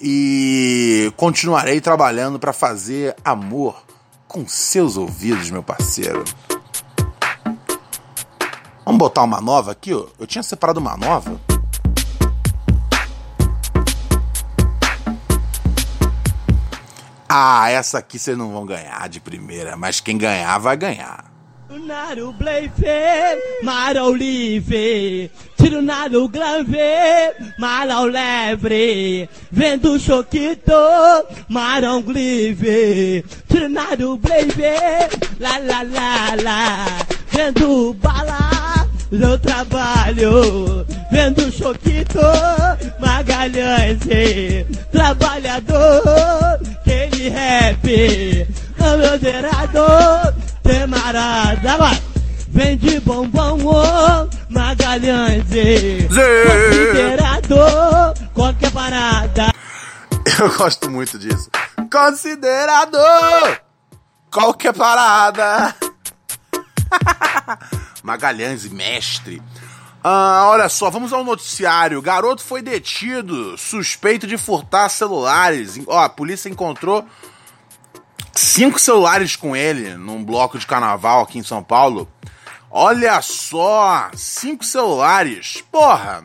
E 0.00 1.12
continuarei 1.16 1.80
trabalhando 1.80 2.38
para 2.38 2.52
fazer 2.52 3.14
amor 3.24 3.82
com 4.26 4.46
seus 4.48 4.96
ouvidos, 4.96 5.50
meu 5.50 5.62
parceiro. 5.62 6.24
Vamos 8.84 8.98
botar 8.98 9.24
uma 9.24 9.40
nova 9.40 9.72
aqui, 9.72 9.92
ó. 9.92 10.06
Eu 10.18 10.26
tinha 10.26 10.42
separado 10.42 10.80
uma 10.80 10.96
nova. 10.96 11.55
Ah, 17.28 17.68
essa 17.70 17.98
aqui 17.98 18.18
vocês 18.18 18.38
não 18.38 18.52
vão 18.52 18.64
ganhar 18.64 19.08
de 19.08 19.18
primeira, 19.20 19.76
mas 19.76 20.00
quem 20.00 20.16
ganhar 20.16 20.58
vai 20.58 20.76
ganhar. 20.76 21.36
Naro 21.68 22.32
Bleife, 22.32 22.84
Marau 23.62 24.12
Live, 24.12 25.30
Tiro 25.56 25.82
Glave, 26.28 26.76
Marau 27.58 28.06
Lebre, 28.06 29.28
Vendo 29.50 29.98
Choquito, 29.98 30.72
Marão 31.48 32.00
Glive, 32.02 33.24
Tiro 33.48 33.68
Naro 33.68 34.16
Bleife, 34.16 34.62
La 35.40 35.58
La 35.58 35.82
La 35.82 36.34
La, 36.42 36.86
Vendo 37.30 37.94
Bala, 37.94 38.86
eu 39.10 39.38
trabalho, 39.38 40.86
vendo 41.10 41.50
Choquito, 41.52 42.20
Magalhães, 43.00 43.98
trabalhador, 44.90 46.60
aquele 47.16 47.28
rap, 47.30 48.48
o 48.78 48.96
meu 48.98 49.18
zerador, 49.18 50.34
temarada, 50.62 51.76
vai. 51.78 52.02
Vende 52.48 53.00
bombom, 53.00 53.58
oh, 53.64 54.28
Magalhães, 54.48 55.44
considerador, 56.68 58.14
qualquer 58.34 58.70
parada. 58.70 59.52
Eu 60.38 60.56
gosto 60.56 60.90
muito 60.90 61.18
disso. 61.18 61.50
Considerador, 61.90 63.60
qualquer 64.30 64.72
parada. 64.72 65.74
Magalhães, 68.02 68.66
mestre. 68.68 69.42
Ah, 70.08 70.46
olha 70.50 70.68
só, 70.68 70.88
vamos 70.88 71.12
ao 71.12 71.24
noticiário. 71.24 72.00
Garoto 72.00 72.40
foi 72.40 72.62
detido, 72.62 73.58
suspeito 73.58 74.24
de 74.24 74.38
furtar 74.38 74.88
celulares. 74.88 75.80
Ó, 75.84 75.98
a 75.98 76.08
polícia 76.08 76.48
encontrou 76.48 77.04
cinco 78.32 78.78
celulares 78.78 79.34
com 79.34 79.56
ele 79.56 79.96
num 79.96 80.24
bloco 80.24 80.60
de 80.60 80.64
carnaval 80.64 81.22
aqui 81.22 81.40
em 81.40 81.42
São 81.42 81.60
Paulo. 81.60 82.08
Olha 82.70 83.20
só, 83.20 84.08
cinco 84.14 84.64
celulares. 84.64 85.64
Porra. 85.72 86.22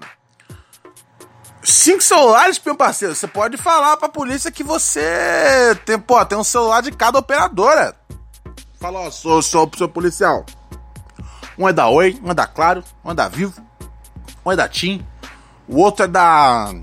Cinco 1.63 2.03
celulares, 2.03 2.61
meu 2.63 2.75
parceiro. 2.75 3.15
Você 3.15 3.27
pode 3.27 3.57
falar 3.57 3.97
pra 3.97 4.07
polícia 4.07 4.51
que 4.51 4.63
você 4.63 5.75
tem, 5.87 5.97
pô, 5.97 6.23
tem 6.23 6.37
um 6.37 6.43
celular 6.43 6.83
de 6.83 6.91
cada 6.91 7.17
operadora. 7.17 7.95
Fala, 8.79 8.99
ó, 8.99 9.09
sou, 9.09 9.41
sou, 9.41 9.67
sou 9.75 9.89
policial. 9.89 10.45
Um 11.57 11.67
é 11.67 11.73
da 11.73 11.89
Oi, 11.89 12.19
um 12.23 12.29
é 12.29 12.33
da 12.35 12.45
Claro, 12.45 12.83
um 13.03 13.09
é 13.09 13.13
da 13.15 13.27
Vivo, 13.27 13.70
um 14.45 14.51
é 14.51 14.55
da 14.55 14.67
TIM, 14.67 15.05
o 15.67 15.77
outro 15.77 16.05
é 16.05 16.07
da. 16.07 16.73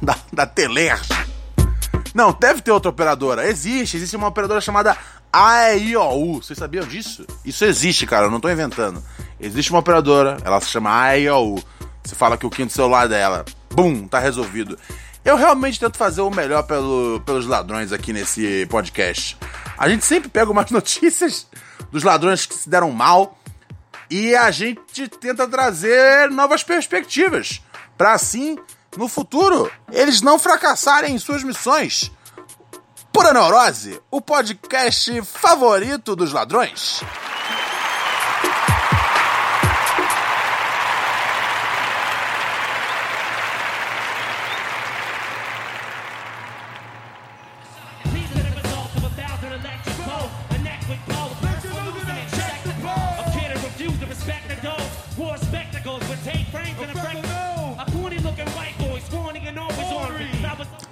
da, 0.00 0.16
da 0.32 0.46
Telerge. 0.46 1.12
Não, 2.14 2.32
deve 2.32 2.62
ter 2.62 2.72
outra 2.72 2.90
operadora. 2.90 3.46
Existe, 3.46 3.96
existe 3.96 4.16
uma 4.16 4.28
operadora 4.28 4.60
chamada 4.60 4.96
AEIOU. 5.32 6.42
Vocês 6.42 6.58
sabiam 6.58 6.86
disso? 6.86 7.26
Isso 7.44 7.64
existe, 7.64 8.06
cara, 8.06 8.26
eu 8.26 8.30
não 8.30 8.40
tô 8.40 8.50
inventando. 8.50 9.02
Existe 9.38 9.70
uma 9.70 9.80
operadora, 9.80 10.38
ela 10.44 10.60
se 10.60 10.68
chama 10.68 10.90
AEIOU. 10.90 11.62
Você 12.02 12.14
fala 12.14 12.38
que 12.38 12.46
o 12.46 12.50
quinto 12.50 12.72
celular 12.72 13.06
dela, 13.06 13.44
bum, 13.70 14.08
tá 14.08 14.18
resolvido. 14.18 14.78
Eu 15.24 15.36
realmente 15.36 15.78
tento 15.78 15.98
fazer 15.98 16.22
o 16.22 16.30
melhor 16.30 16.62
pelo, 16.62 17.20
pelos 17.20 17.46
ladrões 17.46 17.92
aqui 17.92 18.12
nesse 18.12 18.66
podcast. 18.66 19.36
A 19.76 19.88
gente 19.88 20.04
sempre 20.04 20.28
pega 20.28 20.50
umas 20.50 20.70
notícias 20.72 21.46
dos 21.92 22.02
ladrões 22.02 22.46
que 22.46 22.54
se 22.54 22.68
deram 22.68 22.90
mal 22.90 23.37
e 24.10 24.34
a 24.34 24.50
gente 24.50 25.08
tenta 25.08 25.46
trazer 25.46 26.30
novas 26.30 26.62
perspectivas 26.62 27.60
para 27.96 28.12
assim, 28.12 28.56
no 28.96 29.08
futuro, 29.08 29.70
eles 29.92 30.22
não 30.22 30.38
fracassarem 30.38 31.14
em 31.14 31.18
suas 31.18 31.42
missões. 31.42 32.10
Pura 33.12 33.32
Neurose, 33.32 34.00
o 34.10 34.20
podcast 34.20 35.20
favorito 35.22 36.14
dos 36.14 36.32
ladrões. 36.32 37.02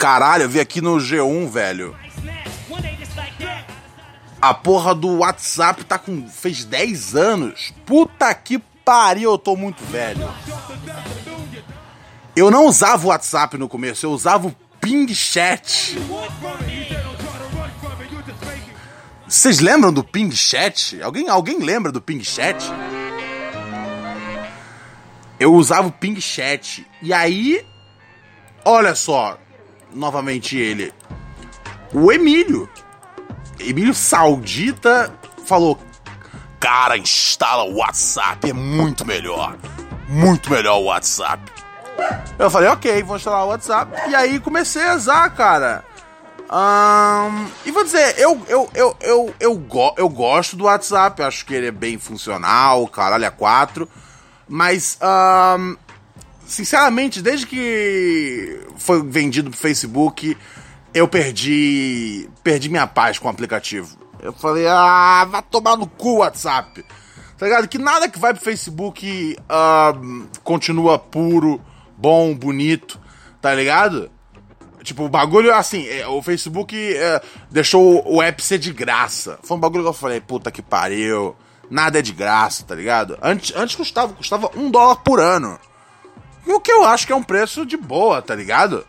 Caralho, 0.06 0.44
eu 0.44 0.48
vi 0.48 0.60
aqui 0.60 0.80
no 0.80 0.98
G1, 0.98 1.50
velho. 1.50 1.96
A 4.40 4.54
porra 4.54 4.94
do 4.94 5.18
WhatsApp 5.18 5.84
tá 5.84 5.98
com. 5.98 6.28
fez 6.28 6.64
10 6.64 7.16
anos. 7.16 7.74
Puta 7.84 8.32
que 8.32 8.60
pariu, 8.84 9.32
eu 9.32 9.36
tô 9.36 9.56
muito 9.56 9.84
velho. 9.86 10.32
Eu 12.36 12.52
não 12.52 12.66
usava 12.66 13.04
o 13.04 13.08
WhatsApp 13.08 13.58
no 13.58 13.68
começo, 13.68 14.06
eu 14.06 14.12
usava 14.12 14.46
o 14.46 14.54
Ping 14.80 15.12
Chat. 15.12 15.98
Vocês 19.26 19.58
lembram 19.58 19.92
do 19.92 20.04
Ping 20.04 20.30
Chat? 20.30 21.02
Alguém, 21.02 21.28
alguém 21.28 21.58
lembra 21.58 21.90
do 21.90 22.00
Ping 22.00 22.22
Chat? 22.22 22.64
Eu 25.40 25.52
usava 25.52 25.88
o 25.88 25.92
Ping 25.92 26.20
Chat. 26.20 26.86
E 27.02 27.12
aí, 27.12 27.66
olha 28.64 28.94
só, 28.94 29.36
novamente 29.96 30.56
ele. 30.56 30.92
O 31.92 32.12
Emílio. 32.12 32.68
Emílio 33.58 33.94
Saudita 33.94 35.12
falou: 35.44 35.78
Cara, 36.60 36.96
instala 36.96 37.64
o 37.64 37.76
WhatsApp, 37.76 38.50
é 38.50 38.52
muito 38.52 39.04
melhor. 39.06 39.56
Muito 40.08 40.50
melhor 40.50 40.78
o 40.78 40.84
WhatsApp. 40.84 41.42
Eu 42.38 42.50
falei, 42.50 42.68
ok, 42.68 43.02
vou 43.02 43.16
instalar 43.16 43.44
o 43.44 43.48
WhatsApp. 43.48 44.10
E 44.10 44.14
aí 44.14 44.38
comecei 44.38 44.84
a 44.84 44.94
usar, 44.94 45.30
cara. 45.30 45.84
Um, 46.48 47.46
e 47.64 47.72
vou 47.72 47.82
dizer, 47.82 48.18
eu, 48.18 48.40
eu, 48.48 48.70
eu, 48.74 48.96
eu, 49.00 49.34
eu, 49.40 49.56
go 49.56 49.92
eu 49.96 50.08
gosto 50.08 50.54
do 50.54 50.64
WhatsApp, 50.64 51.20
acho 51.22 51.44
que 51.44 51.52
ele 51.52 51.66
é 51.66 51.72
bem 51.72 51.98
funcional, 51.98 52.86
caralho, 52.86 53.24
é 53.24 53.30
4. 53.30 53.88
Mas, 54.48 54.96
um, 55.02 55.76
sinceramente, 56.46 57.20
desde 57.20 57.46
que 57.46 58.60
foi 58.76 59.02
vendido 59.02 59.50
pro 59.50 59.58
Facebook, 59.58 60.36
eu 60.94 61.06
perdi. 61.06 62.28
Perdi 62.42 62.68
minha 62.68 62.86
paz 62.86 63.18
com 63.18 63.28
o 63.28 63.30
aplicativo. 63.30 63.98
Eu 64.22 64.32
falei, 64.32 64.66
ah, 64.66 65.26
vai 65.28 65.42
tomar 65.42 65.76
no 65.76 65.86
cu 65.86 66.18
WhatsApp. 66.18 66.84
Tá 67.36 67.46
ligado? 67.46 67.68
Que 67.68 67.78
nada 67.78 68.08
que 68.08 68.18
vai 68.18 68.32
pro 68.32 68.42
Facebook 68.42 69.36
uh, 69.42 70.26
continua 70.42 70.98
puro, 70.98 71.60
bom, 71.96 72.34
bonito, 72.34 72.98
tá 73.42 73.54
ligado? 73.54 74.10
Tipo, 74.82 75.04
o 75.04 75.08
bagulho, 75.08 75.52
assim, 75.52 75.86
é, 75.86 76.06
o 76.06 76.22
Facebook 76.22 76.74
é, 76.96 77.20
deixou 77.50 78.02
o 78.10 78.22
app 78.22 78.42
ser 78.42 78.58
de 78.58 78.72
graça. 78.72 79.38
Foi 79.42 79.56
um 79.56 79.60
bagulho 79.60 79.82
que 79.82 79.90
eu 79.90 79.92
falei, 79.92 80.20
puta 80.20 80.50
que 80.50 80.62
pariu. 80.62 81.36
Nada 81.68 81.98
é 81.98 82.02
de 82.02 82.12
graça, 82.12 82.64
tá 82.64 82.74
ligado? 82.74 83.18
Antes, 83.20 83.54
antes 83.54 83.74
custava, 83.74 84.14
custava 84.14 84.50
um 84.56 84.70
dólar 84.70 84.96
por 84.96 85.20
ano. 85.20 85.58
O 86.46 86.60
que 86.60 86.70
eu 86.70 86.84
acho 86.84 87.06
que 87.06 87.12
é 87.12 87.16
um 87.16 87.22
preço 87.22 87.66
de 87.66 87.76
boa, 87.76 88.22
tá 88.22 88.34
ligado? 88.34 88.86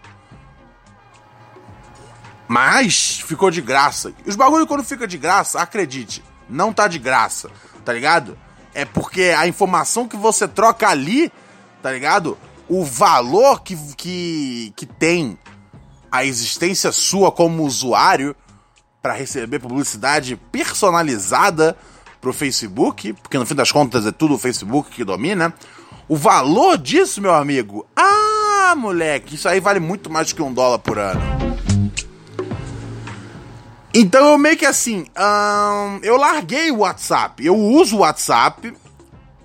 Mas 2.47 3.19
ficou 3.19 3.51
de 3.51 3.61
graça. 3.61 4.13
Os 4.25 4.35
bagulho 4.35 4.67
quando 4.67 4.83
fica 4.83 5.07
de 5.07 5.17
graça, 5.17 5.59
acredite, 5.59 6.23
não 6.49 6.71
tá 6.71 6.87
de 6.87 6.99
graça, 6.99 7.49
tá 7.83 7.91
ligado? 7.91 8.37
É 8.73 8.85
porque 8.85 9.35
a 9.37 9.47
informação 9.47 10.07
que 10.07 10.15
você 10.15 10.47
troca 10.47 10.87
ali, 10.87 11.31
tá 11.81 11.91
ligado? 11.91 12.37
O 12.69 12.85
valor 12.85 13.61
que, 13.63 13.75
que, 13.95 14.73
que 14.75 14.85
tem 14.85 15.37
a 16.11 16.23
existência 16.23 16.91
sua 16.91 17.31
como 17.31 17.63
usuário 17.63 18.35
para 19.01 19.13
receber 19.13 19.59
publicidade 19.59 20.35
personalizada 20.51 21.77
pro 22.21 22.33
Facebook, 22.33 23.13
porque 23.13 23.37
no 23.37 23.45
fim 23.45 23.55
das 23.55 23.71
contas 23.71 24.05
é 24.05 24.11
tudo 24.11 24.35
o 24.35 24.39
Facebook 24.39 24.91
que 24.91 25.03
domina. 25.03 25.53
O 26.09 26.15
valor 26.15 26.77
disso, 26.77 27.21
meu 27.21 27.33
amigo, 27.33 27.85
ah, 27.95 28.73
moleque, 28.77 29.35
isso 29.35 29.49
aí 29.49 29.59
vale 29.59 29.79
muito 29.79 30.09
mais 30.09 30.31
que 30.31 30.41
um 30.41 30.53
dólar 30.53 30.79
por 30.79 30.97
ano. 30.97 31.21
Então 33.93 34.29
eu 34.29 34.37
meio 34.37 34.55
que 34.55 34.65
assim, 34.65 35.05
hum, 35.17 35.99
eu 36.03 36.15
larguei 36.17 36.71
o 36.71 36.77
WhatsApp. 36.77 37.45
Eu 37.45 37.55
uso 37.55 37.97
o 37.97 37.99
WhatsApp, 37.99 38.73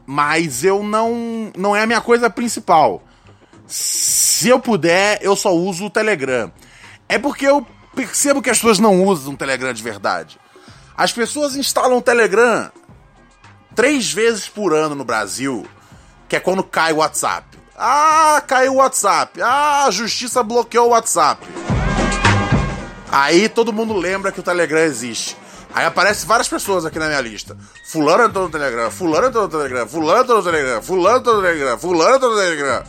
mas 0.07 0.63
eu 0.63 0.83
não. 0.83 1.51
não 1.57 1.75
é 1.75 1.83
a 1.83 1.87
minha 1.87 2.01
coisa 2.01 2.29
principal. 2.29 3.03
Se 3.67 4.49
eu 4.49 4.61
puder, 4.61 5.19
eu 5.23 5.35
só 5.35 5.55
uso 5.55 5.87
o 5.87 5.91
Telegram. 5.91 6.53
É 7.09 7.19
porque 7.19 7.47
eu 7.47 7.67
percebo 7.95 8.43
que 8.43 8.51
as 8.51 8.59
pessoas 8.59 8.79
não 8.79 9.03
usam 9.05 9.33
o 9.33 9.37
Telegram 9.37 9.73
de 9.73 9.83
verdade. 9.83 10.39
As 10.95 11.13
pessoas 11.13 11.57
instalam 11.57 11.97
o 11.97 12.03
Telegram 12.03 12.71
três 13.75 14.13
vezes 14.13 14.49
por 14.49 14.75
ano 14.75 14.95
no 14.95 15.05
Brasil, 15.05 15.67
que 16.33 16.37
é 16.37 16.41
quando 16.41 16.65
cai 16.65 16.95
o 16.95 16.97
WhatsApp. 16.97 17.47
Ah, 17.77 18.43
caiu 18.47 18.73
o 18.73 18.77
WhatsApp. 18.77 19.43
Ah, 19.43 19.85
a 19.85 19.91
justiça 19.91 20.43
bloqueou 20.43 20.87
o 20.87 20.91
WhatsApp. 20.93 21.47
Aí 23.11 23.51
todo 23.51 23.71
mundo 23.71 23.93
lembra 23.93 24.33
que 24.33 24.41
o 24.41 24.43
Telegram 24.43 24.81
existe. 24.81 25.37
Aí 25.75 25.85
aparece 25.85 26.25
várias 26.25 26.49
pessoas 26.49 26.87
aqui 26.87 26.99
na 26.99 27.09
minha 27.09 27.21
lista. 27.21 27.55
Fulano 27.85 28.25
entrou 28.25 28.45
no 28.45 28.51
Telegram, 28.51 28.91
fulano 28.91 29.27
entrou 29.27 29.43
no 29.43 29.49
Telegram, 29.51 29.87
fulano 29.87 30.21
entrou 30.23 30.39
no 30.39 30.43
Telegram, 30.43 30.83
fulano 30.83 31.19
entrou 31.19 31.37
no 31.37 31.43
Telegram, 31.43 31.79
fulano 31.79 32.17
entrou 32.17 32.31
no 32.31 32.39
Telegram. 32.39 32.83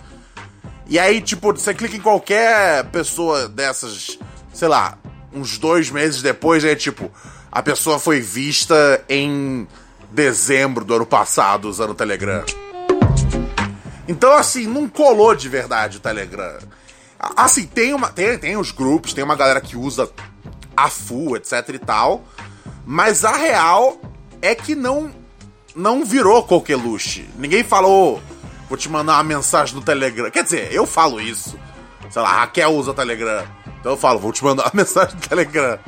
E 0.87 0.97
aí, 0.97 1.19
tipo, 1.19 1.51
você 1.51 1.73
clica 1.73 1.97
em 1.97 2.01
qualquer 2.01 2.85
pessoa 2.91 3.49
dessas, 3.49 4.17
sei 4.53 4.69
lá, 4.69 4.97
uns 5.33 5.57
dois 5.57 5.91
meses 5.91 6.21
depois, 6.21 6.63
é 6.63 6.75
tipo, 6.75 7.11
a 7.51 7.61
pessoa 7.61 7.99
foi 7.99 8.21
vista 8.21 9.03
em 9.09 9.67
dezembro 10.11 10.85
do 10.85 10.95
ano 10.95 11.05
passado 11.05 11.67
usando 11.67 11.89
o 11.89 11.95
Telegram. 11.95 12.45
Então, 14.07 14.33
assim, 14.33 14.67
não 14.67 14.87
colou 14.87 15.33
de 15.35 15.47
verdade 15.47 15.97
o 15.97 15.99
Telegram. 15.99 16.59
Assim, 17.35 17.65
tem, 17.65 17.93
uma, 17.93 18.09
tem, 18.09 18.37
tem 18.37 18.57
os 18.57 18.71
grupos, 18.71 19.13
tem 19.13 19.23
uma 19.23 19.35
galera 19.35 19.61
que 19.61 19.77
usa 19.77 20.09
a 20.75 20.89
full, 20.89 21.37
etc 21.37 21.69
e 21.69 21.79
tal. 21.79 22.23
Mas 22.85 23.23
a 23.23 23.35
real 23.35 23.97
é 24.41 24.53
que 24.53 24.75
não 24.75 25.11
não 25.75 26.05
virou 26.05 26.43
coqueluche. 26.43 27.27
Ninguém 27.35 27.63
falou, 27.63 28.21
vou 28.69 28.77
te 28.77 28.89
mandar 28.89 29.13
uma 29.13 29.23
mensagem 29.23 29.75
no 29.75 29.81
Telegram. 29.81 30.29
Quer 30.29 30.43
dizer, 30.43 30.71
eu 30.71 30.85
falo 30.85 31.19
isso. 31.19 31.57
Sei 32.09 32.21
lá, 32.21 32.41
Raquel 32.41 32.71
usa 32.71 32.93
Telegram. 32.93 33.45
Então 33.79 33.93
eu 33.93 33.97
falo, 33.97 34.19
vou 34.19 34.31
te 34.31 34.43
mandar 34.43 34.65
uma 34.65 34.71
mensagem 34.83 35.15
no 35.15 35.21
Telegram. 35.21 35.79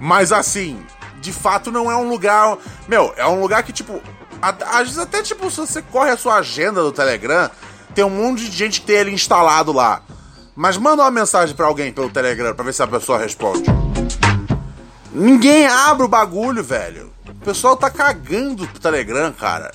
Mas 0.00 0.32
assim, 0.32 0.82
de 1.20 1.32
fato 1.32 1.70
não 1.70 1.90
é 1.90 1.96
um 1.96 2.08
lugar. 2.08 2.56
Meu, 2.88 3.12
é 3.16 3.26
um 3.26 3.40
lugar 3.40 3.62
que, 3.62 3.72
tipo. 3.72 4.00
Às 4.42 4.88
vezes 4.88 4.98
até, 4.98 5.22
tipo, 5.22 5.50
se 5.50 5.58
você 5.58 5.82
corre 5.82 6.10
a 6.10 6.16
sua 6.16 6.36
agenda 6.36 6.82
do 6.82 6.92
Telegram, 6.92 7.50
tem 7.94 8.04
um 8.04 8.10
monte 8.10 8.48
de 8.48 8.56
gente 8.56 8.80
que 8.80 8.86
tem 8.86 8.96
ele 8.96 9.10
instalado 9.10 9.72
lá. 9.72 10.02
Mas 10.54 10.76
manda 10.76 11.02
uma 11.02 11.10
mensagem 11.10 11.54
para 11.54 11.66
alguém 11.66 11.92
pelo 11.92 12.10
Telegram 12.10 12.54
pra 12.54 12.64
ver 12.64 12.72
se 12.72 12.82
a 12.82 12.86
pessoa 12.86 13.18
responde. 13.18 13.64
Ninguém 15.12 15.66
abre 15.66 16.04
o 16.04 16.08
bagulho, 16.08 16.62
velho. 16.62 17.12
O 17.28 17.44
pessoal 17.44 17.76
tá 17.76 17.90
cagando 17.90 18.66
pro 18.66 18.80
Telegram, 18.80 19.32
cara. 19.32 19.70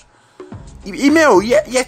E, 0.86 1.08
e 1.08 1.12
meu, 1.12 1.42
e, 1.42 1.54
é, 1.54 1.64
e 1.68 1.78
é, 1.78 1.88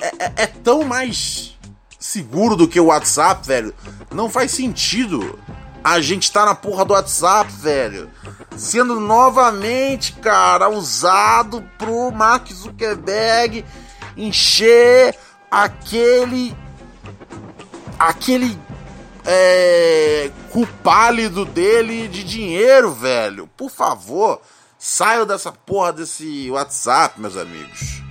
é, 0.00 0.32
é, 0.36 0.46
tão 0.46 0.84
mais 0.84 1.56
seguro 1.98 2.56
do 2.56 2.68
que 2.68 2.78
o 2.78 2.86
WhatsApp, 2.86 3.46
velho. 3.46 3.74
Não 4.12 4.28
faz 4.28 4.50
sentido 4.50 5.38
a 5.84 6.00
gente 6.00 6.32
tá 6.32 6.46
na 6.46 6.54
porra 6.54 6.82
do 6.82 6.94
WhatsApp, 6.94 7.52
velho. 7.52 8.10
Sendo 8.56 8.98
novamente, 8.98 10.14
cara, 10.14 10.70
usado 10.70 11.62
pro 11.76 12.10
Mark 12.10 12.50
Zuckerberg 12.50 13.62
encher 14.16 15.14
aquele. 15.50 16.56
aquele. 17.98 18.58
É, 19.26 20.30
cu 20.50 20.66
pálido 20.82 21.46
dele 21.46 22.08
de 22.08 22.24
dinheiro, 22.24 22.92
velho. 22.92 23.46
Por 23.56 23.70
favor, 23.70 24.40
saiam 24.78 25.26
dessa 25.26 25.50
porra 25.50 25.94
desse 25.94 26.50
WhatsApp, 26.50 27.18
meus 27.18 27.36
amigos. 27.36 28.03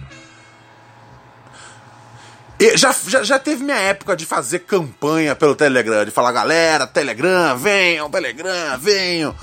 Já, 2.76 2.96
já, 3.08 3.24
já 3.24 3.40
teve 3.40 3.64
minha 3.64 3.78
época 3.78 4.16
de 4.16 4.26
fazer 4.26 4.60
campanha 4.60 5.36
pelo 5.36 5.56
Telegram, 5.56 6.06
de 6.06 6.12
falar, 6.12 6.32
galera, 6.32 6.88
Telegram, 6.88 7.58
venham, 7.58 8.10
Telegram, 8.10 8.80
venham. 8.80 9.36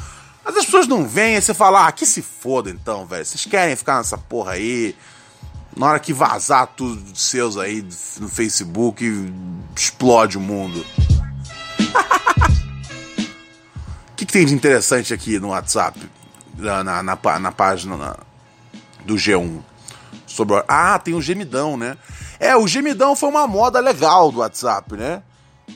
Mas 0.45 0.57
as 0.57 0.65
pessoas 0.65 0.87
não 0.87 1.07
vêm, 1.07 1.37
e 1.37 1.43
você 1.43 1.53
fala, 1.53 1.87
ah, 1.87 1.93
que 1.93 2.07
se 2.07 2.23
foda 2.23 2.71
então, 2.71 3.05
velho. 3.07 3.25
Vocês 3.25 3.45
querem 3.45 3.77
ficar 3.77 3.99
nessa 3.99 4.17
porra 4.17 4.53
aí. 4.53 4.97
Na 5.77 5.87
hora 5.87 6.01
que 6.01 6.13
vazar 6.13 6.67
tudo 6.67 7.01
de 7.01 7.21
seus 7.21 7.57
aí 7.57 7.87
no 8.19 8.29
Facebook, 8.29 9.05
explode 9.77 10.37
o 10.39 10.41
mundo. 10.41 10.85
O 14.11 14.17
que, 14.17 14.27
que, 14.27 14.33
tem 14.33 14.45
de 14.45 14.55
interessante 14.55 15.15
aqui 15.15 15.39
no 15.39 15.49
WhatsApp? 15.49 16.01
Na, 16.57 16.83
na, 16.83 17.03
na, 17.03 17.39
na 17.39 17.53
página 17.53 17.97
na, 17.97 18.17
do 19.05 19.15
G1. 19.15 19.61
Sobre. 20.27 20.63
Ah, 20.67 20.99
tem 20.99 21.15
o 21.15 21.23
gemidão, 21.23 21.77
né? 21.77 21.97
É, 22.41 22.57
o 22.57 22.67
gemidão 22.67 23.15
foi 23.15 23.29
uma 23.29 23.47
moda 23.47 23.79
legal 23.81 24.33
do 24.33 24.39
WhatsApp, 24.39 24.97
né? 24.97 25.23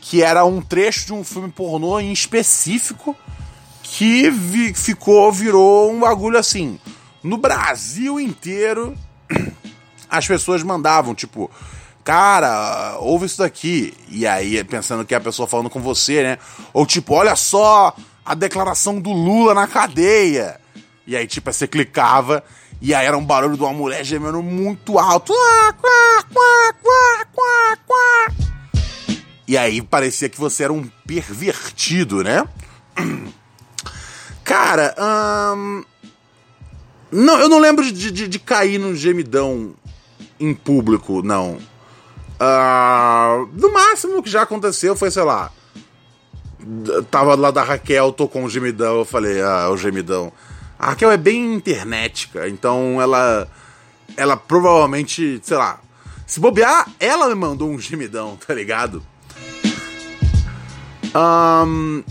Que 0.01 0.23
era 0.23 0.47
um 0.47 0.62
trecho 0.62 1.05
de 1.05 1.12
um 1.12 1.23
filme 1.23 1.53
pornô 1.53 2.01
em 2.01 2.11
específico 2.11 3.15
que 3.83 4.31
vi, 4.31 4.73
ficou, 4.73 5.31
virou 5.31 5.93
um 5.93 6.01
bagulho 6.01 6.39
assim. 6.39 6.81
No 7.23 7.37
Brasil 7.37 8.19
inteiro, 8.19 8.97
as 10.09 10.27
pessoas 10.27 10.62
mandavam, 10.62 11.15
tipo, 11.15 11.51
cara, 12.03 12.97
ouve 12.99 13.27
isso 13.27 13.39
daqui. 13.39 13.93
E 14.09 14.27
aí, 14.27 14.65
pensando 14.65 15.05
que 15.05 15.12
é 15.15 15.19
a 15.19 15.21
pessoa 15.21 15.47
falando 15.47 15.69
com 15.69 15.81
você, 15.81 16.23
né? 16.23 16.39
Ou 16.73 16.87
tipo, 16.87 17.12
olha 17.12 17.37
só 17.37 17.95
a 18.25 18.35
declaração 18.35 18.99
do 18.99 19.12
Lula 19.12 19.53
na 19.53 19.67
cadeia. 19.67 20.59
E 21.07 21.15
aí, 21.15 21.27
tipo, 21.27 21.53
você 21.53 21.69
clicava 21.69 22.43
e 22.85 22.93
aí 22.93 23.07
era 23.07 23.16
um 23.16 23.24
barulho 23.24 23.57
de 23.57 23.62
uma 23.62 23.72
mulher 23.72 24.05
gemendo 24.05 24.43
muito 24.43 24.99
alto. 24.99 25.32
E 29.49 29.57
aí 29.57 29.80
parecia 29.80 30.28
que 30.28 30.39
você 30.39 30.64
era 30.64 30.72
um 30.72 30.87
pervertido, 31.07 32.22
né? 32.22 32.47
Cara, 34.45 34.95
hum... 35.57 35.82
não, 37.11 37.39
eu 37.39 37.49
não 37.49 37.59
lembro 37.59 37.91
de, 37.91 38.11
de, 38.11 38.28
de 38.28 38.39
cair 38.39 38.76
num 38.76 38.95
gemidão 38.95 39.74
em 40.39 40.53
público, 40.53 41.22
não. 41.22 41.57
Uh, 42.35 43.49
no 43.55 43.72
máximo 43.72 44.22
que 44.22 44.28
já 44.28 44.43
aconteceu 44.43 44.95
foi, 44.95 45.11
sei 45.11 45.22
lá. 45.22 45.51
Tava 47.11 47.35
lá 47.35 47.51
da 47.51 47.62
Raquel, 47.62 48.12
tocou 48.12 48.43
um 48.43 48.51
gemidão, 48.51 48.99
eu 48.99 49.05
falei, 49.07 49.41
ah, 49.41 49.70
o 49.70 49.76
gemidão. 49.78 50.30
A 50.79 50.91
Raquel 50.91 51.11
é 51.11 51.16
bem 51.16 51.55
internética, 51.55 52.49
então 52.49 53.01
ela. 53.01 53.49
Ela 54.16 54.37
provavelmente, 54.37 55.41
sei 55.43 55.57
lá. 55.57 55.81
Se 56.27 56.41
bobear, 56.41 56.89
ela 56.99 57.29
me 57.29 57.35
mandou 57.35 57.70
um 57.70 57.79
gemidão, 57.79 58.37
tá 58.47 58.55
ligado? 58.55 59.05
Um, 61.14 62.03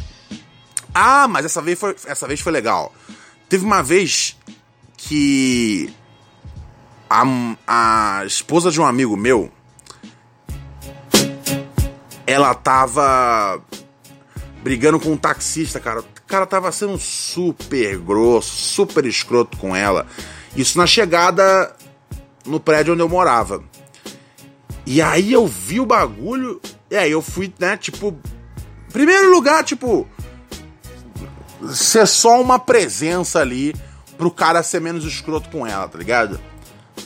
ah, 0.94 1.28
mas 1.28 1.46
essa 1.46 1.62
vez, 1.62 1.80
foi, 1.80 1.96
essa 2.06 2.28
vez 2.28 2.40
foi 2.40 2.52
legal. 2.52 2.94
Teve 3.50 3.66
uma 3.66 3.82
vez 3.84 4.38
que 4.96 5.94
a, 7.10 7.24
a 7.68 8.26
esposa 8.26 8.72
de 8.72 8.80
um 8.80 8.86
amigo 8.86 9.18
meu 9.18 9.52
ela 12.26 12.54
tava 12.56 13.62
brigando 14.62 15.00
com 15.00 15.12
um 15.12 15.18
taxista, 15.18 15.80
cara. 15.80 16.04
Cara 16.34 16.48
tava 16.48 16.72
sendo 16.72 16.98
super 16.98 17.96
grosso, 18.00 18.56
super 18.56 19.06
escroto 19.06 19.56
com 19.56 19.76
ela. 19.76 20.08
Isso 20.56 20.80
na 20.80 20.88
chegada 20.88 21.72
no 22.44 22.60
prédio 22.60 22.94
onde 22.94 23.04
eu 23.04 23.08
morava. 23.08 23.64
E 24.84 25.00
aí 25.00 25.32
eu 25.32 25.46
vi 25.46 25.80
o 25.80 25.86
bagulho, 25.86 26.60
e 26.90 26.96
aí 26.96 27.12
eu 27.12 27.22
fui, 27.22 27.54
né, 27.60 27.78
tipo. 27.78 28.18
Primeiro 28.92 29.30
lugar, 29.30 29.64
tipo. 29.64 30.08
Ser 31.72 32.08
só 32.08 32.42
uma 32.42 32.58
presença 32.58 33.40
ali 33.40 33.76
pro 34.18 34.32
cara 34.32 34.64
ser 34.64 34.82
menos 34.82 35.06
escroto 35.06 35.52
com 35.52 35.68
ela, 35.68 35.88
tá 35.88 36.00
ligado? 36.00 36.42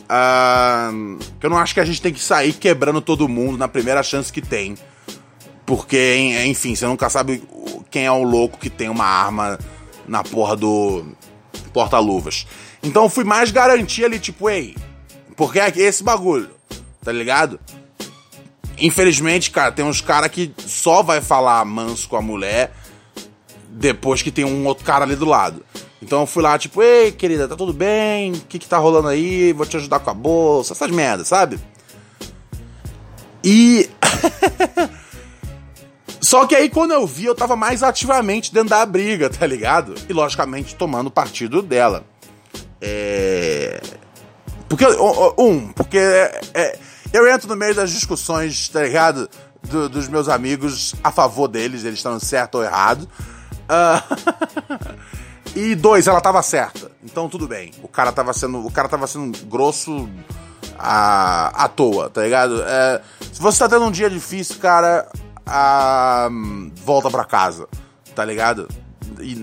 Uh, 0.03 1.19
eu 1.41 1.49
não 1.49 1.57
acho 1.57 1.73
que 1.73 1.81
a 1.81 1.85
gente 1.85 2.01
tem 2.01 2.13
que 2.13 2.21
sair 2.21 2.53
quebrando 2.53 3.01
todo 3.01 3.27
mundo 3.27 3.57
na 3.57 3.67
primeira 3.67 4.01
chance 4.03 4.31
que 4.31 4.41
tem. 4.41 4.77
Porque, 5.67 6.45
enfim, 6.45 6.73
você 6.73 6.87
nunca 6.87 7.09
sabe 7.09 7.43
quem 7.91 8.05
é 8.05 8.11
o 8.11 8.23
louco 8.23 8.57
que 8.57 8.69
tem 8.69 8.87
uma 8.87 9.03
arma 9.03 9.59
na 10.07 10.23
porra 10.23 10.55
do 10.55 11.05
porta-luvas. 11.73 12.47
Então 12.81 13.03
eu 13.03 13.09
fui 13.09 13.25
mais 13.25 13.51
garantir 13.51 14.05
ali, 14.05 14.17
tipo, 14.17 14.49
ei, 14.49 14.77
porque 15.35 15.59
é 15.59 15.69
esse 15.75 16.05
bagulho, 16.05 16.49
tá 17.03 17.11
ligado? 17.11 17.59
Infelizmente, 18.79 19.51
cara, 19.51 19.69
tem 19.69 19.83
uns 19.83 19.99
cara 19.99 20.29
que 20.29 20.53
só 20.57 21.03
vai 21.03 21.19
falar 21.19 21.65
manso 21.65 22.07
com 22.07 22.15
a 22.15 22.21
mulher 22.21 22.71
depois 23.69 24.21
que 24.21 24.31
tem 24.31 24.45
um 24.45 24.65
outro 24.65 24.85
cara 24.85 25.03
ali 25.03 25.17
do 25.17 25.25
lado. 25.25 25.65
Então 26.01 26.21
eu 26.21 26.27
fui 26.27 26.41
lá, 26.41 26.57
tipo, 26.57 26.81
ei, 26.81 27.11
querida, 27.11 27.45
tá 27.45 27.57
tudo 27.57 27.73
bem? 27.73 28.31
O 28.31 28.39
que 28.39 28.57
que 28.57 28.69
tá 28.69 28.77
rolando 28.77 29.09
aí? 29.09 29.51
Vou 29.51 29.65
te 29.65 29.75
ajudar 29.75 29.99
com 29.99 30.11
a 30.11 30.13
bolsa, 30.13 30.71
essas 30.71 30.91
merdas, 30.91 31.27
sabe? 31.27 31.59
E. 33.43 33.89
Só 36.19 36.45
que 36.45 36.55
aí 36.55 36.69
quando 36.69 36.91
eu 36.91 37.05
vi, 37.05 37.25
eu 37.25 37.35
tava 37.35 37.55
mais 37.55 37.83
ativamente 37.83 38.53
dentro 38.53 38.69
da 38.69 38.85
briga, 38.85 39.29
tá 39.29 39.45
ligado? 39.45 39.95
E 40.09 40.13
logicamente 40.13 40.75
tomando 40.75 41.11
partido 41.11 41.61
dela. 41.61 42.03
É. 42.81 43.81
Porque. 44.67 44.85
Um, 45.37 45.71
porque 45.73 45.97
é, 45.97 46.41
é, 46.53 46.79
eu 47.13 47.27
entro 47.27 47.47
no 47.47 47.55
meio 47.55 47.73
das 47.73 47.91
discussões, 47.91 48.69
tá 48.69 48.81
ligado? 48.81 49.29
Do, 49.63 49.89
dos 49.89 50.07
meus 50.07 50.29
amigos 50.29 50.95
a 51.03 51.11
favor 51.11 51.47
deles, 51.47 51.83
eles 51.83 51.99
estão 51.99 52.19
certo 52.19 52.55
ou 52.55 52.63
errado. 52.63 53.07
Uh... 53.67 54.97
e 55.55 55.75
dois, 55.75 56.07
ela 56.07 56.21
tava 56.21 56.41
certa. 56.41 56.91
Então 57.03 57.27
tudo 57.27 57.47
bem. 57.47 57.71
O 57.81 57.87
cara 57.87 58.11
tava 58.11 58.33
sendo. 58.33 58.65
O 58.65 58.71
cara 58.71 58.87
tava 58.87 59.07
sendo 59.07 59.37
grosso 59.45 60.09
à, 60.77 61.65
à 61.65 61.67
toa, 61.67 62.09
tá 62.09 62.21
ligado? 62.21 62.61
É, 62.63 63.01
se 63.31 63.41
você 63.41 63.59
tá 63.59 63.69
tendo 63.69 63.85
um 63.85 63.91
dia 63.91 64.09
difícil, 64.09 64.57
cara, 64.57 65.07
a 65.47 66.29
volta 66.83 67.09
para 67.09 67.23
casa, 67.23 67.67
tá 68.13 68.23
ligado? 68.23 68.67
E, 69.19 69.33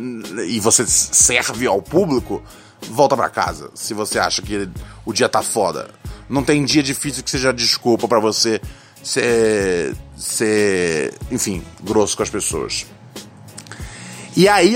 e, 0.46 0.60
você 0.60 0.86
serve 0.86 1.66
ao 1.66 1.80
público, 1.80 2.42
volta 2.90 3.16
para 3.16 3.28
casa. 3.28 3.70
Se 3.74 3.94
você 3.94 4.18
acha 4.18 4.42
que 4.42 4.68
o 5.04 5.12
dia 5.12 5.28
tá 5.28 5.42
foda. 5.42 5.88
Não 6.28 6.42
tem 6.42 6.64
dia 6.64 6.82
difícil 6.82 7.22
que 7.22 7.30
seja 7.30 7.52
desculpa 7.52 8.06
para 8.06 8.20
você 8.20 8.60
ser, 9.02 9.94
ser, 10.16 11.14
enfim, 11.30 11.62
grosso 11.82 12.16
com 12.16 12.22
as 12.22 12.30
pessoas. 12.30 12.86
E 14.36 14.48
aí, 14.48 14.74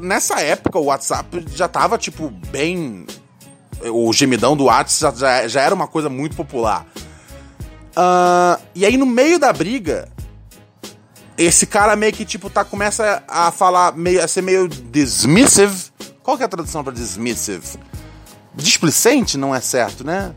nessa 0.00 0.40
época, 0.40 0.78
o 0.78 0.84
WhatsApp 0.84 1.44
já 1.54 1.66
tava, 1.66 1.98
tipo, 1.98 2.30
bem. 2.30 3.06
O 3.92 4.12
gemidão 4.12 4.56
do 4.56 4.64
WhatsApp 4.64 5.18
já, 5.18 5.48
já 5.48 5.62
era 5.62 5.74
uma 5.74 5.88
coisa 5.88 6.08
muito 6.08 6.36
popular. 6.36 6.86
Uh, 7.90 8.60
e 8.74 8.84
aí, 8.86 8.96
no 8.96 9.06
meio 9.06 9.38
da 9.38 9.52
briga, 9.52 10.08
esse 11.44 11.66
cara 11.66 11.96
meio 11.96 12.12
que, 12.12 12.26
tipo, 12.26 12.50
tá, 12.50 12.62
começa 12.64 13.22
a 13.26 13.50
falar, 13.50 13.96
meio, 13.96 14.22
a 14.22 14.28
ser 14.28 14.42
meio 14.42 14.68
dismissive. 14.68 15.90
Qual 16.22 16.36
que 16.36 16.42
é 16.42 16.46
a 16.46 16.48
tradução 16.48 16.84
pra 16.84 16.92
dismissive? 16.92 17.78
Displicente 18.54 19.38
não 19.38 19.54
é 19.54 19.60
certo, 19.60 20.04
né? 20.04 20.34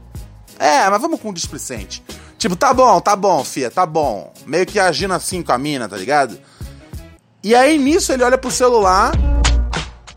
É, 0.57 0.89
mas 0.89 1.01
vamos 1.01 1.19
com 1.19 1.33
displicente. 1.33 2.01
Tipo, 2.37 2.55
tá 2.55 2.73
bom, 2.73 3.01
tá 3.01 3.17
bom, 3.17 3.43
fia, 3.43 3.69
tá 3.69 3.85
bom. 3.85 4.33
Meio 4.45 4.65
que 4.65 4.79
agindo 4.79 5.13
assim 5.13 5.43
com 5.43 5.51
a 5.51 5.57
mina, 5.57 5.89
tá 5.89 5.97
ligado? 5.97 6.39
E 7.43 7.53
aí 7.53 7.77
nisso 7.77 8.13
ele 8.13 8.23
olha 8.23 8.37
pro 8.37 8.49
celular 8.49 9.11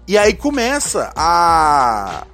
e 0.06 0.16
aí 0.16 0.34
começa 0.34 1.12
a. 1.16 2.24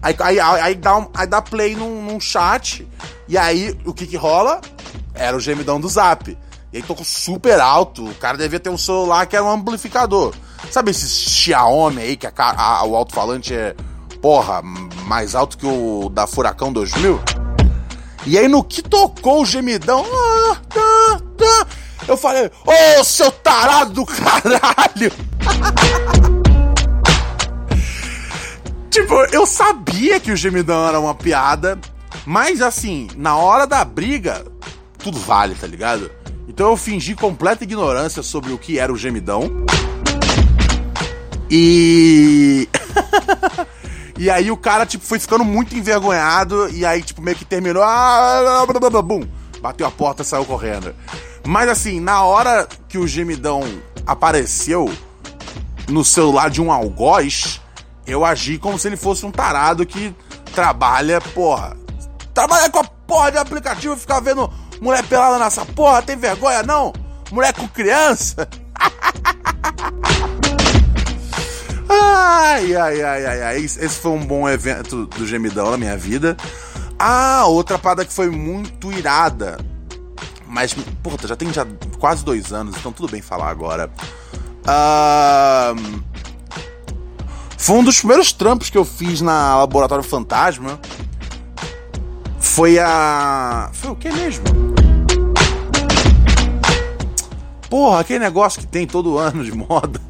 Aí, 0.00 0.14
aí, 0.20 0.38
aí, 0.38 0.74
dá, 0.76 0.96
um, 0.98 1.10
aí 1.12 1.26
dá 1.26 1.42
play 1.42 1.74
num, 1.74 2.00
num 2.00 2.20
chat. 2.20 2.86
E 3.26 3.36
aí 3.36 3.76
o 3.84 3.92
que 3.92 4.06
que 4.06 4.16
rola? 4.16 4.60
Era 5.14 5.36
o 5.36 5.40
gemidão 5.40 5.80
do 5.80 5.88
zap. 5.88 6.38
E 6.72 6.78
aí 6.78 6.82
tocou 6.82 7.04
super 7.04 7.60
alto. 7.60 8.04
O 8.04 8.14
cara 8.14 8.36
devia 8.36 8.60
ter 8.60 8.70
um 8.70 8.78
celular 8.78 9.26
que 9.26 9.34
era 9.34 9.44
um 9.44 9.50
amplificador. 9.50 10.34
Sabe 10.70 10.90
esses 10.90 11.10
Xiaomi 11.10 12.02
aí 12.02 12.16
que 12.16 12.26
a, 12.26 12.32
a, 12.36 12.84
o 12.84 12.94
alto-falante 12.94 13.54
é, 13.54 13.74
porra, 14.20 14.60
mais 15.06 15.34
alto 15.34 15.56
que 15.56 15.66
o 15.66 16.10
da 16.10 16.26
Furacão 16.26 16.72
2000? 16.72 17.20
E 18.26 18.38
aí 18.38 18.48
no 18.48 18.62
que 18.62 18.82
tocou 18.82 19.42
o 19.42 19.46
gemidão, 19.46 20.04
ah, 20.04 20.56
ah, 20.76 21.66
eu 22.06 22.16
falei, 22.16 22.50
ô 22.66 23.04
seu 23.04 23.30
tarado 23.30 23.92
do 23.92 24.04
caralho! 24.04 25.12
tipo, 28.90 29.14
eu 29.32 29.46
sabia 29.46 30.20
que 30.20 30.32
o 30.32 30.36
gemidão 30.36 30.86
era 30.86 31.00
uma 31.00 31.14
piada, 31.14 31.78
mas 32.26 32.60
assim, 32.60 33.08
na 33.16 33.36
hora 33.36 33.66
da 33.66 33.82
briga, 33.84 34.44
tudo 34.98 35.18
vale, 35.18 35.54
tá 35.54 35.66
ligado? 35.66 36.10
Então 36.48 36.70
eu 36.70 36.76
fingi 36.76 37.14
completa 37.14 37.62
ignorância 37.62 38.22
sobre 38.22 38.52
o 38.52 38.58
que 38.58 38.78
era 38.78 38.90
o 38.90 38.96
gemidão. 38.96 39.50
E. 41.50 42.66
e 44.18 44.30
aí 44.30 44.50
o 44.50 44.56
cara, 44.56 44.86
tipo, 44.86 45.04
foi 45.04 45.18
ficando 45.18 45.44
muito 45.44 45.76
envergonhado. 45.76 46.70
E 46.70 46.86
aí, 46.86 47.02
tipo, 47.02 47.20
meio 47.20 47.36
que 47.36 47.44
terminou. 47.44 47.82
Ah, 47.82 48.64
bum! 49.04 49.22
Bateu 49.60 49.86
a 49.86 49.90
porta 49.90 50.24
saiu 50.24 50.44
correndo. 50.46 50.94
Mas 51.46 51.68
assim, 51.68 52.00
na 52.00 52.22
hora 52.24 52.66
que 52.88 52.96
o 52.96 53.06
gemidão 53.06 53.62
apareceu 54.06 54.90
no 55.88 56.04
celular 56.04 56.48
de 56.48 56.62
um 56.62 56.72
algoz, 56.72 57.60
eu 58.06 58.24
agi 58.24 58.58
como 58.58 58.78
se 58.78 58.88
ele 58.88 58.96
fosse 58.96 59.24
um 59.26 59.30
tarado 59.30 59.84
que 59.84 60.14
trabalha, 60.54 61.20
porra. 61.20 61.76
Trabalha 62.32 62.70
com 62.70 62.78
a 62.78 62.84
porra 62.84 63.32
de 63.32 63.38
aplicativo 63.38 63.94
e 63.94 63.98
ficar 63.98 64.20
vendo 64.20 64.50
Mulher 64.80 65.04
pelada 65.04 65.38
nessa 65.38 65.64
porra, 65.64 66.02
tem 66.02 66.16
vergonha 66.16 66.62
não? 66.62 66.92
Mulher 67.30 67.52
com 67.52 67.68
criança? 67.68 68.48
ai, 71.88 72.74
ai, 72.74 73.02
ai, 73.02 73.26
ai, 73.26 73.42
ai. 73.42 73.58
Esse 73.58 73.88
foi 73.88 74.12
um 74.12 74.24
bom 74.24 74.48
evento 74.48 75.06
do 75.06 75.26
Gemidão 75.26 75.70
na 75.70 75.76
minha 75.76 75.96
vida. 75.96 76.36
Ah, 76.98 77.46
outra 77.46 77.78
parada 77.78 78.04
que 78.04 78.12
foi 78.12 78.30
muito 78.30 78.92
irada. 78.92 79.58
Mas, 80.46 80.74
puta, 81.02 81.28
já 81.28 81.36
tem 81.36 81.52
já 81.52 81.66
quase 81.98 82.24
dois 82.24 82.52
anos, 82.52 82.76
então 82.76 82.90
tudo 82.90 83.10
bem 83.10 83.20
falar 83.20 83.50
agora. 83.50 83.90
Uh, 84.64 86.02
foi 87.56 87.76
um 87.76 87.84
dos 87.84 87.98
primeiros 87.98 88.32
trampos 88.32 88.70
que 88.70 88.78
eu 88.78 88.84
fiz 88.84 89.20
na 89.20 89.58
Laboratório 89.58 90.02
Fantasma 90.02 90.80
foi 92.58 92.76
a. 92.80 93.70
Foi 93.72 93.92
o 93.92 93.94
que 93.94 94.10
mesmo? 94.10 94.44
Porra, 97.70 98.00
aquele 98.00 98.18
negócio 98.18 98.60
que 98.60 98.66
tem 98.66 98.84
todo 98.84 99.16
ano 99.16 99.44
de 99.44 99.52
moda. 99.52 100.00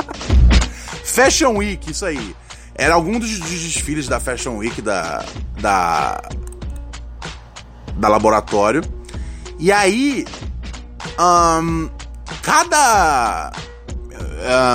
Fashion 1.04 1.58
Week, 1.58 1.90
isso 1.90 2.06
aí. 2.06 2.34
Era 2.74 2.94
algum 2.94 3.18
dos, 3.18 3.28
desfiles 3.40 4.08
da 4.08 4.18
Fashion 4.18 4.56
Week 4.56 4.80
da. 4.80 5.22
da. 5.60 6.22
da 7.98 8.08
laboratório. 8.08 8.80
E 9.58 9.70
aí. 9.70 10.24
Um, 11.20 11.90
cada. 12.40 13.52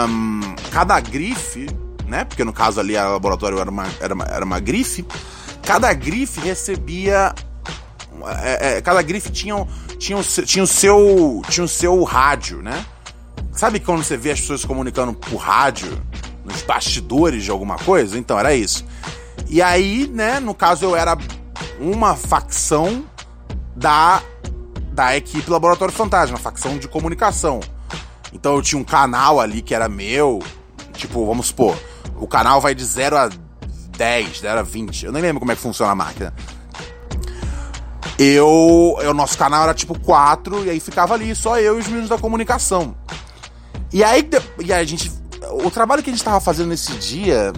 Um, 0.07 0.55
cada 0.69 0.99
grife, 0.99 1.65
né? 2.05 2.25
Porque 2.25 2.43
no 2.43 2.53
caso 2.53 2.79
ali 2.79 2.95
a 2.95 3.09
laboratório 3.09 3.57
era 3.57 3.71
uma, 3.71 3.87
era 3.99 4.13
uma, 4.13 4.25
era 4.25 4.45
uma 4.45 4.59
grife. 4.59 5.03
Cada 5.71 5.93
grife 5.93 6.41
recebia. 6.41 7.33
É, 8.43 8.73
é, 8.77 8.81
cada 8.81 9.01
grife 9.01 9.31
tinha, 9.31 9.55
tinha, 9.97 10.21
tinha, 10.21 10.63
o 10.63 10.67
seu, 10.67 11.41
tinha 11.47 11.63
o 11.63 11.67
seu 11.67 12.03
rádio, 12.03 12.61
né? 12.61 12.85
Sabe 13.53 13.79
quando 13.79 14.03
você 14.03 14.17
vê 14.17 14.31
as 14.31 14.41
pessoas 14.41 14.65
comunicando 14.65 15.13
por 15.13 15.37
rádio? 15.37 15.89
Nos 16.43 16.61
bastidores 16.63 17.45
de 17.45 17.51
alguma 17.51 17.77
coisa? 17.77 18.17
Então, 18.17 18.37
era 18.37 18.53
isso. 18.53 18.85
E 19.47 19.61
aí, 19.61 20.09
né, 20.13 20.41
no 20.41 20.53
caso 20.53 20.83
eu 20.83 20.93
era 20.93 21.17
uma 21.79 22.17
facção 22.17 23.05
da, 23.73 24.21
da 24.91 25.15
equipe 25.15 25.49
Laboratório 25.49 25.93
Fantasma, 25.93 26.37
facção 26.37 26.77
de 26.77 26.89
comunicação. 26.89 27.61
Então 28.33 28.55
eu 28.55 28.61
tinha 28.61 28.79
um 28.79 28.83
canal 28.83 29.39
ali 29.39 29.61
que 29.61 29.73
era 29.73 29.87
meu, 29.87 30.39
tipo, 30.93 31.25
vamos 31.25 31.47
supor, 31.47 31.77
o 32.19 32.27
canal 32.27 32.59
vai 32.59 32.75
de 32.75 32.83
0 32.83 33.17
a 33.17 33.29
10, 34.01 34.39
0 34.39 34.59
a 34.59 34.63
20, 34.63 35.05
eu 35.05 35.11
nem 35.11 35.21
lembro 35.21 35.39
como 35.39 35.51
é 35.51 35.55
que 35.55 35.61
funciona 35.61 35.91
a 35.91 35.95
máquina. 35.95 36.33
Eu, 38.17 38.97
o 38.97 39.13
nosso 39.13 39.37
canal 39.37 39.61
era 39.61 39.75
tipo 39.75 39.97
4, 39.99 40.65
e 40.65 40.71
aí 40.71 40.79
ficava 40.79 41.13
ali 41.13 41.35
só 41.35 41.59
eu 41.59 41.77
e 41.77 41.81
os 41.81 41.87
meninos 41.87 42.09
da 42.09 42.17
comunicação. 42.17 42.95
E 43.93 44.03
aí, 44.03 44.27
e 44.59 44.73
aí 44.73 44.81
a 44.81 44.83
gente, 44.83 45.11
o 45.63 45.69
trabalho 45.69 46.01
que 46.01 46.09
a 46.09 46.13
gente 46.13 46.23
tava 46.23 46.39
fazendo 46.39 46.69
nesse 46.69 46.93
dia, 46.93 47.53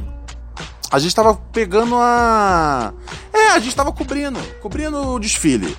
a 0.91 1.00
gente 1.00 1.16
tava 1.16 1.34
pegando 1.54 1.96
a. 1.96 2.94
É, 3.32 3.52
a 3.52 3.60
gente 3.60 3.74
tava 3.74 3.94
cobrindo, 3.94 4.38
cobrindo 4.62 5.14
o 5.14 5.20
desfile 5.20 5.78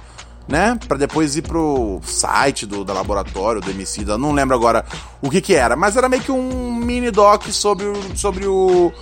né? 0.49 0.79
Para 0.87 0.99
depois 0.99 1.37
ir 1.37 1.43
pro 1.43 2.01
site 2.03 2.67
do, 2.67 2.85
do 2.85 2.93
laboratório, 2.93 3.63
do 3.63 3.71
Emicida, 3.71 4.19
não 4.19 4.33
lembro 4.33 4.55
agora 4.55 4.85
o 5.23 5.31
que 5.31 5.41
que 5.41 5.55
era, 5.55 5.75
mas 5.75 5.97
era 5.97 6.07
meio 6.07 6.23
que 6.23 6.31
um 6.31 6.75
mini 6.75 7.11
doc 7.11 7.47
sobre 7.49 7.87
sobre 8.15 8.47
o, 8.47 8.93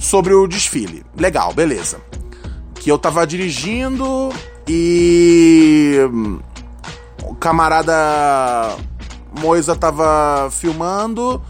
sobre 0.00 0.34
o 0.34 0.48
desfile. 0.48 1.04
Legal, 1.16 1.52
beleza. 1.52 2.00
Que 2.74 2.90
eu 2.90 2.98
tava 2.98 3.24
dirigindo 3.24 4.30
e 4.66 5.98
o 7.22 7.34
camarada 7.36 8.76
Moisa 9.40 9.76
tava 9.76 10.50
filmando 10.50 11.40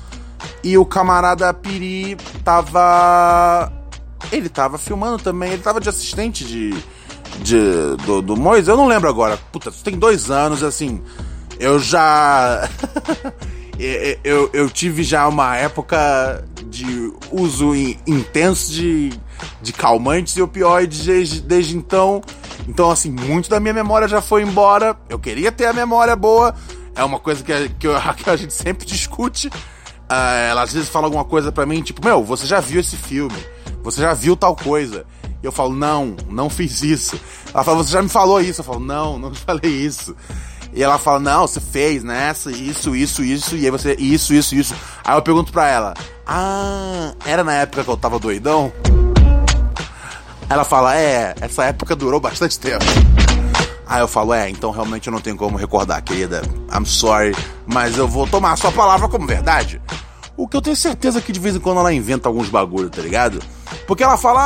e 0.62 0.76
o 0.76 0.84
camarada 0.84 1.54
Piri 1.54 2.16
tava 2.44 3.72
ele 4.30 4.48
tava 4.48 4.76
filmando 4.76 5.18
também, 5.18 5.52
ele 5.52 5.62
tava 5.62 5.80
de 5.80 5.88
assistente 5.88 6.44
de 6.44 6.74
de, 7.38 7.96
do, 8.04 8.20
do 8.20 8.36
Moisés, 8.36 8.68
eu 8.68 8.76
não 8.76 8.86
lembro 8.86 9.08
agora. 9.08 9.38
Puta, 9.52 9.70
tem 9.70 9.98
dois 9.98 10.30
anos, 10.30 10.62
assim. 10.62 11.00
Eu 11.58 11.78
já. 11.78 12.68
eu, 14.24 14.50
eu 14.52 14.70
tive 14.70 15.02
já 15.02 15.26
uma 15.26 15.56
época 15.56 16.44
de 16.66 17.12
uso 17.32 17.74
intenso 18.06 18.72
de, 18.72 19.12
de 19.62 19.72
calmantes 19.72 20.36
e 20.36 20.42
opioides 20.42 21.04
desde, 21.04 21.40
desde 21.40 21.76
então. 21.76 22.22
Então, 22.68 22.90
assim, 22.90 23.10
muito 23.10 23.48
da 23.48 23.58
minha 23.58 23.74
memória 23.74 24.06
já 24.06 24.20
foi 24.20 24.42
embora. 24.42 24.96
Eu 25.08 25.18
queria 25.18 25.50
ter 25.50 25.66
a 25.66 25.72
memória 25.72 26.14
boa. 26.14 26.54
É 26.94 27.02
uma 27.02 27.18
coisa 27.18 27.42
que, 27.42 27.52
a, 27.52 27.68
que, 27.68 27.86
eu, 27.86 27.94
que 28.16 28.30
a 28.30 28.36
gente 28.36 28.52
sempre 28.52 28.86
discute. 28.86 29.48
Uh, 29.48 30.48
ela 30.48 30.62
às 30.62 30.72
vezes 30.72 30.88
fala 30.88 31.06
alguma 31.06 31.24
coisa 31.24 31.52
pra 31.52 31.64
mim, 31.64 31.82
tipo, 31.82 32.04
meu, 32.04 32.24
você 32.24 32.44
já 32.44 32.58
viu 32.58 32.80
esse 32.80 32.96
filme? 32.96 33.38
Você 33.82 34.00
já 34.00 34.12
viu 34.12 34.36
tal 34.36 34.56
coisa? 34.56 35.06
E 35.42 35.46
eu 35.46 35.52
falo, 35.52 35.74
não, 35.74 36.16
não 36.28 36.50
fiz 36.50 36.82
isso. 36.82 37.18
Ela 37.54 37.64
fala, 37.64 37.78
você 37.78 37.92
já 37.92 38.02
me 38.02 38.08
falou 38.08 38.40
isso. 38.40 38.60
Eu 38.60 38.64
falo, 38.64 38.80
não, 38.80 39.18
não 39.18 39.32
falei 39.34 39.70
isso. 39.70 40.14
E 40.72 40.82
ela 40.82 40.98
fala, 40.98 41.18
não, 41.18 41.46
você 41.46 41.60
fez 41.60 42.04
nessa, 42.04 42.50
isso, 42.50 42.94
isso, 42.94 43.24
isso, 43.24 43.56
e 43.56 43.64
aí 43.64 43.70
você, 43.70 43.96
isso, 43.98 44.32
isso, 44.32 44.54
isso. 44.54 44.74
Aí 45.04 45.16
eu 45.16 45.22
pergunto 45.22 45.52
pra 45.52 45.68
ela, 45.68 45.94
ah, 46.26 47.12
era 47.24 47.42
na 47.42 47.54
época 47.54 47.82
que 47.82 47.90
eu 47.90 47.96
tava 47.96 48.18
doidão? 48.18 48.72
Ela 50.48 50.64
fala, 50.64 50.96
é, 50.96 51.34
essa 51.40 51.64
época 51.64 51.96
durou 51.96 52.20
bastante 52.20 52.58
tempo. 52.58 52.84
Aí 53.86 54.00
eu 54.00 54.06
falo, 54.06 54.32
é, 54.32 54.48
então 54.48 54.70
realmente 54.70 55.08
eu 55.08 55.12
não 55.12 55.20
tenho 55.20 55.36
como 55.36 55.56
recordar, 55.56 56.00
querida. 56.02 56.42
I'm 56.72 56.86
sorry, 56.86 57.34
mas 57.66 57.98
eu 57.98 58.06
vou 58.06 58.26
tomar 58.26 58.52
a 58.52 58.56
sua 58.56 58.70
palavra 58.70 59.08
como 59.08 59.26
verdade. 59.26 59.82
O 60.36 60.46
que 60.46 60.56
eu 60.56 60.62
tenho 60.62 60.76
certeza 60.76 61.20
que 61.20 61.32
de 61.32 61.40
vez 61.40 61.56
em 61.56 61.60
quando 61.60 61.80
ela 61.80 61.92
inventa 61.92 62.28
alguns 62.28 62.48
bagulho, 62.48 62.88
tá 62.88 63.02
ligado? 63.02 63.42
Porque 63.86 64.04
ela 64.04 64.16
fala, 64.16 64.40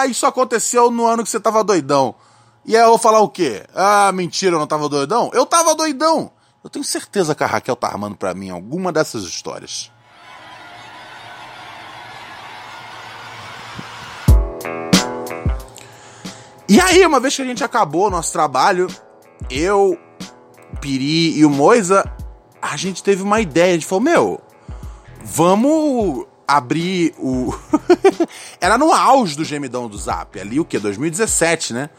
ah, 0.00 0.06
isso 0.06 0.26
aconteceu 0.26 0.90
no 0.90 1.06
ano 1.06 1.24
que 1.24 1.30
você 1.30 1.40
tava 1.40 1.64
doidão. 1.64 2.14
E 2.66 2.76
aí 2.76 2.82
eu 2.82 2.88
vou 2.88 2.98
falar 2.98 3.20
o 3.20 3.28
quê? 3.28 3.62
Ah, 3.74 4.10
mentira, 4.12 4.56
eu 4.56 4.58
não 4.58 4.66
tava 4.66 4.88
doidão? 4.88 5.30
Eu 5.34 5.44
tava 5.44 5.74
doidão! 5.74 6.30
Eu 6.62 6.70
tenho 6.70 6.84
certeza 6.84 7.34
que 7.34 7.44
a 7.44 7.46
Raquel 7.46 7.76
tá 7.76 7.88
armando 7.88 8.16
para 8.16 8.32
mim 8.32 8.48
alguma 8.48 8.90
dessas 8.90 9.24
histórias. 9.24 9.92
E 16.66 16.80
aí, 16.80 17.04
uma 17.04 17.20
vez 17.20 17.36
que 17.36 17.42
a 17.42 17.44
gente 17.44 17.62
acabou 17.62 18.06
o 18.06 18.10
nosso 18.10 18.32
trabalho, 18.32 18.86
eu, 19.50 19.98
Piri 20.80 21.38
e 21.38 21.44
o 21.44 21.50
Moisa, 21.50 22.10
a 22.62 22.74
gente 22.78 23.02
teve 23.02 23.22
uma 23.22 23.42
ideia. 23.42 23.72
A 23.72 23.74
gente 23.74 23.86
falou, 23.86 24.02
meu, 24.02 24.40
vamos 25.22 26.26
abrir 26.48 27.14
o. 27.18 27.54
Era 28.58 28.78
no 28.78 28.90
auge 28.90 29.36
do 29.36 29.44
gemidão 29.44 29.86
do 29.86 29.98
Zap, 29.98 30.40
ali 30.40 30.58
o 30.58 30.64
que? 30.64 30.78
2017, 30.78 31.74
né? 31.74 31.90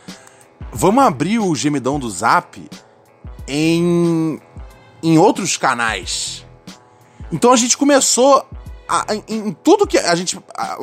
Vamos 0.78 1.05
abrir 1.05 1.39
o 1.39 1.55
gemidão 1.55 1.97
do 1.97 2.09
Zap 2.09 2.61
em, 3.47 4.41
em 5.01 5.17
outros 5.17 5.55
canais. 5.55 6.45
Então 7.32 7.53
a 7.53 7.55
gente 7.55 7.78
começou 7.78 8.45
a, 8.86 9.05
em, 9.15 9.23
em, 9.30 9.51
tudo 9.53 9.88
que 9.88 9.97
a 9.97 10.13
gente 10.15 10.38
a, 10.53 10.78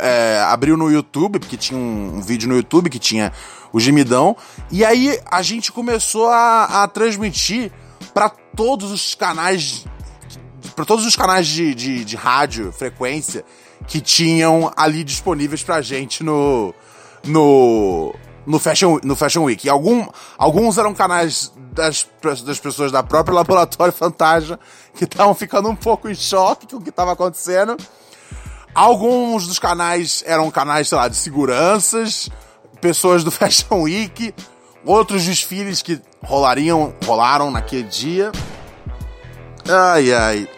é, 0.00 0.40
abriu 0.40 0.76
no 0.76 0.90
YouTube, 0.90 1.38
porque 1.38 1.56
tinha 1.56 1.78
um, 1.78 2.16
um, 2.16 2.20
vídeo 2.20 2.48
no 2.48 2.56
YouTube 2.56 2.90
que 2.90 2.98
tinha 2.98 3.32
o 3.72 3.78
gemidão, 3.78 4.36
e 4.72 4.84
aí 4.84 5.20
a 5.30 5.40
gente 5.40 5.70
começou 5.70 6.26
a, 6.26 6.82
a 6.82 6.88
transmitir 6.88 7.70
para 8.12 8.28
todos 8.28 8.90
os 8.90 9.14
canais 9.14 9.84
para 10.74 10.84
todos 10.84 11.06
os 11.06 11.14
canais 11.14 11.46
de, 11.46 11.74
de, 11.76 12.04
de, 12.04 12.16
rádio, 12.16 12.72
frequência, 12.72 13.44
que 13.86 14.00
tinham 14.00 14.72
ali 14.76 15.04
disponíveis 15.04 15.62
pra 15.62 15.80
gente 15.80 16.24
no. 16.24 16.74
no. 17.24 18.14
No 18.50 18.58
Fashion, 18.58 18.98
no 19.04 19.14
Fashion 19.14 19.44
Week. 19.44 19.64
E 19.64 19.70
algum, 19.70 20.04
alguns 20.36 20.76
eram 20.76 20.92
canais 20.92 21.52
das, 21.72 22.08
das 22.44 22.58
pessoas 22.58 22.90
da 22.90 23.00
própria 23.00 23.32
Laboratório 23.32 23.92
Fantasma 23.92 24.58
que 24.92 25.04
estavam 25.04 25.32
ficando 25.36 25.68
um 25.68 25.76
pouco 25.76 26.08
em 26.08 26.14
choque 26.16 26.66
com 26.66 26.78
o 26.78 26.80
que 26.80 26.90
estava 26.90 27.12
acontecendo. 27.12 27.76
Alguns 28.74 29.46
dos 29.46 29.60
canais 29.60 30.24
eram 30.26 30.50
canais, 30.50 30.88
sei 30.88 30.98
lá, 30.98 31.06
de 31.06 31.14
seguranças, 31.14 32.28
pessoas 32.80 33.22
do 33.22 33.30
Fashion 33.32 33.82
Week, 33.82 34.34
outros 34.84 35.24
desfiles 35.24 35.80
que 35.80 36.00
rolariam, 36.20 36.92
rolaram 37.06 37.52
naquele 37.52 37.84
dia. 37.84 38.32
Ai, 39.68 40.12
ai. 40.12 40.48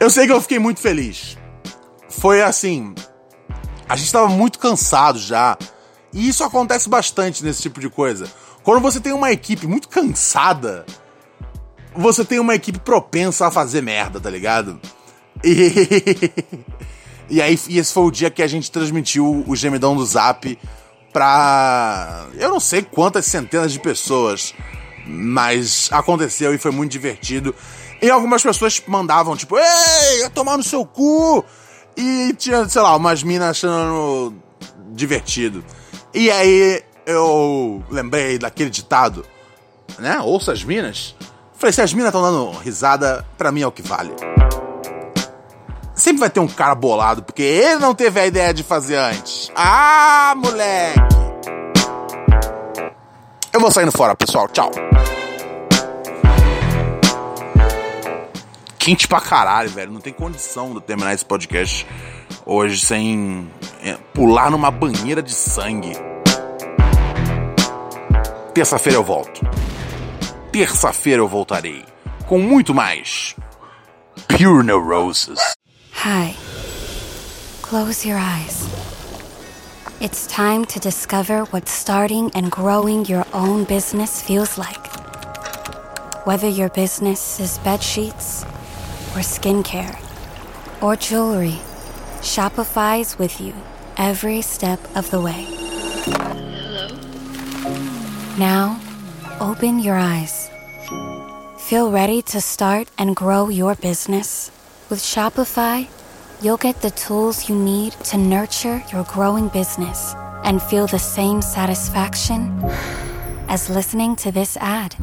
Eu 0.00 0.10
sei 0.10 0.26
que 0.26 0.32
eu 0.32 0.40
fiquei 0.40 0.58
muito 0.58 0.80
feliz. 0.80 1.38
Foi 2.08 2.42
assim. 2.42 2.92
A 3.92 3.96
gente 3.96 4.06
estava 4.06 4.26
muito 4.26 4.58
cansado 4.58 5.18
já. 5.18 5.54
E 6.14 6.26
isso 6.26 6.42
acontece 6.42 6.88
bastante 6.88 7.44
nesse 7.44 7.60
tipo 7.60 7.78
de 7.78 7.90
coisa. 7.90 8.26
Quando 8.62 8.80
você 8.80 8.98
tem 8.98 9.12
uma 9.12 9.30
equipe 9.30 9.66
muito 9.66 9.86
cansada, 9.86 10.86
você 11.94 12.24
tem 12.24 12.40
uma 12.40 12.54
equipe 12.54 12.78
propensa 12.78 13.46
a 13.46 13.50
fazer 13.50 13.82
merda, 13.82 14.18
tá 14.18 14.30
ligado? 14.30 14.80
E, 15.44 16.32
e 17.28 17.42
aí, 17.42 17.60
e 17.68 17.78
esse 17.78 17.92
foi 17.92 18.04
o 18.04 18.10
dia 18.10 18.30
que 18.30 18.42
a 18.42 18.46
gente 18.46 18.70
transmitiu 18.70 19.44
o 19.46 19.54
gemidão 19.54 19.94
do 19.94 20.06
Zap 20.06 20.58
pra. 21.12 22.28
Eu 22.38 22.48
não 22.48 22.60
sei 22.60 22.80
quantas 22.80 23.26
centenas 23.26 23.74
de 23.74 23.78
pessoas, 23.78 24.54
mas 25.06 25.90
aconteceu 25.92 26.54
e 26.54 26.58
foi 26.58 26.70
muito 26.70 26.92
divertido. 26.92 27.54
E 28.00 28.08
algumas 28.08 28.42
pessoas 28.42 28.82
mandavam, 28.86 29.36
tipo, 29.36 29.58
ei, 29.58 30.30
tomar 30.30 30.56
no 30.56 30.62
seu 30.62 30.82
cu! 30.86 31.44
E 31.96 32.32
tinha, 32.34 32.68
sei 32.68 32.82
lá, 32.82 32.96
umas 32.96 33.22
minas 33.22 33.50
achando 33.50 34.34
divertido. 34.90 35.64
E 36.14 36.30
aí 36.30 36.82
eu 37.06 37.82
lembrei 37.90 38.38
daquele 38.38 38.70
ditado, 38.70 39.24
né? 39.98 40.20
Ouça 40.20 40.52
as 40.52 40.62
minas. 40.64 41.14
Falei, 41.54 41.72
se 41.72 41.80
as 41.80 41.92
minas 41.92 42.08
estão 42.08 42.22
dando 42.22 42.50
risada, 42.58 43.24
pra 43.38 43.52
mim 43.52 43.62
é 43.62 43.66
o 43.66 43.72
que 43.72 43.82
vale. 43.82 44.12
Sempre 45.94 46.20
vai 46.20 46.30
ter 46.30 46.40
um 46.40 46.48
cara 46.48 46.74
bolado, 46.74 47.22
porque 47.22 47.42
ele 47.42 47.76
não 47.76 47.94
teve 47.94 48.18
a 48.18 48.26
ideia 48.26 48.52
de 48.52 48.62
fazer 48.62 48.96
antes. 48.96 49.50
Ah, 49.54 50.34
moleque! 50.36 51.00
Eu 53.52 53.60
vou 53.60 53.70
saindo 53.70 53.92
fora, 53.92 54.16
pessoal. 54.16 54.48
Tchau. 54.48 54.70
Quente 58.82 59.06
pra 59.06 59.20
caralho, 59.20 59.70
velho. 59.70 59.92
Não 59.92 60.00
tem 60.00 60.12
condição 60.12 60.74
de 60.74 60.80
terminar 60.80 61.14
esse 61.14 61.24
podcast 61.24 61.86
hoje 62.44 62.84
sem 62.84 63.48
é, 63.80 63.96
pular 64.12 64.50
numa 64.50 64.72
banheira 64.72 65.22
de 65.22 65.32
sangue. 65.32 65.92
Terça-feira 68.52 68.98
eu 68.98 69.04
volto. 69.04 69.40
Terça-feira 70.50 71.22
eu 71.22 71.28
voltarei 71.28 71.84
com 72.26 72.40
muito 72.40 72.74
mais 72.74 73.36
Pure 74.26 74.66
Neurosis. 74.66 75.38
Hi. 76.04 76.34
Close 77.62 78.04
your 78.04 78.18
eyes. 78.18 78.66
It's 80.00 80.26
time 80.26 80.64
to 80.66 80.80
discover 80.80 81.44
what 81.52 81.70
starting 81.70 82.32
and 82.34 82.50
growing 82.50 83.04
your 83.08 83.24
own 83.32 83.62
business 83.62 84.20
feels 84.20 84.58
like. 84.58 84.90
Whether 86.26 86.48
your 86.48 86.68
business 86.70 87.38
is 87.38 87.58
bed 87.58 87.80
sheets 87.80 88.44
or 89.14 89.20
skincare 89.20 89.96
or 90.82 90.96
jewelry, 90.96 91.60
Shopify's 92.20 93.18
with 93.18 93.40
you 93.40 93.54
every 93.96 94.42
step 94.42 94.80
of 94.96 95.10
the 95.10 95.20
way. 95.20 95.46
Now, 98.38 98.80
open 99.40 99.78
your 99.78 99.96
eyes. 99.96 100.50
Feel 101.58 101.90
ready 101.90 102.22
to 102.22 102.40
start 102.40 102.88
and 102.98 103.14
grow 103.14 103.48
your 103.48 103.74
business? 103.74 104.50
With 104.90 104.98
Shopify, 104.98 105.88
you'll 106.42 106.56
get 106.56 106.82
the 106.82 106.90
tools 106.90 107.48
you 107.48 107.54
need 107.54 107.92
to 108.10 108.18
nurture 108.18 108.82
your 108.92 109.04
growing 109.04 109.48
business 109.48 110.14
and 110.44 110.60
feel 110.60 110.86
the 110.86 110.98
same 110.98 111.40
satisfaction 111.40 112.60
as 113.48 113.70
listening 113.70 114.16
to 114.16 114.32
this 114.32 114.56
ad. 114.56 114.96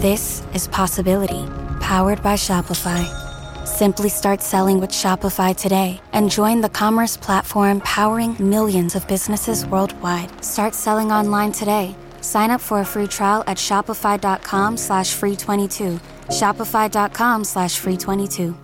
This 0.00 0.42
is 0.54 0.68
Possibility, 0.68 1.46
powered 1.80 2.22
by 2.22 2.34
Shopify. 2.34 3.29
Simply 3.64 4.08
start 4.08 4.42
selling 4.42 4.80
with 4.80 4.90
Shopify 4.90 5.56
today 5.56 6.00
and 6.12 6.30
join 6.30 6.60
the 6.60 6.68
commerce 6.68 7.16
platform 7.16 7.80
powering 7.80 8.36
millions 8.38 8.94
of 8.94 9.06
businesses 9.08 9.66
worldwide. 9.66 10.44
Start 10.44 10.74
selling 10.74 11.10
online 11.10 11.52
today. 11.52 11.94
Sign 12.20 12.50
up 12.50 12.60
for 12.60 12.80
a 12.80 12.84
free 12.84 13.06
trial 13.06 13.42
at 13.46 13.56
shopify.com 13.56 14.76
slash 14.76 15.12
free 15.14 15.36
22. 15.36 15.98
Shopify.com 16.28 17.44
slash 17.44 17.78
free 17.78 17.96
22. 17.96 18.56